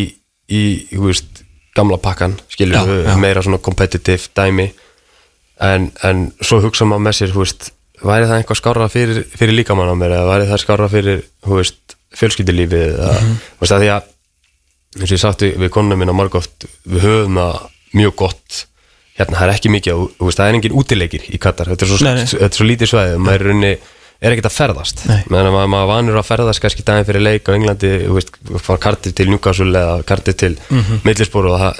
[0.52, 0.62] í
[0.96, 1.42] hú veist,
[1.76, 3.16] gamla pakkan skilur Já, já.
[3.20, 4.70] meira svona competitive dæmi.
[5.60, 7.70] En, en svo hugsa maður með sér hú veist,
[8.04, 11.58] væri það einhvað skára fyrir, fyrir líkamann á mér eða væri það skára fyrir hú
[11.58, 13.34] veist, fjölskyldilífið eða, Mhm.
[13.58, 14.02] þú veist, að því að
[14.98, 17.58] eins og ég sagt við, konuna mína margóft við höfum það
[17.98, 18.64] mjög gott.
[19.18, 21.90] Hérna, það er ekki mikið, þú veist, það er engin útileikir í Katar, þetta er
[21.90, 23.14] svo, Nei, þetta er svo lítið svæði.
[23.18, 23.72] Og maður er í rauninni
[24.20, 25.04] er ekkert að ferðast.
[25.30, 28.34] Meðan að maður, maður vanur að ferðast kannski daginn fyrir leik á Englandi, þú veist,
[28.66, 31.00] fara kartir til Newcastle eða kartir til mm Mhm.
[31.06, 31.78] millisbóru og það,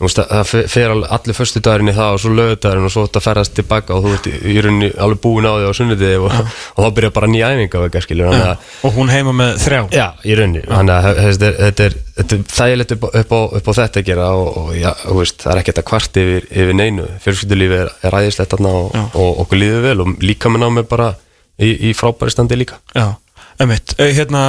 [0.00, 2.92] þú veist, það fe- fer al- allir föstu dagurinn í það og svo lögudagurinn og
[2.94, 6.16] svo þetta ferðast tilbaka og þú veist, í rauninni alveg búin á því á sunnudegi
[6.22, 6.30] og,
[6.76, 9.80] og þá byrja bara nýja æfinga vega, skilur, þannig að Og hún heima með þrjá.
[9.92, 10.62] Já, í rauninni.
[10.70, 14.48] Þannig að þetta er, er, er þægilegt upp, upp, upp á þetta að gera og,
[14.62, 17.08] og já, þú veist, það er ekkert að kvart yfir, yfir neinu.
[17.26, 21.10] Fjölskyldulífi er, er ræðislegt og, og okkur líður vel og líka minn á mig bara
[21.60, 22.78] í, í frábæri standi líka.
[22.96, 23.10] Já,
[23.60, 24.44] emitt Hérna,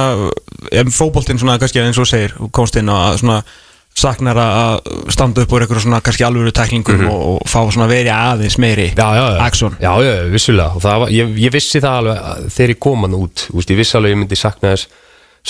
[0.72, 3.42] em, fótboltinn svona kannski eins og segir þú komst inn og svona
[3.92, 8.08] saknar að standa upp úr einhverju svona kannski alvöru tæklingum og, og fá svona verið
[8.14, 9.50] aðeins meiri Já, já, já,
[9.84, 10.72] já, já, vissulega.
[10.78, 13.80] Og var, ég, ég vissi það alveg að þegar ég kom hann út veist, ég
[13.82, 14.88] vissi alveg að ég myndi sakna þess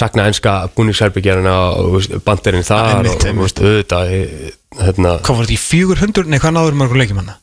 [0.03, 3.45] sakna enska búningsherbyggjarina og banderinn þar Einmitt, og einmitt.
[3.47, 4.53] veist, auðvitað ég-
[4.83, 6.29] hérna, Hvað var þetta í 400?
[6.33, 7.39] Nei, hvað náður mörgur leikjum hana?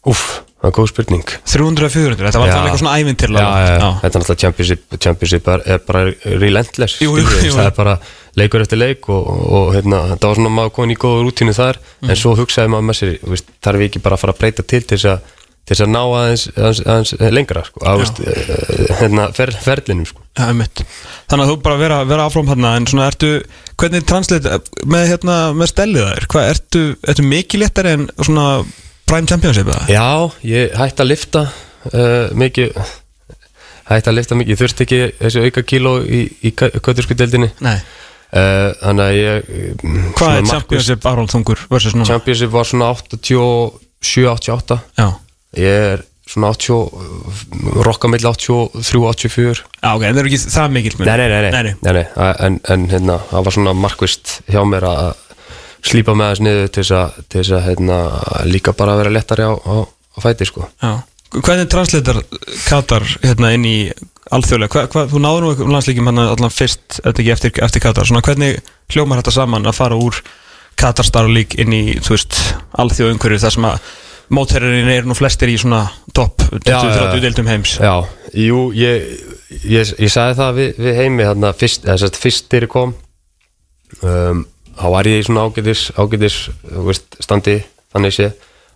[0.60, 3.90] Það er góð spurning 300-400, þetta var alltaf eitthvað svona já, ævintirlega já, já.
[4.02, 6.02] þetta er náttúrulega championship, championship er, er bara
[6.44, 7.54] relentless Jú, jú, jú.
[7.56, 7.98] það er bara
[8.40, 9.28] leikur eftir leik og,
[9.60, 12.14] og hérna, það var svona maður komin í góða rútínu þar Mm.
[12.14, 14.64] en svo hugsaði maður með sér veist, þarf ég ekki bara að fara að breyta
[14.64, 19.52] til til þess að, ná aðeins, aðeins, aðeins lengra sko, að, veist, eh, hérna, fer,
[19.66, 20.24] ferlinum sko.
[20.46, 20.82] Emitt
[21.30, 23.34] Þannig að þú bara vera, vera áfram hérna en svona ertu,
[23.76, 28.48] hvernig translate með hérna, með stellið þær, hvað ertu ertu mikið léttari en svona
[29.10, 29.86] prime championship eða?
[29.90, 30.08] Já,
[30.46, 32.76] ég hætti að lifta uh, mikið
[33.90, 37.78] hætti að lifta mikið, ég þurfti ekki þessi auka kíló í, í kötursku deildinni Nei,
[37.80, 39.50] uh, þannig að ég
[39.80, 42.10] mm, hvað er championship Aron Þungur versus núna?
[42.12, 45.10] Championship var svona 87-88 Já,
[45.58, 50.76] Ég er svona 80 Rokka mill 83-84 Já, ok, en það er ekki það
[51.10, 51.74] nei, nei.
[51.82, 52.06] nei, nei.
[52.46, 55.26] En, en hérna, það var svona markvist hjá mér að
[55.86, 58.00] slípa með þess niður til þess að, hérna,
[58.50, 60.68] líka bara vera lettari á, á, á fæti sko.
[61.30, 62.24] Hvernig translatar
[62.66, 63.78] Katar hérna inn í
[64.34, 68.08] alþjóðlega, þú náður nú einhverjum landsleikim hann allan fyrst, eftir, eftir Katar.
[68.10, 68.60] Svona hvernig
[68.94, 70.20] hljómar þetta saman að fara úr
[70.80, 72.38] Katar Star League inn í þú veist,
[72.82, 73.90] alþjóð umhverju þar sem að
[74.34, 75.84] mótherrin er nú flestir í svona
[76.16, 77.76] topp 20-30 deildum heims?
[77.82, 78.06] Já,
[78.38, 79.10] jú, ég,
[79.64, 82.96] ég, ég sagði það við, við heimi þarna fyrst, eða sérst fyrst þegar ég kom.
[84.06, 84.46] Um,
[84.80, 86.38] þá var ég í svona ágætis, ágætis
[86.88, 87.60] veist, standi
[87.94, 88.30] þannig sé.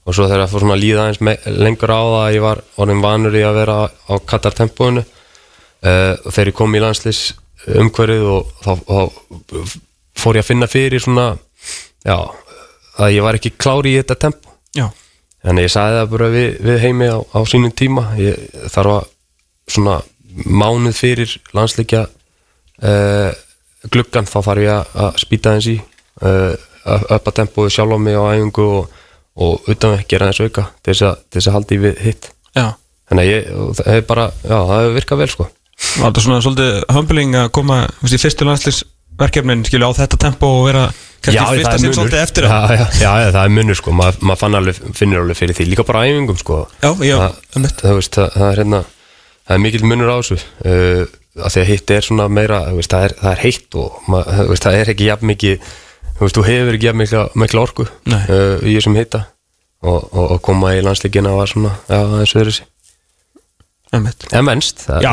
[0.03, 2.61] Og svo þegar ég fór svona að líða eins lengur á það að ég var
[2.83, 7.21] orðin vanur í að vera á Katar tempóinu uh, og þegar ég kom í landslýs
[7.79, 9.77] umhverfið og þá, þá
[10.19, 11.29] fór ég að finna fyrir svona
[12.03, 12.17] já,
[12.99, 14.87] að ég var ekki klári í þetta tempó Já,
[15.43, 19.09] Þannig ég sagði það bara við, við heimi á, á sínum tíma ég þarf að
[19.73, 19.95] svona
[20.49, 23.31] mánuð fyrir landsleikja uh,
[23.91, 25.77] gluggan þá þarf ég að, að spýta eins í
[26.23, 29.03] upp að tempóðu sjálf á mig á æfingu og,
[29.39, 32.31] og utan að gera eins auka til þess að, að haldi við hitt.
[32.53, 32.73] Já.
[33.09, 35.47] Þannig að ég, það hefur bara, já það hefur virkað vel sko.
[35.83, 40.51] Var þetta svona svolítið humbling að koma veist, í fyrstu landslisverkefnin skilja á þetta tempo
[40.59, 40.83] og vera
[41.23, 43.95] kannski það fyrsta er sinn svolítið eftir já, já, já, já, það er munur sko.
[43.99, 46.61] Maður mað alveg, finnir alveg fyrir því líka bara æfingum sko.
[46.83, 48.81] Það, það, veist, það, það er hérna
[49.43, 50.39] það er mikill munur á þessu.
[50.63, 51.03] Uh,
[51.43, 54.33] að því að hitt er svona meira veist, það, er, það er heitt og mað,
[54.61, 55.71] það er ekki jafn mikið
[56.17, 58.21] þú, veist, þú hefur ekki mikla, mikla orku Nei.
[58.27, 59.25] uh, í þessum hitta
[59.83, 62.69] og, og, og koma í landsleikina var svona já, aðeins öðru sér
[63.93, 64.23] Einmitt.
[64.33, 65.11] en það, já.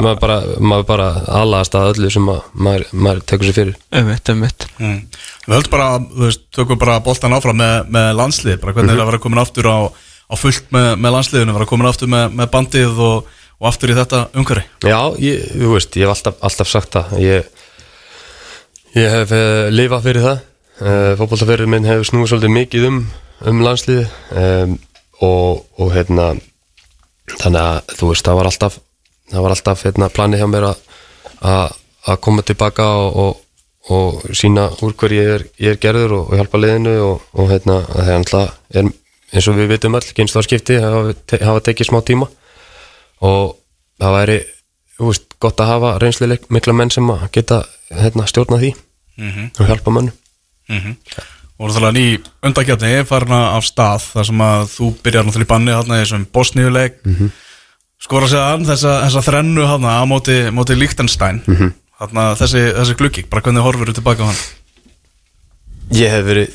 [0.00, 1.08] maður bara, maður bara
[1.42, 5.02] aðlast að öllu sem að, maður, maður tekur sér fyrir Einmitt, einmitt Mm.
[5.46, 9.02] Við höldum bara, þú veist, tökum bara boltan áfram með, með landslið, bara hvernig er
[9.02, 12.50] að vera komin aftur á, á fullt með, með landsliðinu, vera komin aftur með, með
[12.54, 14.64] bandið og, og aftur í þetta umhverfi.
[14.86, 17.50] Já, ég, þú veist, ég hef alltaf, alltaf sagt það ég,
[18.98, 20.40] ég hef uh, lifað fyrir það.
[20.82, 23.02] Uh, fótboltaferðin minn hefur snúið svolítið mikið um,
[23.50, 24.06] um landslið
[24.38, 24.78] um,
[25.22, 26.32] og, og hérna
[27.38, 28.78] þannig að þú veist, það var alltaf
[29.32, 33.38] það var alltaf hérna, planið hjá mér að koma tilbaka og, og,
[33.94, 38.18] og sína úr hver ég ég er gerður og, hjálpa liðinu og, hérna, það er
[38.18, 38.90] alltaf er,
[39.32, 42.28] eins og við vitum öll, kynnslóðskipti hafa, te, hafa tekið smá tíma.
[43.24, 43.54] Og
[44.02, 44.38] það væri
[44.98, 48.74] þú veist, gott að hafa reynsluleik mikla menn sem að geta hérna, stjórna því
[49.58, 50.14] og hjálpa mönnu
[51.62, 52.06] Og það er ný
[52.42, 56.24] undakjarni farin af stað þar sem að þú byrjar náttúrulega í banni þarna í þessum
[56.34, 56.96] bosníuleik.
[57.04, 57.30] Mm -hmm.
[58.02, 61.72] skora sig hann þessa, þessa þrennu þarna á móti, móti Lichtenstein mm -hmm.
[62.00, 64.40] þarna þessi, þessi gluggi, bara hvernig horfur þú tilbaka á hann?
[65.92, 66.50] Ég hef verið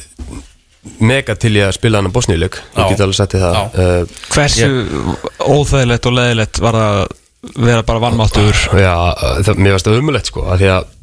[0.99, 2.59] mega til ég að spila hann á bosníuleik.
[2.75, 3.55] Ég get alveg sett í það.
[3.79, 4.67] Uh, Hversu
[5.39, 7.07] óþægilegt og leðilegt var það að
[7.55, 8.93] vera bara vannmáttur Já,
[9.45, 10.93] það, mér varst það umulegt sko að því að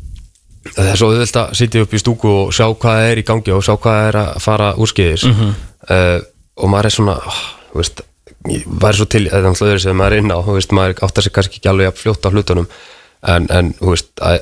[0.72, 3.52] það er svo auðvelt að sitja upp í stúku og sjá hvað er í gangi
[3.54, 5.26] og sjá hvað er að fara úrskeiðis.
[5.84, 6.18] Uh,
[6.56, 7.40] og maður er svona oh,
[7.74, 8.00] veist,
[8.48, 11.04] ég væri svo til það er náttúrulega öðru sem maður er inn á veist, maður
[11.04, 12.68] áttar sig kannski ekki alveg að fljóta á hlutunum.
[13.34, 14.40] En, en veist, að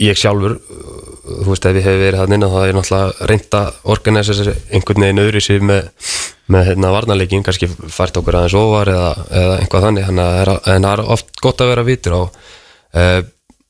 [0.00, 0.96] ég sjálfur uh,
[1.42, 4.36] þú veist, ef ég hef verið hann inn á það er náttúrulega reynd að organisa
[4.46, 6.10] einhvern veginn öðru sér með,
[6.52, 9.08] með hérna varnarleikin, kannski fært okkur aðeins ofar eða,
[9.42, 10.10] eða einhvað þannig.
[10.10, 13.20] Þannig en það er oft gott að vera vitur á uh,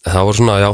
[0.06, 0.70] það voru svona, já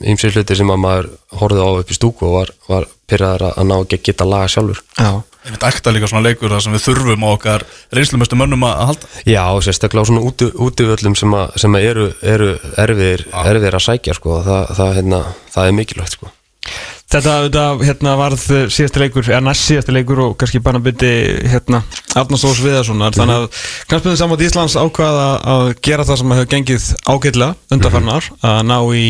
[0.00, 1.10] ýmsir hluti sem að maður
[1.40, 4.52] horfði á upp í stúku og var, var pyrraðar að ná ekki að geta laga
[4.52, 4.82] sjálfur.
[4.96, 5.10] Já,
[5.40, 7.62] Ég veit ekta líka svona leikur þar sem við þurfum á okkar
[7.96, 9.08] reynslumestu mönnum að að halda.
[9.24, 12.48] Já, sérstaklega á svona úti, útivöllum sem, að, sem að eru, eru
[12.84, 15.22] erfiðir, erfiðir að sækja sko, það, það, hérna,
[15.54, 16.32] það er mikilvægt sko.
[17.10, 21.08] Þetta, þetta hérna, varð síðasti leikur, eða næst síðasti leikur og kannski bara bytti
[21.50, 21.80] hérna,
[22.14, 23.16] Arnars Þós Viðarssonar.
[23.16, 25.24] Þannig að knastbyrðin saman Íslands ákvaða
[25.54, 29.08] að gera það sem hefur gengið ágætlega undarfarnar að ná í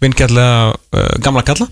[0.00, 1.68] vingjallega uh, gamla kalla.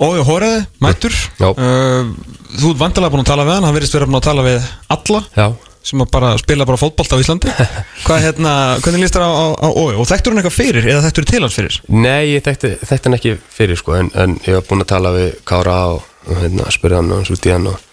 [0.00, 1.16] Og ég hóraði, mættur.
[1.44, 2.08] Uh,
[2.56, 4.70] Þú ert vantilega búin að tala við hann hann verðist vera búin að tala við
[4.96, 5.20] alla.
[5.36, 5.46] Já,
[5.82, 7.50] sem bara spila bara fótbolt á Íslandi
[8.06, 8.52] Hvað hérna,
[8.84, 11.56] hvernig líst þér á, á, á og þekktur hann eitthvað fyrir eða þekktur til hans
[11.56, 11.78] fyrir?
[11.88, 12.72] Nei, ég þekkti,
[13.06, 16.42] hann ekki fyrir sko, en, en ég var búinn að tala við Kára og, og
[16.44, 17.86] hérna, spurði hann og hans út í hann og,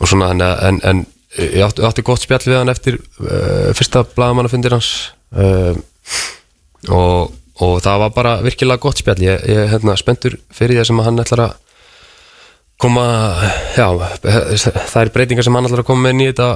[0.00, 1.04] og svona hann en, en
[1.38, 5.76] ég átti, átti gott spjall við hann eftir uh, fyrsta blagamannafundir hans uh,
[6.88, 11.04] og, og það var bara virkilega gott spjall ég, ég hérna, spenntur fyrir því sem
[11.04, 11.58] hann ætlar að
[12.80, 13.04] koma
[13.76, 13.86] já,
[14.24, 16.50] það er breytingar sem hann ætlar að koma með nýja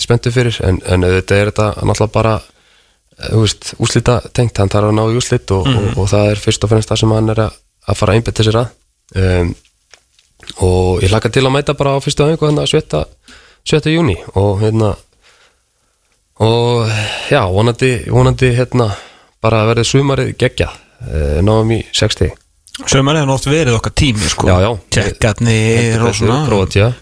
[0.00, 2.34] þetta spenntur fyrir en, en auðvitað er þetta náttúrulega bara
[3.20, 6.40] þú veist, úslita tengt, hann þarf að ná í úslit og, og, og það er
[6.40, 8.70] fyrst og fremst það sem hann er að, að fara að einbetta sér að
[9.20, 9.52] um,
[10.64, 13.04] og ég hlaka til að mæta bara á fyrstu aðeins hérna 7.
[13.68, 13.92] 7.
[13.92, 14.94] júni og hérna
[16.40, 16.88] og
[17.28, 18.88] já, vonandi, vonandi hérna
[19.44, 22.32] bara verði sumarið geggja uh, náðum í 60
[22.90, 24.46] Sömarið hann oft verið okkar tími sko.
[24.48, 24.70] Já, já.
[24.94, 26.38] Tjekkarnir og svona.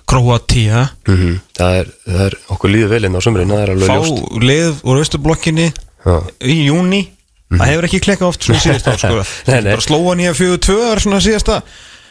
[0.09, 0.89] Króatía.
[1.07, 4.83] Mm það, er, það er okkur líður vel inn á það er alveg Fá lið
[4.85, 6.17] úr austurblokkinni Já.
[6.47, 7.01] í júni
[7.49, 9.23] Það hefur ekki klekkað oft svona síðast ár sko.
[9.49, 9.71] Nei, nei.
[9.73, 11.63] Bara slóa nýja fjögur tvö er svona síðasta.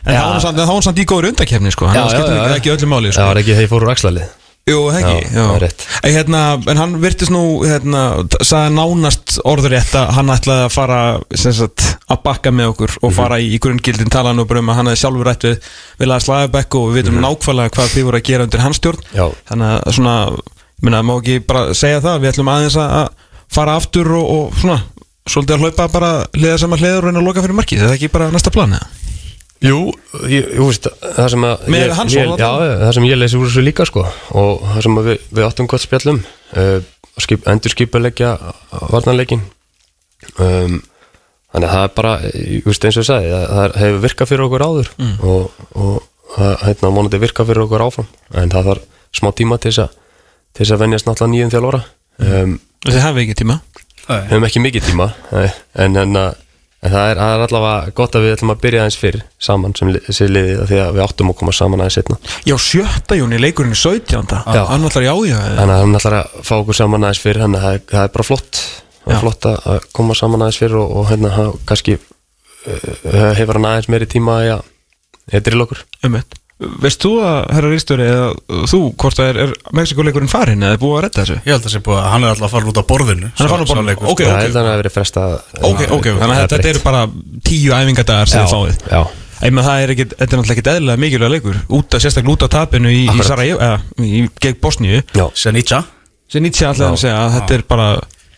[0.01, 0.17] En Já.
[0.17, 1.89] það var hann samt- það var í góður undakefni sko.
[1.91, 4.27] Hann skiptir ekki, ekki öllu máli Það sko var ekki þegar ég fór úr axlalið
[4.67, 5.19] Jú, það ekki?
[5.31, 5.84] Já, það rétt.
[6.01, 6.39] En, hérna,
[6.73, 8.01] en hann virtist nú hérna,
[8.43, 10.97] sagði nánast orðurétt að hann ætlaði að fara
[11.39, 13.03] sem sagt, að bakka með okkur Mhm.
[13.03, 15.57] og fara í, í grunngildin tala nú bara um að hann hefði sjálfur rætt við
[15.99, 19.15] Vilja Slagabekk og við veitum nákvæmlega hvað þið voru að gera undir hans stjórn Mhm.
[19.17, 19.25] Já.
[19.49, 20.13] þannig að svona,
[20.81, 23.09] meina, má ekki bara segja það, við ætlum aðeins að
[23.51, 24.81] fara aftur og, og svona
[25.27, 27.97] svolítið að hlaupa bara liða saman hliður og reyna að loka fyrir markið, það er
[27.97, 28.88] ekki bara næsta plan eða?
[29.59, 29.91] Jú,
[30.29, 30.85] ég, ég veist
[31.17, 32.49] það sem að ég, ég, Já,
[32.85, 34.03] það sem ég leysi úr þessu líka sko
[34.38, 36.19] og það sem við, við áttum gott spjallum
[36.55, 36.79] uh,
[37.17, 38.38] skip, endur skipulegja
[38.91, 39.41] varnarleikin
[40.39, 40.77] um,
[41.53, 44.32] þannig að það er bara ég veist eins og ég sagði, það, það hefur virkað
[44.32, 45.14] fyrir okkur áður Mm.
[45.24, 46.07] og, og
[46.38, 48.10] það hérna vonandi virkað fyrir okkur áfram
[48.41, 49.94] en það þarf smá tíma til þess að
[50.57, 51.84] til þess að venjast náttúrulega nýjum þjálfóra
[52.28, 52.57] um,
[52.88, 53.56] Þið hafið ekki tíma
[54.07, 54.19] Nei.
[54.19, 55.48] við höfum ekki mikið tíma nei,
[55.84, 59.18] en, en, en það, er, er allavega gott að við ætlum að byrja aðeins fyrr
[59.48, 62.19] saman sem li- þessi liði af því að við áttum að koma saman aðeins setna
[62.48, 64.36] Já, sjötta júni, leikurinn er 17.
[64.56, 64.61] Já.
[64.69, 65.56] Hann ætlar já, já, já.
[65.57, 68.03] þannig að hann ætlar að fá okkur saman aðeins fyrr þannig að það, er- það
[68.07, 68.61] er bara flott
[69.07, 73.59] það er flott að að koma saman aðeins fyrr og, og hérna kannski uh, hefur
[73.59, 74.67] hann aðeins meiri tíma í að
[75.34, 76.38] heitir í okkur Einmitt.
[76.81, 80.79] Veist þú að, herra Rístöri, eða þú, hvort það er, er Mexikoleikurinn farinn eða er
[80.81, 81.35] búið að redda þessu?
[81.45, 83.45] Ég held að sé búið að hann er alltaf að fara út á borðinu Hann
[83.45, 84.07] er farin á sá- borðinu, ok.
[84.07, 84.15] sko.
[84.31, 85.25] það held að hann að verið fresta
[85.69, 87.03] Ok, ok, þannig að þetta eru bara
[87.51, 88.81] tíu æfingadagar sem þið fáið.
[88.89, 89.01] já,
[89.38, 92.34] Ég með það er ekki, þetta er náttúrulega ekki eðlilega mikilvæg leikur, út að sérstaklega
[92.34, 93.21] út af tapinu í, í.
[93.27, 95.84] Sarajevo, eða í gegn Bosníu, já, Senica
[96.25, 97.85] sem Nietzsche alltaf að segja að þetta er bara,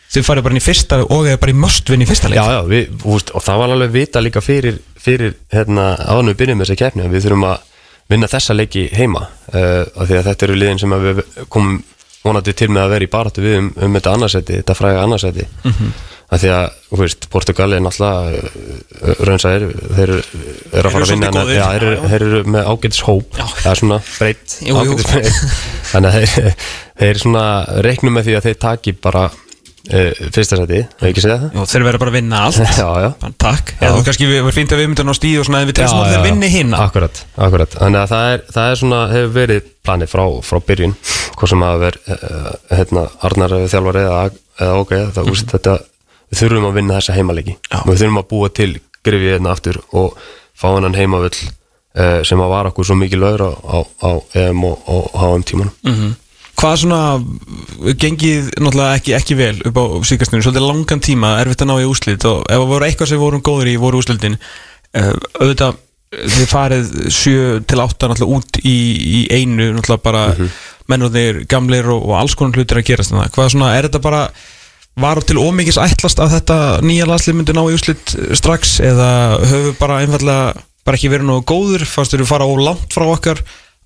[0.10, 2.40] þið farið bara inn í fyrsta og er bara í möstvinn í fyrsta leik.
[2.40, 6.40] já, já við, úst, og það var alveg vita líka fyrir, fyrir hérna, áðan við
[6.44, 7.58] byrjum þessa keppni að við þurfum að
[8.10, 11.24] vinna þessa leiki heima uh, af því að þetta eru liðin sem við
[11.54, 11.82] komum
[12.26, 15.46] vonandi til með að vera í baráttu við um, um þetta annarsæti, þetta fræga annarsæti
[15.46, 15.92] mm -hmm.
[16.36, 20.18] af því að, þú veist, Portugal er náttúrulega uh, raunsæðir þeir eru
[20.74, 21.54] er að fara að vinna góðir.
[21.56, 24.58] já, þeir, eru- þeir eru með ágætis hóp það er svona breytt
[25.92, 26.52] þannig að þeir,
[27.04, 27.46] þeir svona
[27.88, 29.30] reiknum með því að þeir taki bara
[29.90, 31.58] fyrsta seti, hefur ekki segja það?
[31.58, 32.60] Jú, þeir verða bara að vinna allt.
[32.80, 33.10] Já, já.
[33.42, 36.02] Takk, eða þú kannski finnst að við myndum á stíð og svona en við trefsum
[36.04, 37.78] að þeir vinni hinna Akkurat, akkurat.
[37.80, 40.98] Þannig að það er, það er svona, hefur verið planið frá, frá byrjun.
[41.40, 44.24] Hvað sem að vera uh, hérna, Arnar þjálfari eða,
[44.60, 45.52] eða ok það, mm -hmm.
[45.56, 45.78] þetta,
[46.30, 47.56] Við þurfum að vinna þessa heimaleiki.
[47.72, 47.80] Já.
[47.88, 48.70] Við þurfum að búa til
[49.06, 50.18] grifið hérna aftur og
[50.60, 54.66] fá hennan heimavöll uh, sem að var okkur svo mikið lögur á, á, á EM
[54.70, 55.78] og, og HM tímanum.
[55.88, 56.18] Mhm.
[56.60, 57.02] Hvað svona
[58.02, 61.88] gengið náttúrulega ekki, ekki vel upp á síkastunum, svolítið langan tíma erfitt að ná í
[61.88, 65.80] úslit og ef það voru eitthvað sem vorum góður í voru úslitin uh, auðvitað
[66.10, 70.62] þið farið 7 til 8 náttúrulega út í, í einu náttúrulega bara mm -hmm.
[70.92, 73.32] mennurðir gamlir og, og alls konar hlutir að gerast þannig.
[73.36, 74.24] hvað svona, er þetta bara
[75.00, 79.80] var til ómikis ætlast að þetta nýja landslið myndi ná í úslit strax eða höfum
[79.80, 80.54] bara einfallega
[80.84, 83.44] bara ekki verið nógu góður, fannst að fara ó langt frá okkar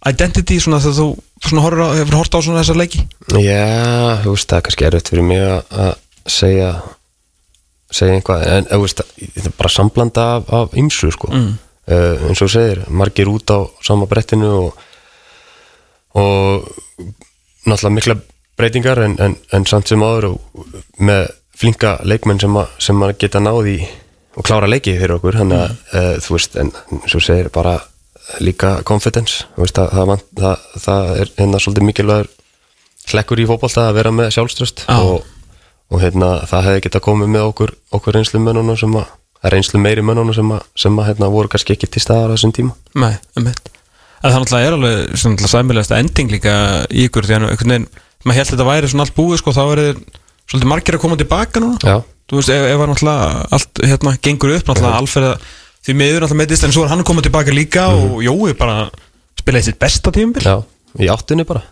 [0.09, 1.07] identity svona þegar þú
[1.43, 3.03] svona horfir á, hefur hort á svona þessar leiki
[3.39, 6.71] Já, þú veist, það er kannski erfitt fyrir mig að- segja
[7.93, 11.51] segja einhvað, en þú veist, það er bara samblanda af, af ymsu, sko mm.
[12.29, 14.81] eins og þú segir, margir út á sama brettinu og
[16.13, 16.67] og
[17.65, 18.15] náttúrulega mikla
[18.57, 20.67] breytingar en, en, en samt sem áður og
[21.01, 23.79] með flinka leikmenn sem, að, sem að geta náði
[24.37, 26.21] og klára leiki fyrir okkur þannig að mm.
[26.25, 27.79] þú veist, en eins og þú segir bara
[28.43, 29.43] líka confidence.
[29.59, 32.31] Veist, það, það, það, það er hérna svolítið mikilvægur
[33.11, 34.95] hlekkur í fótbolta að vera með sjálfströst Já.
[34.95, 35.27] og,
[35.91, 40.05] og hérna, það hefði geta komið með okkur, okkur reynslu mönnunum sem að reynslu meiri
[40.05, 42.75] mönnunum sem að, sem að hérna, voru kannski ekki til staðar á þessum tíma.
[42.95, 43.49] Nei, um
[44.23, 46.51] En það náttúrulega er alveg svona sæmilegasta ending líka
[46.87, 47.87] í ykkur því að einhvern veginn
[48.23, 49.97] maður held að þetta væri svona allt búið sko þá verið
[50.47, 51.79] svolítið margir að koma tilbaka núna.
[51.83, 51.97] Já,
[52.31, 52.83] þú veist ef, ef
[53.57, 55.33] allt hérna gengur upp náttúrulega alferða
[55.83, 58.87] því miður náttúrulega meðist en svo er hann komið tilbaka líka og Jói bara
[59.39, 60.43] spilaði sitt besta tímabil.
[60.45, 60.57] Já,
[61.03, 61.63] í áttunni bara.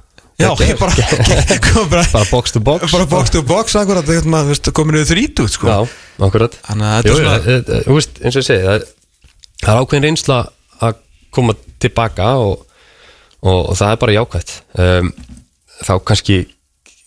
[0.42, 0.96] Já, ég bara,
[1.92, 2.92] bara, bara box to box.
[2.92, 5.70] Bara box to box akkurat, veist, komin við þrítut sko.
[5.70, 5.86] Já,
[6.26, 6.58] akkurat.
[6.66, 8.88] Þú veist, eins og ég segi það er,
[9.62, 10.40] það er ákveðin reynsla
[10.82, 10.98] að
[11.36, 12.66] koma tilbaka og,
[13.44, 14.56] og, og það er bara jákvætt.
[14.82, 15.14] Um,
[15.82, 16.42] þá kannski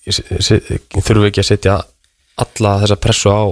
[0.04, 1.76] þurfum við ekki að setja
[2.44, 3.42] alla þessa pressu á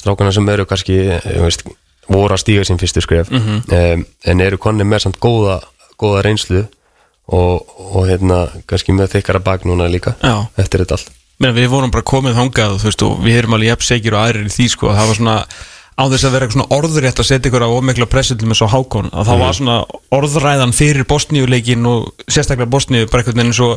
[0.00, 1.64] strákana sem eru kannski þú veist,
[2.08, 3.62] voru að stíga sín fyrstu skref Mhm.
[3.72, 5.60] um, en eru konni með samt góða,
[5.98, 6.66] góða reynslu
[7.28, 7.62] og,
[7.94, 10.46] og hérna kannski með þykkara bak núna líka Já.
[10.56, 13.68] eftir þetta allt Meina, við vorum bara komið þangað þú veist, og við erum alveg
[13.74, 15.34] jafnsegir og aðrir í því sko, að það var svona
[15.96, 18.58] á þess að vera eitthvað svona orðrétt að setja ykkur á ómikla pressu til með
[18.60, 19.76] svo hákon að það var svona
[20.16, 23.68] orðræðan fyrir Bosníuleikin og sérstaklega Bosníu bara einhvern veginn svo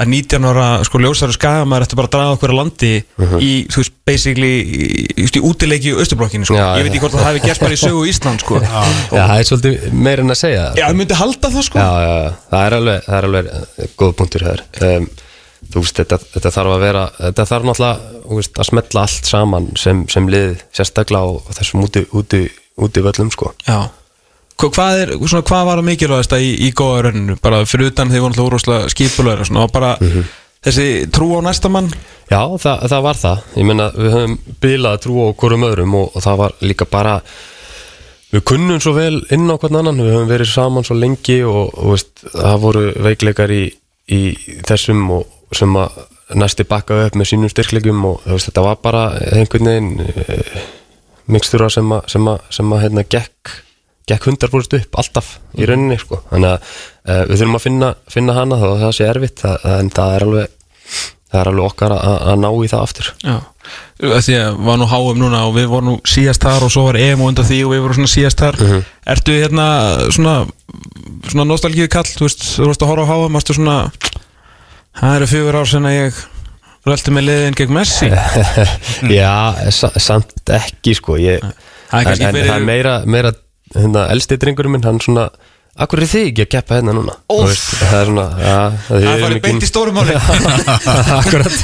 [0.00, 2.92] að 19 ára sko ljósar og skagamæður eftir bara að draga okkur á landi
[3.44, 4.86] í, þú veist, basically í,
[5.20, 6.56] í, útileiki í Östurblokkinu sko.
[6.56, 8.60] Já, ég veit ekki hvort það hafi gert bara í sögu Ísland sko.
[8.64, 8.78] já.
[9.12, 11.84] Já, það er svolítið meira en að segja það já, ég myndi halda það sko
[11.84, 11.92] já,
[12.48, 15.08] það er alveg, það er alveg eh, góð punktur hér um,
[15.62, 19.34] þú veist, þetta, þetta þarf að vera þetta þarf náttúrulega þú veist, að smetla allt
[19.34, 22.46] saman sem, sem lið sérstaklega á þessum úti, úti,
[22.80, 23.52] úti völlum sko.
[23.68, 23.92] Já
[24.60, 28.28] hvað, er, svona, hvað var að mikilvægast í, í góða rauninu, bara fyrir utan þegar
[28.28, 29.92] voru úrvarslega skipulegur og svona, og bara
[30.62, 31.90] þessi trú á næsta mann?
[32.30, 33.42] Já, það, það var það.
[33.58, 37.16] Ég meina, við höfum bilað trú á hverjum öðrum og, og það var líka bara
[38.32, 40.00] við kunnum svo vel inn á hvern annan.
[40.00, 43.64] Við höfum verið saman svo lengi og, og veist, það voru veikleikar í,
[44.12, 44.22] í
[44.68, 45.98] þessum og sem að
[46.38, 49.02] næsti bakkaði upp með sínum styrklegum og veist, þetta var bara
[49.36, 50.62] einhvern veginn e,
[51.32, 53.52] mikstura sem að, sem að, sem að hérna, gekk,
[54.10, 56.22] gekk 100% upp alltaf í rauninni sko.
[56.30, 56.72] þannig að
[57.06, 59.42] e, við þurfum að finna, finna hana þá það sé erfitt.
[59.44, 60.58] Það, en það er alveg
[61.32, 63.06] það er alveg okkar að, að ná í það aftur.
[63.24, 63.36] Já.
[64.02, 66.98] Því að var nú háum núna og við vorum nú síðast þar og svo var
[67.00, 68.58] EM undan því og við vorum svona síðast þar.
[69.14, 69.66] Ertu hérna
[70.12, 70.34] svona
[71.30, 73.76] svona nostalgíu kall, þú veist, þú veist að horfa á háum varstu svona
[74.98, 76.20] það eru fjögur ár sen að ég
[76.90, 78.08] röldi með liðin gegn Messi.
[79.20, 79.32] Já,
[79.72, 81.16] sa, samt ekki sko.
[81.22, 81.44] Ég,
[81.92, 83.32] Það er en fyrir- það er meira, meira
[83.76, 85.30] hérna, elsti drengurinn minn, hann svona
[85.72, 87.12] Akkur er þið ekki að keppa hérna núna?
[87.32, 88.56] Veist, Það er svona ja,
[88.90, 90.00] Það er farið beint í stórum
[91.16, 91.54] Akkurat,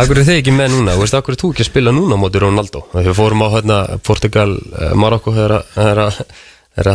[0.00, 0.94] akkur er þið ekki með núna?
[0.96, 2.16] Veist, akkur er þú ekki að spila núna
[2.46, 2.82] Ronaldo?
[2.94, 3.78] Þegar við fórum á hérna,
[4.08, 5.34] Portugal, uh, Marokko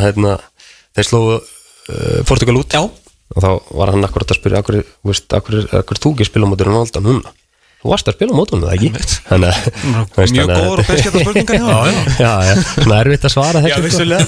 [0.07, 0.33] hérna,
[0.97, 2.73] þeir slóðu uh, Portugal út.
[2.73, 2.81] Já.
[3.35, 4.81] og þá var hann akkurat að spyrja akkur,
[5.37, 7.35] akkur, er- akkur þú ekki að spila á móti Ronaldo núna
[7.85, 8.89] Þú varst að spila á móti honum, það ekki?
[9.29, 12.07] Þannig að veist, Mjög að- góður og beskjölda spurningar honum.
[12.25, 13.83] Já, já, svona erfitt að svara Já, sko.
[13.85, 14.25] vissulega.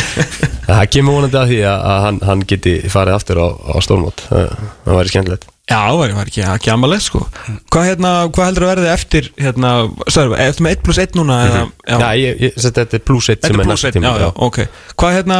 [0.70, 4.22] Það kemur vonandi að því að, að hann, hann geti farið aftur á, á stórmót.
[4.30, 5.44] Það væri skemmtilegt.
[5.70, 7.20] Já, það var ekki, ekki amalegt sko.
[7.70, 9.70] Hvað, hérna, hvað heldur að verði eftir hérna,
[10.10, 13.04] sagði, eftir með 1 plus 1 núna eða, já, Já, ég, ég seti þetta er
[13.10, 14.58] plus 1 Þetta sem er næsta 1, já, tíma já, ok.
[14.98, 15.38] Hvað, hérna,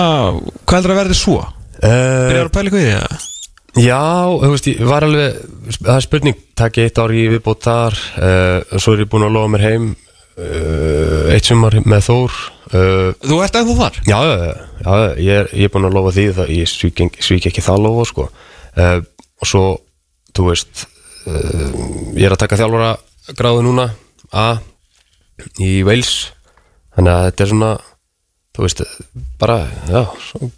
[0.66, 1.40] hvað heldur að verði svo?
[1.80, 3.26] Byrjar Uh, að pæla ykkur í það?
[3.78, 5.36] Já, þú veist, ég var alveg
[5.76, 9.26] það er spurning, takk ég eitt ár í viðbót þar uh, svo er ég búin
[9.28, 12.38] að lofa mér heim uh, eitt sumar með Þór
[12.74, 14.01] uh, Þú ert ennþá þar?
[14.10, 14.34] Já, já,
[14.82, 17.84] já, ég, er, ég er búin að lofa því það, ég svík, svík ekki það
[17.86, 18.26] lofa sko.
[18.80, 19.64] og svo,
[20.34, 20.84] þú veist
[21.30, 21.78] uh,
[22.18, 22.90] ég er að taka þjálfara
[23.38, 23.86] gráðu núna
[24.34, 24.48] A
[25.62, 26.32] í Wales
[26.97, 27.70] þannig að þetta er svona
[28.56, 28.82] þú veist,
[29.40, 30.02] bara, já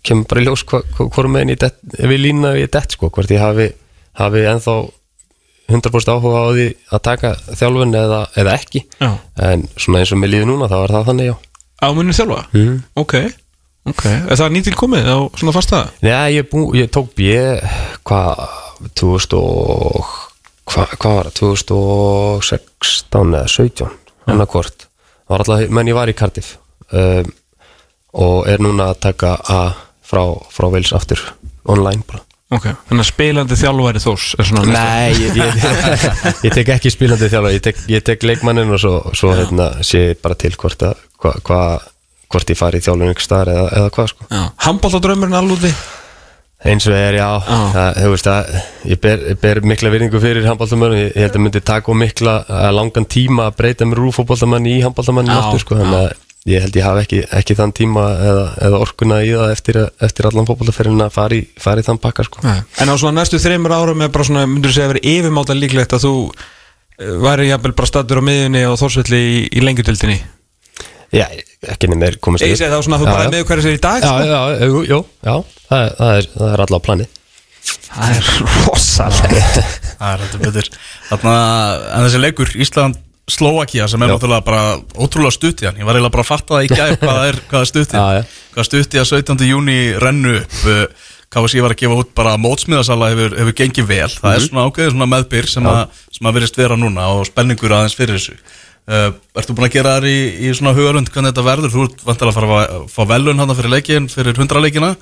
[0.06, 1.64] kemur bara í ljós hvorum meginn ég
[2.00, 3.70] ég lína ég dett, sko, hvort ég hafi
[4.18, 4.76] hafi ennþá
[5.72, 8.82] 100% áhuga á því að taka þjálfun eða, eða ekki.
[9.00, 9.12] Já.
[9.46, 11.36] En svona eins og með lífi núna, þá er það þannig, já.
[11.82, 12.40] Ámunni þjálfa?
[12.52, 12.74] mm.
[13.02, 13.14] Ok,
[13.90, 14.04] ok.
[14.10, 15.80] Er það nýtil komið á svona fasta?
[16.04, 17.32] Já, ég, bú, ég tók B
[18.06, 18.44] hvað
[18.98, 20.12] 2000 og
[20.68, 23.88] hvað hva var það, 2016 eða 17
[24.30, 24.86] annarkvort,
[25.24, 26.56] það var alltaf menn ég var í Cardiff
[26.94, 27.32] um,
[28.12, 29.62] og er núna að taka A
[30.04, 30.22] frá,
[30.52, 31.20] frá Wales aftur
[31.68, 32.24] online bara.
[32.52, 35.62] Ok, þannig að spilandi þjálfæri þós er svona Nei, ég, ég,
[36.46, 40.02] ég tek ekki spilandi þjálfur, ég tek, ég tek leikmannin og svo, svo hérna, sé
[40.10, 41.60] ég bara til hvort að hva, hva,
[42.28, 44.28] hvort ég fari í þjálfun ykkur staðar eða, eða hvað sko.
[44.28, 45.72] Já, handbóltadraumurinn alvúti
[46.62, 47.56] eins og er, já, Já.
[47.74, 48.52] Það, þú veist að
[48.92, 52.36] ég ber, ég ber mikla virðingu fyrir handbóltamönnum, ég, ég held að myndi taka mikla
[52.60, 55.32] að langan tíma að breyta mér úr fótbóltamann í handbóltamann
[55.62, 56.12] sko, þannig að
[56.50, 60.26] ég held ég hafi ekki, ekki þann tíma eða, eða orkuna í það eftir, eftir
[60.26, 62.42] allan fótbóltaferðin að fara í, fara í þann pakka sko.
[62.42, 65.54] En á svona næstu þreymur árum er bara svona, myndur þú segja að vera yfirmáta
[65.58, 70.18] líklegt að þú eh, væri jafnvel bara stattur á miðunni og þórsvelli í, í lengjutildinni
[71.12, 71.26] Já,
[71.68, 73.28] ekki nefnir meir komast Ég segi það svona að þú Já, bara já.
[73.28, 74.28] er með hverju sér í dag Já, sko.
[74.32, 75.34] já, jú, jú, já,
[75.68, 77.18] það er, það er, það er allavega planið.
[77.92, 79.42] Það er rosalega
[80.00, 80.70] Það er þetta betur.
[81.10, 81.34] Þarna,
[81.92, 82.96] en þessi leikur Ísland
[83.30, 84.14] Slovakia sem er Já.
[84.16, 84.62] náttúrulega bara
[84.98, 87.28] ótrúlega stutt í hann Ég var eiginlega bara að fatta það í gæð hvað það
[87.28, 88.24] er, hvað er stutt í já.
[88.56, 89.44] Hvað stutt í að 17.
[89.46, 90.82] júni rennu upp uh,
[91.32, 94.34] KFC var að gefa út bara mótsmiðasala hefur, hefur gengið vel Það Mhm.
[94.34, 95.68] er svona ákveðið svona meðbyr sem,
[96.18, 99.94] sem að virðist vera núna og spenningur aðeins fyrir þessu uh, Ertu búin að gera
[99.96, 101.72] þar í, í svona hugarund hvernig þetta verður?
[101.72, 104.96] Þú ert vantilega að fara að fá- velun hann fyrir leikin, fyrir hundraleikina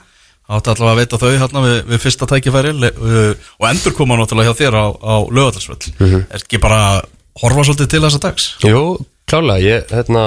[0.50, 4.16] Áttu allavega að veita þau hérna við, við fyrsta tækifæri le, uh, og endur koma
[4.20, 6.24] náttúrulega hjá þér á, á lögatarsvöld mm -hmm.
[6.30, 7.02] Er ekki bara
[7.40, 8.50] horfa svolítið til þessa dags?
[8.66, 8.84] Jú,
[9.30, 10.26] klálega, ég, hérna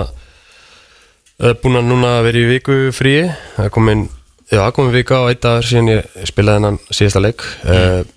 [1.61, 3.27] búin að núna vera í viku fríi
[3.57, 4.07] það komin,
[4.51, 8.11] já, komin vika og eitt dagur síðan ég spilaði hennan síðasta leik mm.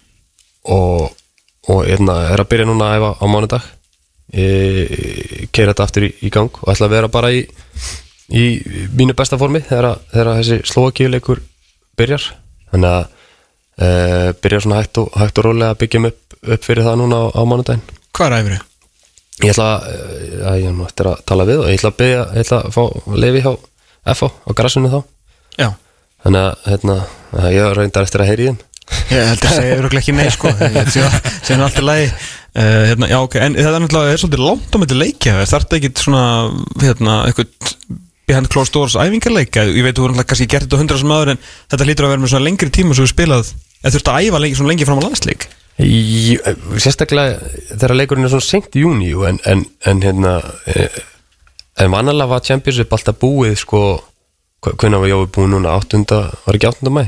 [0.76, 1.14] og
[1.66, 3.64] og hérna, er að byrja núna að æfa á mánudag
[5.54, 7.42] keira þetta aftur í, í gang og ætla að vera bara í
[8.26, 8.44] í
[8.98, 11.42] mínu besta formi þegar, þegar þessi slóakíuleikur
[11.98, 12.24] byrjar
[12.72, 13.04] þannig að
[13.78, 13.90] e,
[14.42, 17.20] byrja svona hægt og, hægt og rólega að byggja mig upp, upp fyrir það núna
[17.22, 17.86] á, á mánudaginn
[18.16, 18.58] Hvað er æfri?
[19.44, 19.88] Ég ætla að,
[20.48, 22.60] að ég er nú eftir að tala við og ég ætla að byrja, ég ætla
[22.62, 23.50] að fá leifi hjá
[24.16, 25.00] FO á grassinu þá.
[25.60, 25.68] Já.
[26.24, 26.96] Þannig að, hérna,
[27.52, 28.62] ég reyndar eftir að heyri í þeim.
[29.10, 30.50] Ég held að segja öruglega ekki nei sko.
[30.56, 32.08] Ég sé nú allt í lagi.
[32.56, 35.66] Uh, hérna, Já ok, en það er náttúrulega er svolítið langt á myndi leikja Þarf
[35.66, 36.22] þetta ekki svona,
[36.80, 37.50] hérna, eitthvað
[38.30, 41.42] behind closed doors æfingarleika Ég veit þú voru kannski gert þetta hundra sem aður En
[41.42, 43.50] þetta hlýtur að vera með svona lengri tíma Svo við spilað,
[43.82, 45.46] eða þurft að æfa lengi, svona lengi fram á landsleik
[45.76, 46.38] Í,
[46.80, 47.36] sérstaklega
[47.76, 50.38] þegar leikurinn er svona senkt í júni jú, en, en, en hérna
[50.72, 50.88] eh,
[51.84, 53.82] en vanalega var Championship alltaf búið sko,
[54.64, 55.74] hvernig var Jói búið núna?
[55.76, 56.00] 8.
[56.46, 56.92] var ekki 8.
[56.96, 57.02] mæ?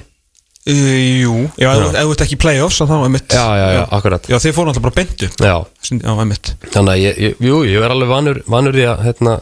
[0.69, 3.33] uh, Jú, já, ef þú- ert ekki í playoffs Þá er mitt.
[3.33, 4.29] Já, já, já, akkurat.
[4.29, 5.55] Já, þið fórum alltaf bara bentu Já,
[5.89, 9.39] Já, er mitt þannig að ég, jú, ég er alveg vanur, vanur því að, hérna,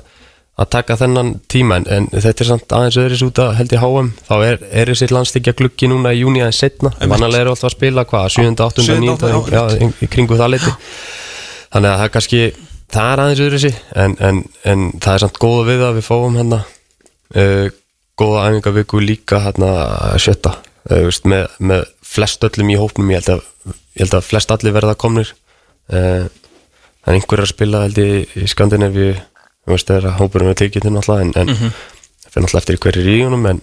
[0.57, 3.81] að taka þennan tíma en, en þetta er samt aðeins öðris út að held í
[3.81, 7.53] HM þá er, er þessi landstíkja gluggi núna í júni aðeins setna, en vanalega eru
[7.53, 8.55] alltaf að spila hvað, 7.
[8.65, 8.87] 8.
[8.87, 9.16] 7., 9.
[9.37, 12.41] 8., já, í, kringu það leiti þannig að það er kannski
[12.97, 13.73] það er aðeins öðrisi
[14.05, 14.41] en, en,
[14.73, 17.66] en það er samt góða við að við fáum hérna uh,
[18.16, 19.70] góða æfingaviku líka hérna
[20.23, 21.85] sjötta uh, veist, með, með
[22.16, 23.47] flest öllum í hópnum ég held að,
[23.93, 25.37] ég held að flest allir verða komnir
[25.93, 26.33] uh,
[27.07, 29.11] Það er einhver að spila held ég í Skandinavíu
[29.66, 31.72] þú veist þegar hópurinn er tekið til náttúrulega en, en Mhm.
[32.22, 33.60] það fyrir náttúrulega eftir hverju í honum en,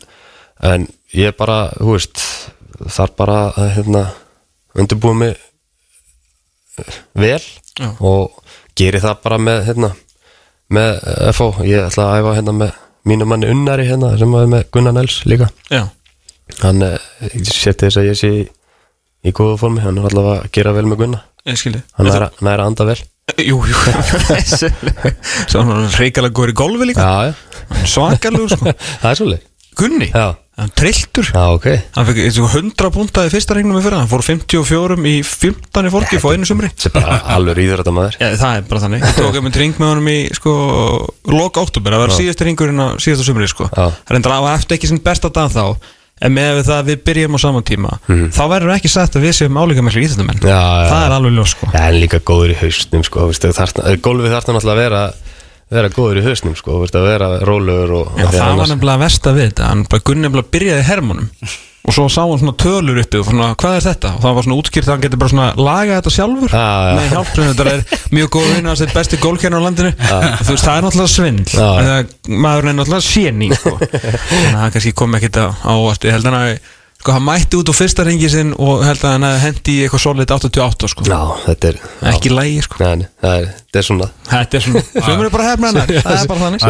[0.62, 2.24] en ég er bara, þú veist
[2.90, 4.04] þarf bara að hérna,
[4.76, 5.36] undirbúa mig
[6.80, 7.42] eh, vel
[7.80, 7.90] Já.
[8.00, 8.32] og
[8.78, 9.92] geri það bara með hérna,
[10.74, 12.74] með eh, FO ég ætla að æfa hérna með
[13.10, 15.50] mínu manni unnari hérna sem er með Gunnar Nels líka.
[15.72, 15.86] Já,
[16.64, 16.98] hann eh,
[17.44, 18.30] seti þess að ég sé
[19.24, 22.48] í, góða formi, hann er allavega að gera vel með Gunnar hann er, að- hann
[22.54, 23.00] er að anda vel
[23.40, 23.76] Jú, jú.
[25.50, 27.10] Svo hann reikalega góður í golfi líka.
[27.88, 28.74] Svakalugur sko.
[29.02, 31.26] Það er svolítið Gunni, já, hann trilltur.
[31.34, 31.64] Já, ok.
[31.96, 32.06] Hann
[32.46, 34.04] og 100 punta í fyrsta regnum í fyrra.
[34.04, 36.70] Hann fór 54 í 15 í fólki Fór einu sumri.
[36.76, 37.58] Þetta er bara alveg
[38.20, 39.08] Já, það er bara þannig.
[39.18, 40.54] Tók um ring með honum í sko
[41.34, 43.72] Loka oktober, það var síðasti ringurinn á síðasta sumri sko.
[43.74, 45.66] Það endur að eftir ekki sem besta dag þá
[46.24, 49.36] En með það að við byrjum á saman tíma Þá verður ekki sagt að við
[49.42, 50.40] séum álíka með íþjóttumenn.
[50.44, 51.70] Það er alveg ljós sko.
[51.74, 55.04] Já, en líka góður í hausnum sko, þarna, Gólfið þarf náttúrulega að vera
[55.74, 59.86] vera góður í hausnum sko, vera rólegur það var nefnilega verst að við þetta Hann
[59.90, 61.30] bara Gunni nefnilega byrjaði hermunum
[61.84, 64.12] Og svo sá hann svona tölur uppi og svona, hvað er þetta?
[64.16, 66.94] Og það var svona útskýrt að hann getur bara svona lagað þetta sjálfur Já, já.
[66.96, 67.82] Nei, hjálpur, þetta er
[68.16, 71.52] mjög góð vinn að þetta besti gólkernar á landinu Þú veist, það er náttúrulega svindl
[71.58, 72.14] því að
[72.46, 73.74] Maðurinn er náttúrulega séni sko.
[74.30, 76.54] Þannig að hann kannski kom ekkit á ávart Ég held hann að
[77.04, 80.04] Sko, hann mætti út á fyrsta ringi sinn og held að hann hendi í eitthvað
[80.06, 81.04] solid 88 sko.
[81.04, 81.18] Já,
[81.50, 82.14] þetta er já.
[82.14, 82.80] Ekki lægi sko.
[82.80, 85.92] Nei, nei, það er, þetta er svona Þetta er svona Sumur er bara hefna hennar
[85.92, 86.64] Það er bara þannig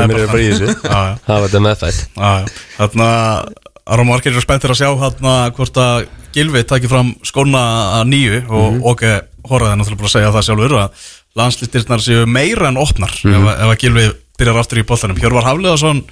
[3.85, 7.63] Aron Markir eru spenntir að sjá þarna hvort að Gilvi takir fram skóna
[7.99, 8.83] að nýju og Mhm.
[8.83, 9.03] OK
[9.49, 10.89] horfaði náttúrulega bara að segja það sjálfur að
[11.35, 13.33] landslýttirnar séu meira en opnar Mhm.
[13.35, 16.03] ef, að- ef að Gilvi byrjar aftur í boltanum Hjörvar Hafleðarsson,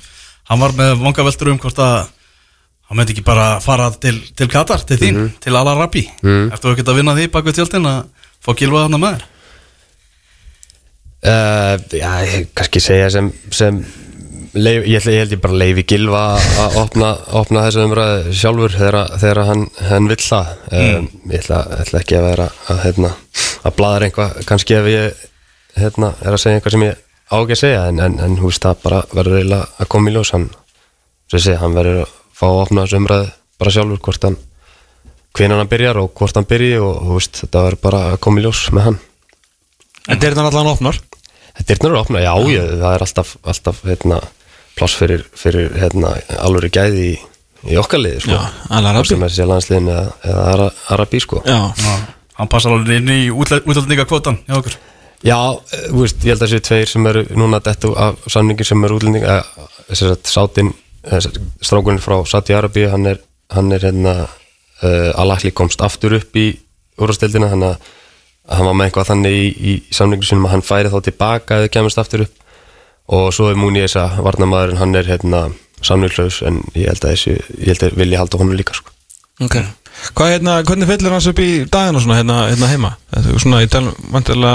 [0.49, 2.07] hann var með vanga veldur um hvort að
[2.89, 5.39] hann myndi ekki bara fara til, til Katar, til þín, Mhm.
[5.39, 6.51] til Al Arabi Mhm.
[6.51, 8.05] Ertu ekki að vinna því bak við tjöldin að
[8.45, 9.23] fá Gilva þarna með þér?
[11.23, 13.85] uh, Já, kannski segja sem, sem
[14.53, 16.21] leif, ég, ætla, ég held ég bara leifi Gilva
[16.63, 20.51] að opna, opna þessu umræðu sjálfur þegar, þegar hann, hann vill það.
[20.71, 23.13] Um, ég ætla, ætla ekki að vera að, hérna,
[23.61, 25.25] að bladra einhvað kannski ef ég
[25.79, 27.01] hérna, er að segja eitthvað sem ég
[27.31, 30.11] á ekki að segja en, en, en hú veist það bara verður eiginlega að koma
[30.11, 30.33] í ljós.
[30.35, 30.49] Hann,
[31.31, 33.29] segja, hann verður að fá að opna þessu umræðu
[33.61, 34.41] bara sjálfur hvort hann
[35.37, 38.41] hvenær hann byrjar og hvort hann byrji og hú veist, þetta verður bara að koma
[38.41, 38.99] í ljós með hann.
[40.09, 40.99] En þetta þannig allan opnar?
[41.51, 44.19] Þetta er náttúrulega opna, já, já, það er alltaf, alltaf hérna,
[44.77, 47.15] pláss fyrir, fyrir hérna, alveg gæði í,
[47.73, 48.39] í okkar liði, sko.
[49.09, 51.41] Sem er sér landsliðin eða, eða ara, Arabi, sko.
[51.45, 51.93] Já, Já,
[52.39, 54.77] hann passar alveg inn í útlendinga kvotan hjá okkur.
[55.21, 58.65] Já, eh, þú veist, ég held að þessi tveir sem eru núna dettu af samningin
[58.71, 60.73] sem eru þess að sátin,
[61.61, 63.21] strákurinn frá Saudi Arabi, hann er,
[63.53, 64.15] hann er hérna,
[64.81, 66.51] uh, alakli komst aftur upp í
[67.01, 67.91] úrvasteldina, hann að
[68.51, 71.71] hann var með eitthvað þannig í, í samningu sinum að hann færi þá tilbaka eða
[71.73, 72.40] kemist aftur upp
[73.11, 75.43] og svo er Múni þess að varnamæðurinn hann er hérna
[75.85, 78.93] samninglöðs en ég held að þessi, ég held að vilja halda honum líka sko.
[79.43, 79.61] ok
[80.15, 82.89] Hvað hérna, hvernig fyllir hans upp í dagina svona hérna, hérna heima?
[83.11, 83.81] Þetta er svona, ég tel,
[84.13, 84.53] vantilega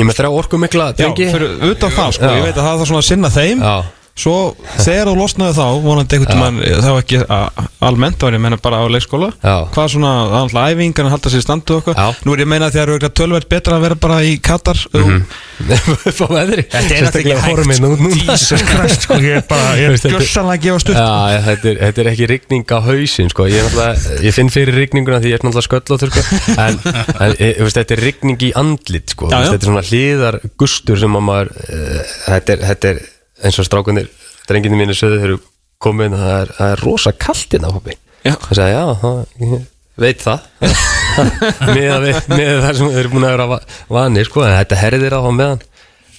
[0.00, 2.38] Ég með þrjá orku mikla Já, drengi fyrir utan það sko, Já.
[2.38, 3.74] ég veit að það er svona að sinna þeim Já.
[4.12, 4.52] Svo
[4.84, 8.58] þegar þú losnaði þá, vonandi einhvern tímann þá ekki a- almennt, þá er ég meina
[8.60, 9.54] bara á leikskóla Já.
[9.72, 10.10] Hvað svona,
[10.42, 11.94] alltaf æfingan að halda sér standu og Já.
[11.94, 14.18] eitthvað Nú er ég að meina að að það eru tölvært betra að vera bara
[14.28, 15.24] í Katar mm
[16.18, 18.26] Fá veðri Þetta er náttúrulega ekki
[18.72, 22.02] hægt, sko, ég er bara, ég er gjössanlega að gefa stutt Já, þetta, er, þetta
[22.02, 23.46] er ekki rigning á hausin sko.
[23.50, 26.42] ég, er ég finn fyrir rigninguna því ég er náttúrulega sköllóttur sko.
[26.56, 26.80] en,
[27.22, 29.30] en ég, veist, þetta er rigning í andlit sko.
[29.30, 33.02] Já, þetta er svona hliðar gustur sem að maður uh, þetta, er, þetta er
[33.42, 34.08] eins og strákunir
[34.48, 35.44] drenginni mínu sögðu þegar við
[35.82, 38.36] komum inn það er, það er rosa kalt hérna hópi Já.
[38.38, 39.66] það sagði já, það,
[40.02, 40.46] veit það
[41.72, 43.60] með, við, með það sem þeir eru búin að vera va-
[43.98, 44.44] vanir sko.
[44.46, 45.68] en þetta herðir á hann meðan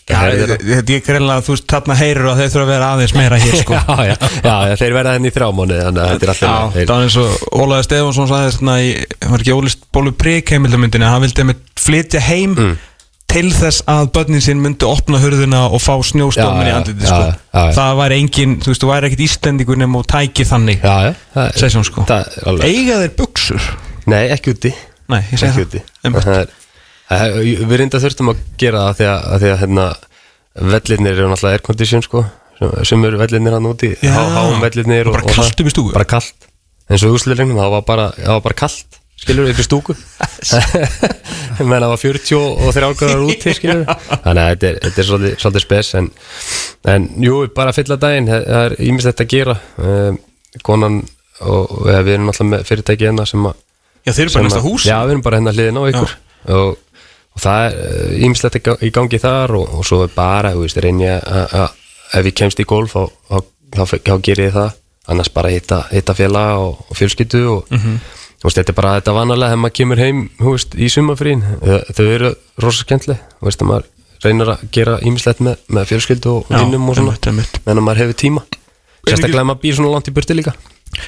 [0.03, 3.13] Já, Þetta á- er greinlega, þú veist, þarna heyrur að þeir þurfa að vera aðeins
[3.15, 6.09] meira hér, sko já, já, já, já, þeir verða henni í þrjá mánu þannig að
[6.11, 8.89] þetta er alltaf Já, það var eins og Ólaður Stefánsson sagði þarna í,
[9.23, 12.75] hann var ekki Ólist Bólu Prík heimildamyndinni, hann vildi með flytja heim Mm.
[13.33, 17.31] Til þess að börnin sín myndi opna hurðina og fá snjóstormin í andliti, sko.
[17.77, 21.13] það var engin, þú veist, þú væri ekkit Íslendingur nema og tæki þannig, Já, já,
[21.33, 22.05] það segir hann sko.
[22.69, 23.67] Eiga þeir buksur?
[24.13, 24.73] Nei, ekki úti.
[25.11, 26.23] Nei, ég segi það.
[26.23, 26.59] Það er-
[27.43, 29.85] Við reynda þurftum að gera það því að, að, því að hérna,
[30.73, 32.23] vellirnir eru náttúrulega aircondition sko.
[32.87, 33.91] Sem, eru vellirnir hann úti.
[34.07, 35.93] Háum vellirnir Og bara kalt upp í stúku?
[35.93, 36.47] Bara kalt.
[36.89, 38.07] Eins og úsliðlegnum, það var bara,
[38.59, 39.95] kalt skilur upp í stúku
[41.63, 45.07] menn það var 40 og 30 gráður úti skilur þannig að þetta er, þetta er
[45.09, 46.09] svolítið, svolítið spes en,
[46.93, 49.55] en jú, bara fylla daginn það er ímislegt að gera.
[49.79, 50.17] Um,
[50.65, 50.99] konan
[51.43, 53.55] og ja, við erum alltaf með fyrirtæki hérna sem að
[54.03, 54.83] Já, þeir eru bara næsta að- hús.
[54.85, 56.13] Já, við erum bara hérna hliðin á ykkur.
[56.53, 56.99] Og,
[57.33, 61.23] og það er ímislegt í gangi þar og, og svo bara, þú veist, reyni ég
[61.23, 61.77] að að-
[62.19, 64.75] ef ég kemst í golf þá, ger ég það.
[65.11, 67.97] Annars bara hitta, hitta félaga og, og fjölskyldu og Mhm.
[67.97, 72.05] þú veist, þetta er bara þetta vanalega þegar maður kemur heim, veist, í sumafrín þau
[72.07, 72.33] eru
[72.63, 73.23] rosa skemmtileg.
[73.39, 73.89] Þú veist, að maður
[74.23, 77.15] reynir að gera ímislegt með, með fjölskyldu og vinnum og svona.
[77.23, 78.45] meðan að maður hefur tíma.
[79.03, 80.53] Sérstaklega maður býr svona langt í burti líka.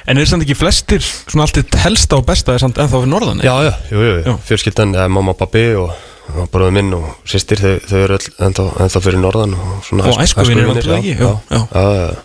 [0.10, 3.42] En er samt ekki flestir, svona allt helsta og besta er samt ennþá við norðan
[3.46, 4.34] Já, já, jú, jú, Já.
[4.48, 5.92] fjölskyldan, mamma og pappi og,
[6.34, 8.18] og bróður minn og sýstir þau, þau eru
[8.48, 12.16] ennþá, ennþá fyrir norðan og, svona Og æskuvinir æskuvinir, náttúrulega ekki, já, já, já, já.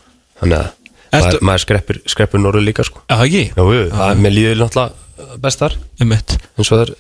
[0.40, 0.70] þannig að
[1.10, 3.02] Ertu- maður, maður skreppur, skreppur norður líka sko.
[3.10, 3.44] Já, ekki?
[3.56, 6.36] Jú, jú, það er með líður náttúrulega best þar Einmitt.
[6.56, 6.94] eins og það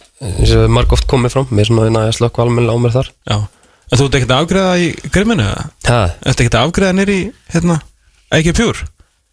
[0.60, 1.46] er, marg oft komið fram.
[1.54, 3.10] Með svona eina að slökku almennilega á mér þar.
[3.30, 3.38] Já.
[3.90, 5.62] En þú ert ekkert að afgreða í grimminu eða?
[5.88, 6.00] Ha,
[6.30, 7.20] Ertu ekkert að afgreða nýri,
[7.54, 7.80] hérna,
[8.38, 8.82] ekki fjúr?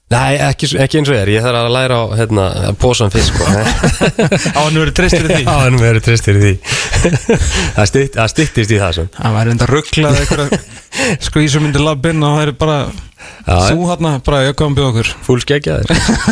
[0.07, 2.43] Nei, ekki, ekki eins og er, ég þarf að læra á hérna,
[2.79, 3.43] pósan fyrst sko.
[4.55, 5.43] Á hann verið treyst fyrir því.
[5.49, 6.53] Já, hann verður trist fyrir því.
[7.75, 10.55] Það styttist í það sem Það væri enda rugglað eitthvað
[11.27, 11.67] skvísum
[13.47, 15.87] það þú hann bara, ég kom bjóð okkur Fúl skeggjaður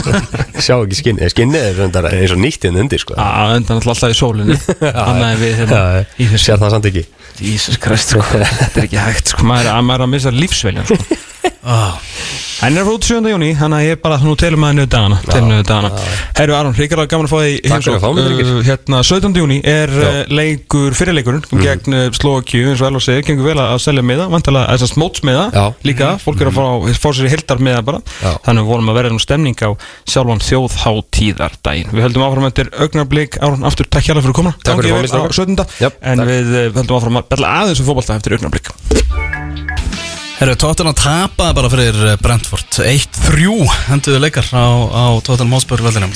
[0.66, 3.18] Sjá ekki skinnið, skinnið er eins og nýtt inn undir sko.
[3.18, 4.58] Já, enda náttúrulega alltaf í sólinni
[5.06, 7.06] Annað en við hérna Sér það samt ekki
[7.44, 10.88] Jesus Christ, sko, þetta er ekki hægt sko, maður, er- maður er að missa lífsveljan
[10.88, 11.22] sko.
[11.76, 11.98] ah,
[12.56, 13.18] Hann er frá út 7.
[13.28, 15.90] júni, þannig að ég bara nú telum maður niður dagana, telum niður dagana
[16.38, 18.54] Herru Aron, gaman að fá því Takk fyrir að fá mig, drengir.
[18.70, 19.36] Hérna, 17.
[19.42, 20.06] júni er Já.
[20.08, 21.66] uh, leikur, fyrirleikurinn Mhm.
[21.66, 24.94] gegn uh, Slovakíu, eins og Elva segir, gengur vel að selja miða, vantalega þess að
[24.96, 25.66] smóts miða Já.
[25.84, 28.32] líka, fólk er að fá, fá sér í hildar miða bara, Já.
[28.46, 29.70] þannig að við vonum að verða nú stemning á
[30.06, 34.82] sjálfan þjóðháttíðardaginn Við höldum áfram eftir augnarblík, Aron, aftur takk hjálpa fyrir að koma Takk
[34.82, 35.38] fyrir að fá mig, vel á strákar.
[35.42, 35.66] 17.
[35.86, 38.74] Jöp, En við uh, höldum áfram að bella aðeins um fótbolta eftir augnarblík
[40.36, 42.68] Herru, Tottenham tapaði bara fyrir eh, Brentford.
[42.84, 43.54] 1-3
[43.88, 46.12] henduðu leikar á, á Tottenham Hotspur vellinum.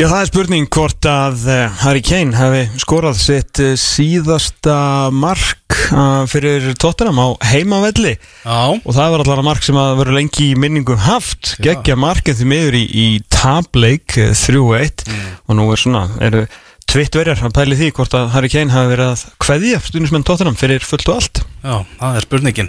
[0.00, 4.78] Já, það er spurning hvort að uh, Harry Kane hefði skorað sitt síðasta
[5.12, 5.61] mark
[5.92, 8.16] uh, fyrir Tottenham á heimavelli.
[8.44, 11.70] Já, og það var allavega mark sem að vera lengi í minningu haft, Já.
[11.70, 15.08] geggja markið því miður í, í tableik uh, 3-1
[15.48, 16.46] og nú er svona, eru
[16.92, 20.82] tvittverjar að pæli því hvort að Harry Kane hafi verið að kveðja stundismenn Tottenham fyrir
[20.84, 21.40] fullt og allt.
[21.62, 22.68] Já, það er spurningin.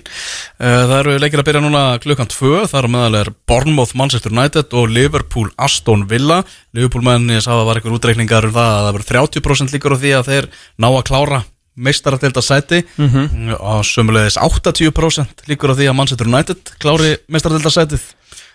[0.62, 4.32] Eh, Það eru leikir að byrja núna klukkan 2 þar á meðal er Bournemouth Manchester
[4.32, 6.44] United og Liverpool Aston Villa.
[6.78, 9.76] Liverpool menn ég sá að það var einhver útreikningar um það að það verður 30%
[9.76, 10.50] líkur á því að þeir
[10.86, 11.42] ná að klára
[11.76, 13.56] meistaradelda sæti mm -hmm.
[13.60, 18.04] og sömulegis 80% líkur á því að Manchester United klári meistaradelda sætið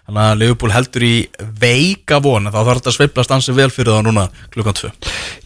[0.08, 1.28] þannig að Liverpool heldur í
[1.60, 4.90] veika von þá þarf þetta að sveiflast ansi vel fyrir það núna klukkan 2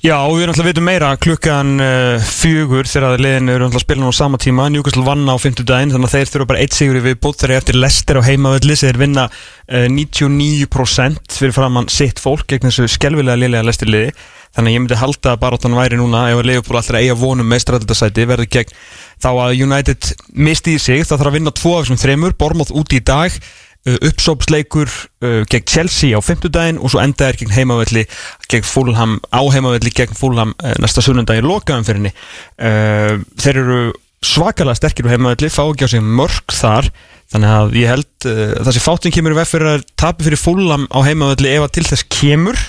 [0.02, 4.10] Já, við náttúrulega vitum meira klukkan uh, fjögur þegar liðin eru náttúrulega að spila nú
[4.10, 4.68] á sama tíma.
[4.70, 7.56] Newcastle vann á 50 daginn þannig að þeir þurfa bara eitt sigur í viðbútt þegar
[7.58, 13.38] eftir Lester á heimavelli þeir vinna uh, 99% fyrir framann sitt fólk gegn þessu skelvilega
[13.42, 14.14] liðlega Lester liði
[14.52, 17.48] þannig að ég myndi halda að baróttan væri núna ef að Liverpool alltaf eiga vonum
[17.52, 18.74] meistræðildasæti verður gegn
[19.22, 22.74] þá að United misti í sig, það þarf að vinna tvo af þessum þremur, Bormoth
[22.76, 27.38] úti í dag uh, uppsópsleikur uh, gegn Chelsea á 50 daginn og svo enda er
[27.40, 28.04] gegn heimavelli
[28.52, 33.80] gegn Fulham, á heimavelli gegn Fulham uh, næsta sunnundag í lokaumfyrinni uh, þeir eru
[34.22, 36.92] svakalega sterkir á heimavelli, fá ekki á sig mörg þar
[37.32, 40.86] þannig að ég held uh, þessi fátum kemur í veg fyrir að tapi fyrir Fulham
[40.92, 42.60] á heimavelli ef að til þess kemur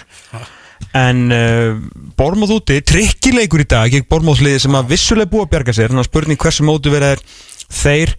[0.97, 1.79] en uh,
[2.19, 5.91] Bormóð úti, trikkileikur í dag gegn Bormóðsliði sem að vissulega búa að bjarga sér.
[5.91, 7.25] Þannig að spurning hversu mótu verið er
[7.73, 8.15] þeir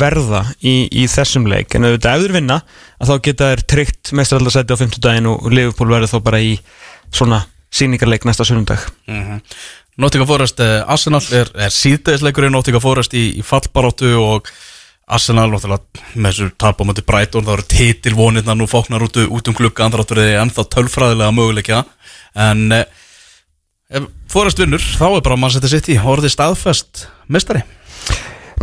[0.00, 1.76] verða í, í þessum leik.
[1.76, 2.60] En auðvitað ef þeir vinna
[2.98, 6.54] að þá geta þeir tryggt mestraldarsæti á 50 daginn og Liverpool verður þá bara í
[7.12, 7.42] svona
[7.74, 9.40] síningarleik næsta sunnundag mm
[9.96, 12.50] Nottingham Forest eh, Arsenal er, er síðdegisleikurinn.
[12.54, 14.48] Nottingham Forest í, í fallbaróttu og
[15.04, 19.50] Arsenal náttúrulega með þessu tap á möndi Brighton það eru titilvonirna nú fóknar út, út
[19.50, 21.82] um klukka andrátt verið ennþá tölfræðilega möguleikja
[22.46, 22.86] en eh,
[23.94, 27.60] ef Forest vinnur þá er bara mann setja sitt í orðið staðfest mestari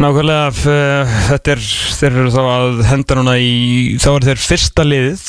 [0.01, 1.61] Nákvæmlega, f- þetta er,
[1.99, 5.23] þeir eru þá að henda núna í, þá er þeir fyrsta liðið,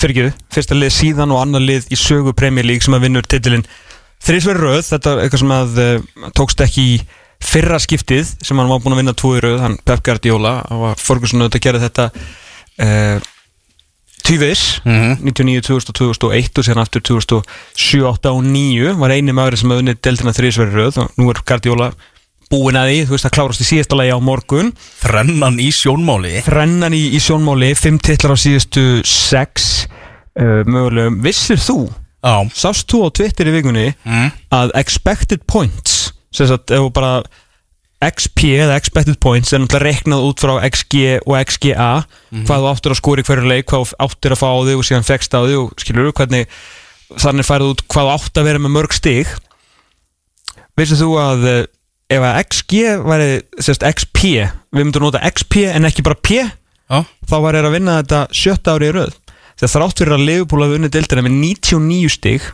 [0.00, 0.24] fyrir ekki
[0.56, 2.32] fyrsta lið síðan og annar lið í sögu
[2.64, 3.66] League sem að vinnur titilinn.
[4.24, 6.96] Þrísveri röð, þetta er eitthvað sem að tókst ekki í
[7.42, 10.82] fyrra skiptið sem hann var búin að vinna tvo í röð, hann Pep Guardiola, hann
[10.82, 12.06] var Ferguson auðvitað að gera þetta
[12.82, 13.32] uh,
[14.26, 15.16] tvívis, Mhm.
[15.22, 19.70] 99, 2000 og 2001 og síðan aftur 2007, 8 og 9 var eini maður sem
[19.70, 21.92] hafði unnið deltina þrísveri röð og nú er Guardiola
[22.50, 24.72] búin að því, þú veist að klárast í síðasta lagi á morgun
[25.02, 29.86] þrennan í sjónmáli Þrennan í, í sjónmáli, fimm titlar á síðustu sex
[30.38, 31.20] uh, mögulegum.
[31.26, 31.78] Vissir þú,
[32.26, 34.30] Já, sást þú á Twitter í vikunni mm.
[34.54, 35.95] að expected points,
[36.36, 37.12] sem sagt, ef þú bara
[38.04, 41.92] XP eða expected points er náttúrulega reiknað út frá XG og XGA
[42.44, 44.80] hvað þú áttir að skora í hverju leik, hvað þú áttir að fá á þig
[44.80, 46.50] og síðan fegst á þig og skilur hvernig
[47.16, 49.32] þannig færið út hvað þú átt að vera með mörg stig.
[50.76, 51.62] Vissir þú að eh,
[52.12, 53.30] ef að XG væri
[53.64, 57.74] sérst, XP, við myndum nota XP en ekki bara P Já, þá var þeir að
[57.74, 59.16] vinna þetta sjötta ári í röð.
[59.56, 62.50] Þegar þrátt fyrir að Liverpool hafi vunnið deildina með 99 stig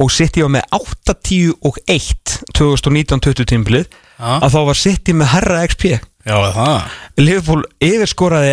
[0.00, 4.32] og City var með 80 og 1 2019-20 tímbilið Já.
[4.40, 6.76] að þá var City með herra XP já það?
[7.20, 8.52] Liverpool yfirskoraði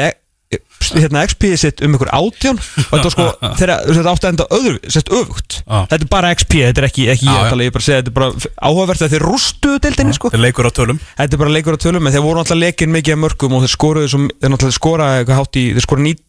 [0.95, 3.25] hérna, XP sitt um ykkur átján og þetta sko,
[3.59, 5.59] þetta átti að enda öðru, sett öfugt.
[5.65, 5.81] Já.
[5.91, 7.87] þetta er bara XP, þetta er ekki, ekki Já, ég að tala, ég bara að
[7.87, 10.31] segja, þetta er bara áhugavert að þeir rústuðu deildinni sko.
[10.31, 11.01] er leikur á tölum.
[11.17, 13.65] Þetta er bara leikur á tölum en þeir voru alltaf leikinn mikið af mörgum og
[13.65, 16.26] þeir skoruðu þeir náttúrulega skora hátt í, þeir skora 90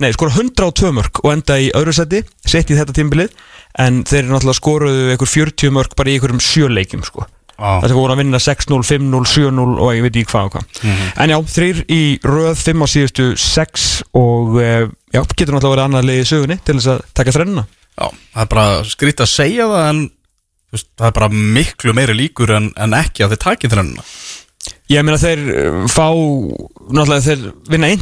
[0.00, 3.34] nei, skora 102 mörg og enda í öðru seti, sett í þetta tímbilið
[3.80, 7.26] en þeir náttúrulega skoruðu eitthvað 40 mörg bara í einhverjum sjöleikjum sko.
[7.60, 10.78] Já, Það voru að vinna 6-0, 5-0, 7-0 og ég veit ekki hvað og hvað.
[11.20, 13.84] En já, þrýr í röð 5 á síðustu 6
[14.16, 17.66] og uh, já, getur náttúrulega verið annað liðið í sögunni til þess að taka þrennuna.
[18.00, 20.02] Já, það er bara skrýtt að segja það en
[20.72, 21.30] veist, það er bara
[21.60, 24.08] miklu meiri líkur en, en ekki að þið takið þrennuna.
[24.90, 27.92] Ég meina þeir uh, fá náttúrulega þeir vinna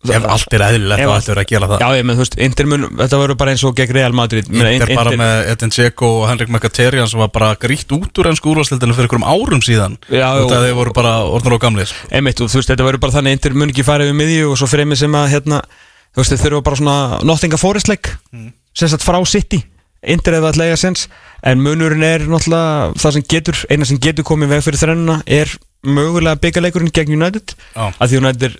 [0.00, 1.82] Ef allt er eðlilegt þá allt- verið að gera það.
[1.82, 4.48] Já, ég meina þú veist, Inter mun, þetta verður bara eins og gegn Real Madrid.
[4.48, 8.30] Meina, Inter bara með Edin Dzeko og Henrik Mkhitaryan sem var bara grítt út úr
[8.30, 9.98] ennsku úrvalstildinu fyrir einhverjum árum síðan.
[10.08, 11.92] Þetta og- þeir voru bara orðnar og gamlir.
[12.10, 14.56] Einmitt, og þú veist, þetta verður bara þannig Inter mun ekki fara yfir miðju og
[14.56, 15.60] svo fremið sem að hérna,
[16.16, 18.52] þú veist, þeir þurfa bara svona Nottingham Forest leik mm.
[18.72, 19.62] sagt frá City.
[20.00, 21.08] Inter eða að lega sens
[21.44, 23.56] en munurinn er náttúrulega það sem getur,
[25.84, 27.86] í mögulega byggaleikurinn gegn United Já.
[27.96, 28.56] að því United er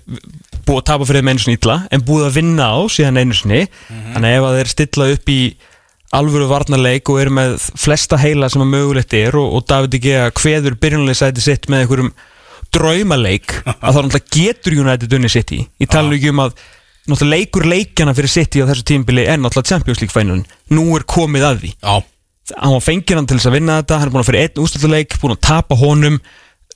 [0.65, 3.37] búið að tapa fyrir þeim einu sinni illa en búið að vinna á síðan einu
[3.37, 3.61] sinni.
[3.89, 5.41] Þannig að ef að þeir stilla upp í
[6.11, 10.27] alvöru varnarleik og eru með flesta heila sem að mögulegt er og, og David Igea
[10.35, 12.11] kveður byrjunlega sæti sitt með einhverjum
[12.75, 16.55] draumaleik að þá náttúrulega getur United unni sitt í ég tala ekki um að
[17.07, 21.07] náttúrulega leikur leikjana fyrir City á þessu tímbili er náttúrulega Champions League fænun nú er
[21.07, 21.71] komið að því.
[21.79, 21.95] Já,
[22.57, 24.63] hann var fengið hann til þess að vinna þetta hann er búin að fyrir einn
[24.65, 26.19] ústöldaleik búin að tapa honum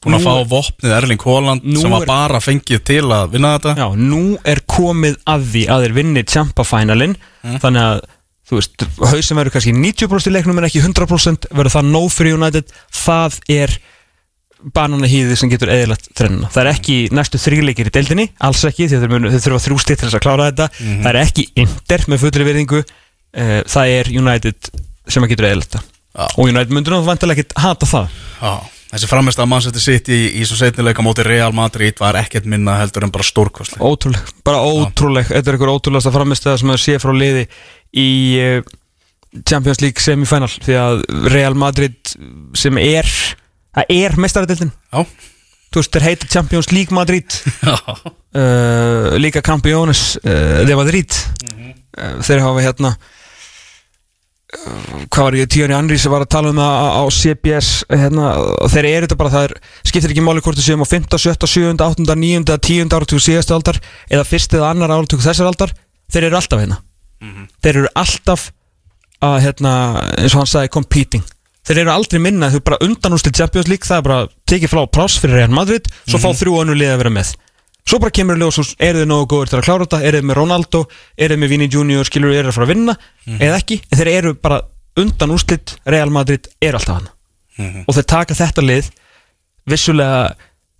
[0.06, 3.74] búin að fá vopnið Erling Haaland sem var er- bara fengið til að vinna þetta.
[3.82, 7.18] Já, nú er komið að því að þeir vinni Champa-finalin
[7.64, 8.00] þannig að
[8.46, 12.38] þú veist, hausin verður kannski 90% í leiknum en ekki 100% verður það nóg fyrir
[12.38, 12.68] United?
[12.94, 13.74] Það er
[14.76, 16.50] bananahýði sem getur eðilagt þrennuna.
[16.54, 20.00] Það er ekki næstu þrýleikir í deildinni, alls ekki því að þeir þurfa þrjú stitt
[20.02, 20.68] til þess að klára þetta.
[20.78, 22.80] Það er ekki Inter með fullri virðingu.
[23.36, 24.70] Uh, það er United
[25.12, 25.92] sem að getur eðilagt það.
[26.16, 26.26] Já.
[26.40, 28.14] og United myndur náttúrulega ekkert hata það.
[28.40, 28.54] Já,
[28.96, 32.78] þessi framist að Manchester City í, í svo setnileika móti Real Madrid var ekkert minna
[32.80, 33.84] heldur en bara stórkostleg.
[33.84, 35.28] Ótrúleg, bara ótrúleg.
[35.30, 37.46] Þetta er einhver ótrúlegasta framistöða sem það sé frá liði
[38.00, 38.10] í
[38.40, 38.74] uh,
[39.44, 42.16] Champions League semifinal því að Real Madrid
[42.56, 43.10] sem er
[43.76, 45.04] það er mestaradildin Já,
[45.74, 47.42] þú veist, þeir heita Champions League Madrid.
[48.36, 51.08] Uh, líka Campiones uh, de Madrid.
[51.96, 52.90] Uh, þeir hafa hérna
[55.12, 58.32] hvað var ég, Tíðan Andri sem var að tala um það á, CBS hérna,
[58.64, 59.54] og þeir eru þetta bara, það er
[59.92, 62.42] skiptir ekki máli hvort þau séum á 5., 7., 7., 8., 9.
[62.44, 62.96] eða 10.
[62.98, 63.80] áratug síðastu aldar
[64.10, 65.76] eða fyrst eða annar áratug þessar aldar
[66.12, 66.82] þeir eru alltaf hérna
[67.64, 68.50] þeir eru alltaf
[69.26, 69.72] að hérna,
[70.20, 71.24] eins og hann sagði, competing
[71.66, 74.84] þeir eru aldrei minna, þau bara undan úrslit Champions League, það er bara tekið frá
[74.86, 77.34] pláss fyrir Real Madrid, svo fá þrjú önnur lið að vera með
[77.86, 80.30] svo bara kemur ljós og eru þið nógu góður til að klára þetta, eru þið
[80.30, 80.86] með Ronaldo?
[81.18, 82.96] Eru þið með Vini Junior, skilur þið eru að fara að vinna?
[83.36, 84.62] Eða ekki, en þeir eru bara
[85.02, 87.12] undan úrslit, Real Madrid er alltaf hann
[87.56, 88.90] og þeir taka þetta lið
[89.70, 90.36] vissulega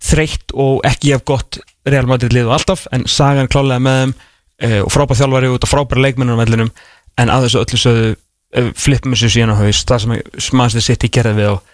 [0.06, 1.58] þreytt og ekki jafn gott
[1.88, 4.14] Real Madrid lið og alltaf, en sagan klálega með þeim
[4.58, 6.70] e, og frábær þjálfari út og frábær leikmennur á vellinum,
[7.16, 10.16] en að þessu öllu sögðu e, flippum þessu síðan á haus það sem
[10.48, 11.72] smaðast sitt í gerði við og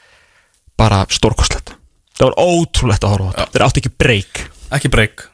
[0.78, 1.74] bara stórkostlegt.
[2.16, 4.42] Það var ótrúlegt að horfa á þetta, þeir átti ekki breyk
[4.76, 5.28] ekki breyk.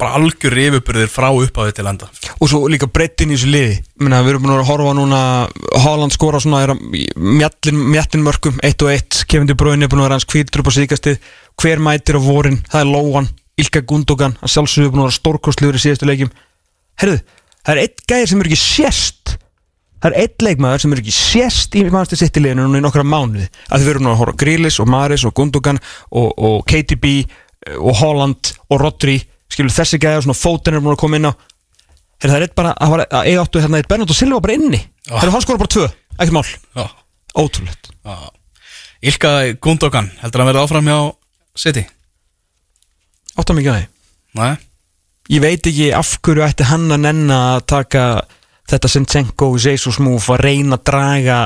[0.00, 2.06] Bara algjör rifuburðir frá upphafi til enda.
[2.40, 3.74] Og svo líka breyttin í þessu liði.
[4.00, 5.18] Menna, við erum búin að horfa núna
[5.84, 6.80] Haaland skora svona er að
[7.20, 10.62] mjallin, mjallin mörgum 1 og 1, Kevin De Bruyne er búin að vera hans kvítur
[10.62, 11.20] upp á síkastið
[11.60, 13.28] hver mætir á vorin, það er Lóan
[13.60, 16.32] Ilka Gundogan, hann sjálfsögur búin að vera stórkostlegur í síðastu leikjum.
[17.02, 17.20] Herruðu,
[17.60, 19.36] það er einn gæðir sem er ekki sérst
[20.00, 23.46] það er einn leikmaður sem er ekki sérst í mannstu sittileginu núna í nokkra mánuði.
[23.68, 27.12] Að við erum nú að horfa á Grealish og Maris og Gundogan og, og KTB
[27.76, 29.18] og Haaland og Rodri
[29.50, 31.32] skilur þessi gæðar svona fótinn er búin að koma inn á.
[32.20, 34.56] Heru, það er eitt bara að, var- að eiga áttu hérna eitt Bernardo Silva bara
[34.58, 34.80] inni?
[35.08, 35.14] Já.
[35.20, 35.86] Heru, hann skora bara tvö,
[36.18, 36.50] ekkert mál.
[36.76, 36.86] Já,
[37.42, 37.90] ótrúlegt.
[38.04, 38.16] Já.
[39.10, 39.30] Ilka
[39.64, 40.98] Gundogan, heldur hann verið áfram hjá
[41.58, 41.86] City?
[43.40, 43.86] áttu mikið að
[44.36, 44.50] Nei,
[45.32, 48.02] ég veit ekki af hverju ætti hann að nenna að taka
[48.70, 51.38] þetta Sinchenko Jesus move að reyna að draga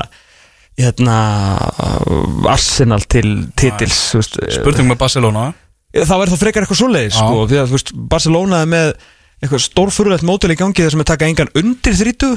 [0.77, 1.15] hérna
[2.51, 5.45] Arsenal til titils veist, spurning með Barcelona
[6.03, 8.89] þá er það frekar eitthvað svoleiðis sko, því að þú veist, Barcelona er með
[9.41, 12.35] eitthvað stórfurulegt mótil í gangi þar sem er taka engan undir 30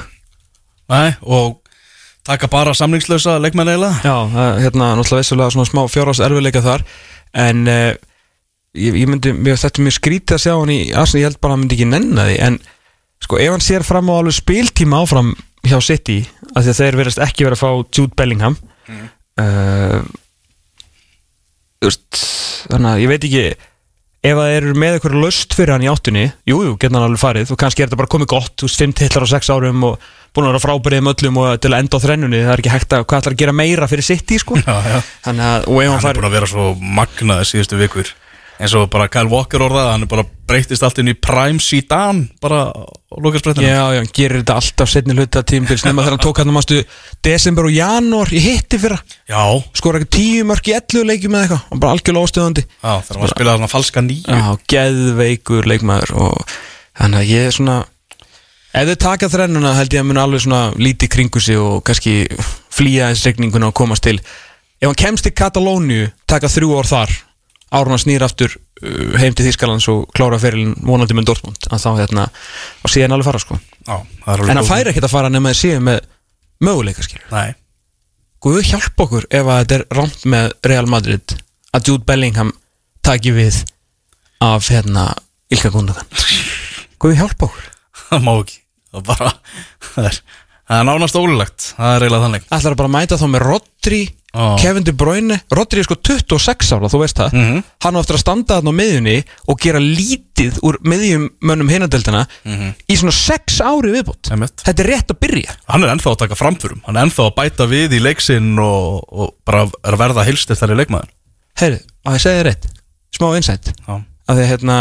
[0.89, 1.59] Nei, og
[2.25, 4.01] taka bara samlingslösa leikmenn eiginlega.
[4.05, 6.85] Já, það- hérna, náttúrulega vissulega svona smá fjárhás erfiðleika þar
[7.35, 7.93] en uh,
[8.77, 11.41] ég, ég myndi, mér, þetta er mjög skrítið að sjá hann í Arsenal, ég held
[11.41, 12.59] bara að hann myndi ekki nenna því en
[13.25, 15.35] sko, ef hann sér fram á alveg spiltíma áfram
[15.67, 16.21] hjá City
[16.55, 18.57] af því að þeir verðast ekki verið að fá Jude Bellingham
[18.89, 19.09] mm.
[19.37, 20.28] þú
[21.87, 22.23] veist
[22.69, 23.43] þannig að ég veit ekki
[24.29, 27.23] ef það eru með eitthvað löst fyrir hann í áttunni jú, jú, getur hann alveg
[27.23, 29.85] farið og kannski er þetta bara komið gott, þú veist, 5 titlar á 6 árum
[29.87, 32.63] og búin að vera frábærið um öllum og til að enda á þrennunni, það er
[32.65, 34.59] ekki hægt að hvað ætlar að gera meira fyrir City, sko?
[34.59, 34.99] Já, já.
[34.99, 35.69] Að, hann er
[36.19, 36.67] búin að vera svo
[36.99, 38.11] magnaði síðustu vikur
[38.59, 42.27] eins og bara Kyle Walker orðað hann er bara breytist allt inn í Prime Zidane
[42.43, 46.25] bara á lokasprettina Já, já, hann gerir þetta alltaf setni hluta tímbils nema þegar hann
[46.25, 46.81] tók hann mástu
[47.25, 48.99] desember og janúar í hitti fyrra.
[49.31, 49.43] Já,
[49.79, 52.67] skora ekki tíu mörg í 11 leikjum eða eitthvað hann bara algjörlega óstöðandi.
[52.83, 56.59] Já þegar hann spilaði svona falska nýju Já, geðveikur leikmaður og
[56.99, 57.79] þannig að ég er svona
[58.79, 62.27] Ef þau taka þrennuna held ég að mun alveg svona lítið kringu sig og kannski
[62.71, 64.19] flýja þess regninguna og komast til.
[64.79, 67.15] Ef hann kemst til Katalóniu, taka þrjú ár þar
[67.75, 71.83] árun að snýra aftur uh, heim til Þýskalands og klára ferilin vonandi með Dortmund að
[71.85, 72.27] þá hérna,
[72.85, 73.59] og síðan alveg fara sko.
[73.85, 76.01] Já, það alveg En góð- færi ekkert að fara nema að séu með
[76.65, 77.55] möguleika skilur Nei,
[78.43, 81.35] Guð hjálpa okkur ef að þetta er rámt með Real Madrid
[81.75, 82.53] að Jude Bellingham
[83.03, 83.57] taki við
[84.45, 85.09] af hérna
[85.51, 86.07] Ilka Gundogan.
[87.03, 87.65] Guð hjálpa okkur.
[88.09, 88.59] Það má ekki.
[88.95, 89.31] Það bara
[89.89, 90.19] Það er,
[90.69, 91.67] það er nánast ólulegt.
[91.79, 92.47] Það er eiginlega þannig.
[92.55, 94.01] Ætlar að bara mæta þá með Rodri
[94.39, 94.55] Ó.
[94.61, 97.33] Kevin De Bruyne Rodri er sko 26 ára, þú veist það.
[97.35, 97.63] Mhm.
[97.83, 99.17] hann á eftir að standa þarna á miðjunni
[99.51, 102.23] og gera lítið úr miðjum mönnum hinadeldina
[102.87, 104.31] í svona 6 ári viðbútt
[104.63, 105.57] þetta er rétt að byrja.
[105.69, 106.83] Hann er ennþá að taka framförum.
[106.87, 110.59] Hann er ennþá að bæta við í leiksinn og, og bara er að verða hilstilt
[110.61, 111.11] þar í leikmaður
[111.59, 112.69] Heyri, að ég segja þér rétt
[113.19, 113.73] smá insight.
[113.89, 113.95] Já,
[114.29, 114.77] að því að hérna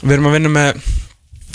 [0.00, 0.68] við erum að vinna með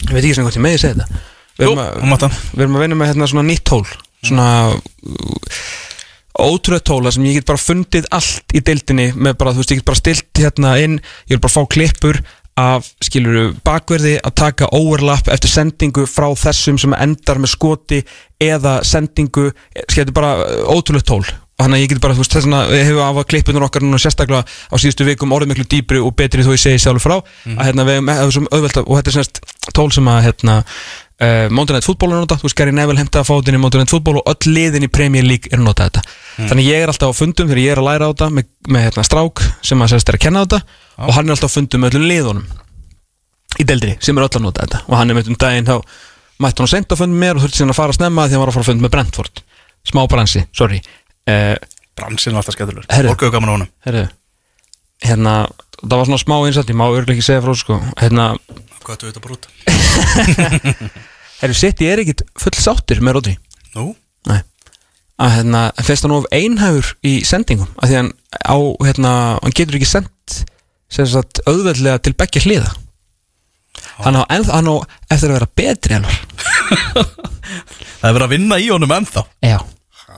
[0.06, 1.24] ég veit ekki sem hvort ég megi segja þetta.
[1.56, 3.86] Við erum, að, það við erum að vinna með hérna svona nýtt tól.
[4.26, 4.48] Svona
[6.40, 9.80] ótrúið tóla sem ég get bara fundið allt í deildinni með bara, þú veist, ég
[9.82, 10.98] get bara stilt hérna inn,
[11.30, 12.20] ég vil bara fá klippur
[12.60, 18.04] af, skiluru, bakverði að taka overlap eftir sendingu frá þessum sem endar með skoti
[18.44, 19.50] eða sendingu,
[19.92, 20.38] skilur bara
[20.72, 21.26] ótrúið tól.
[21.56, 23.84] Þannig að ég get bara, þú veist, þess að við hefum af að klippunum okkar
[23.86, 27.16] núna sérstaklega á síðustu vikum orðið miklu dýpri og betri þó ég segi sjálfur frá
[27.56, 29.40] að hérna við hefum að- og þetta er semst
[29.74, 30.58] tól sem að hérna
[31.22, 33.84] uh, Monday Night Football er nota, þú veist, Gary Neville hemta að fótinn í Monday
[33.84, 36.04] Night Football og öll liðin í Premier League er að nota þetta
[36.50, 38.86] þannig ég er alltaf á fundum þegar ég er að læra á þetta með, með
[38.88, 40.60] hérna, strák sem að sérst er að kenna á þetta
[41.06, 42.50] og hann er alltaf á fundum með öllum liðunum.
[43.56, 44.82] Í deildri sem er öll að nota þetta.
[44.90, 45.78] Og hann er með um daginn þá
[46.44, 48.44] mætti hann sent á fund með mér og þurfti síðan að fara snemma því hann
[48.44, 49.42] var að fara á fund með Brentford.
[49.88, 50.82] Smá bransi, sorry.
[51.24, 51.56] Uh,
[51.96, 52.92] Bransinn er alltaf skemmtilegur.
[52.92, 53.72] Hefur gaman á honum.
[53.88, 54.04] Herru
[55.04, 55.36] hérna,
[55.82, 57.80] það var svona smá einsætt ég má örgulega ekki segja frá sko.
[58.00, 58.28] Hérna,
[58.86, 59.54] Hvað þú veit að brúta?
[61.42, 63.36] herru, City er ekkit full sáttir með Rodri.
[63.76, 63.92] Nú,
[64.30, 64.40] Nei.
[65.22, 68.12] Að hérna, fyrst hann of einhæfur í sendingum að því hann
[68.46, 70.42] á, hérna, hann getur ekki sendt
[70.92, 72.74] sem sagt auðveldlega til beggja hliða.
[74.04, 74.76] Hann á, enn, hann á
[75.14, 76.18] eftir að vera betri hennar
[78.02, 79.24] það er verið að vinna í honum ennþá.
[79.46, 79.58] Já.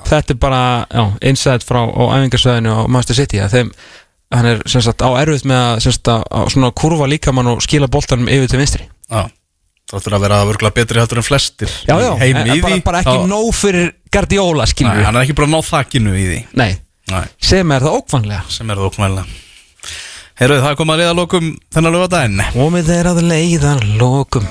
[0.08, 3.72] Þetta er bara, já, insight frá á æfingarsvæðinu á Master City að þeim,
[4.36, 7.62] hann er sem sagt á erfitt með að, sagt, að að svona kurfa líkamann og
[7.64, 8.88] skila boltanum yfir til vinstri.
[9.08, 9.22] Já,
[9.92, 13.00] það þurfa að vera örgulega betri heldur en flestir Já, já, en, í bara, bara
[13.06, 16.26] ekki þá- nóg fyrir Guardiola, Nei, skilur hann er ekki bara að ná þakkinu í
[16.28, 16.40] því.
[16.60, 16.72] Nei,
[17.12, 19.44] Nei, sem er það ókvanlega sem er það óknæðilega
[20.38, 24.50] Heyrðu, það komið að liða lokum þennan lögadaginn Og með þeir að leiða lokum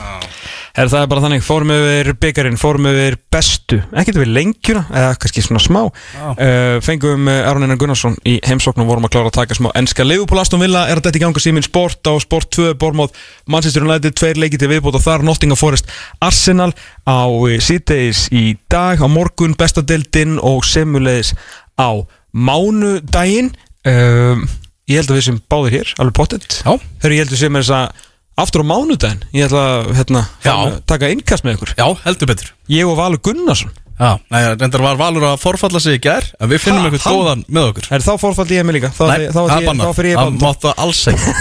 [0.77, 5.63] Her, Það er bara þannig, byggarinn, fórum yfir bestu, ekkert yfir lengjuna, eða kannski svona
[5.65, 6.27] smá Já.
[6.35, 9.71] uh, Fengum uh, Aron Einar Gunnarsson í heimsókn og vorum að klára að taka smá
[9.81, 13.17] enska Liverpool Aston Villa er þetta í ganga síminn sport á sport 2 bormóð
[13.49, 15.89] Manchester United, tveir leikið til viðbót og þar Nottingham Forest
[16.21, 16.75] Arsenal
[17.09, 21.33] á uh, síðdeis í dag, á morgun bestadeildin og semulegis
[21.81, 22.05] á
[22.37, 23.55] mánudaginn
[23.89, 24.45] um,
[24.87, 26.61] Ég held að við sem báðir hér, alveg pottet.
[27.03, 28.05] Þegar ég held að sem er þess að
[28.37, 31.75] aftur á mánudaginn Ég ætla að hérna, fara- taka innkast með ykkur.
[31.79, 32.53] Já, heldur betur.
[32.69, 33.73] Ég og Valur Gunnarsson.
[33.97, 37.45] Já, nei, reyndar var Valur að forfalla sig í gær En við finnum eitthvað góðan
[37.49, 37.87] með okkur.
[37.97, 38.91] Er þá fórfaldi ég mig líka?
[38.93, 39.63] Þá, Nei, þá, það
[40.11, 41.33] ég Það máttu alls ekki.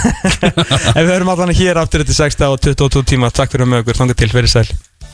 [0.96, 3.28] En við höfum allan hér aftur þetta 6 og 22 tíma.
[3.28, 4.64] Takk fyrir að með okkur, þangar til, verið sæl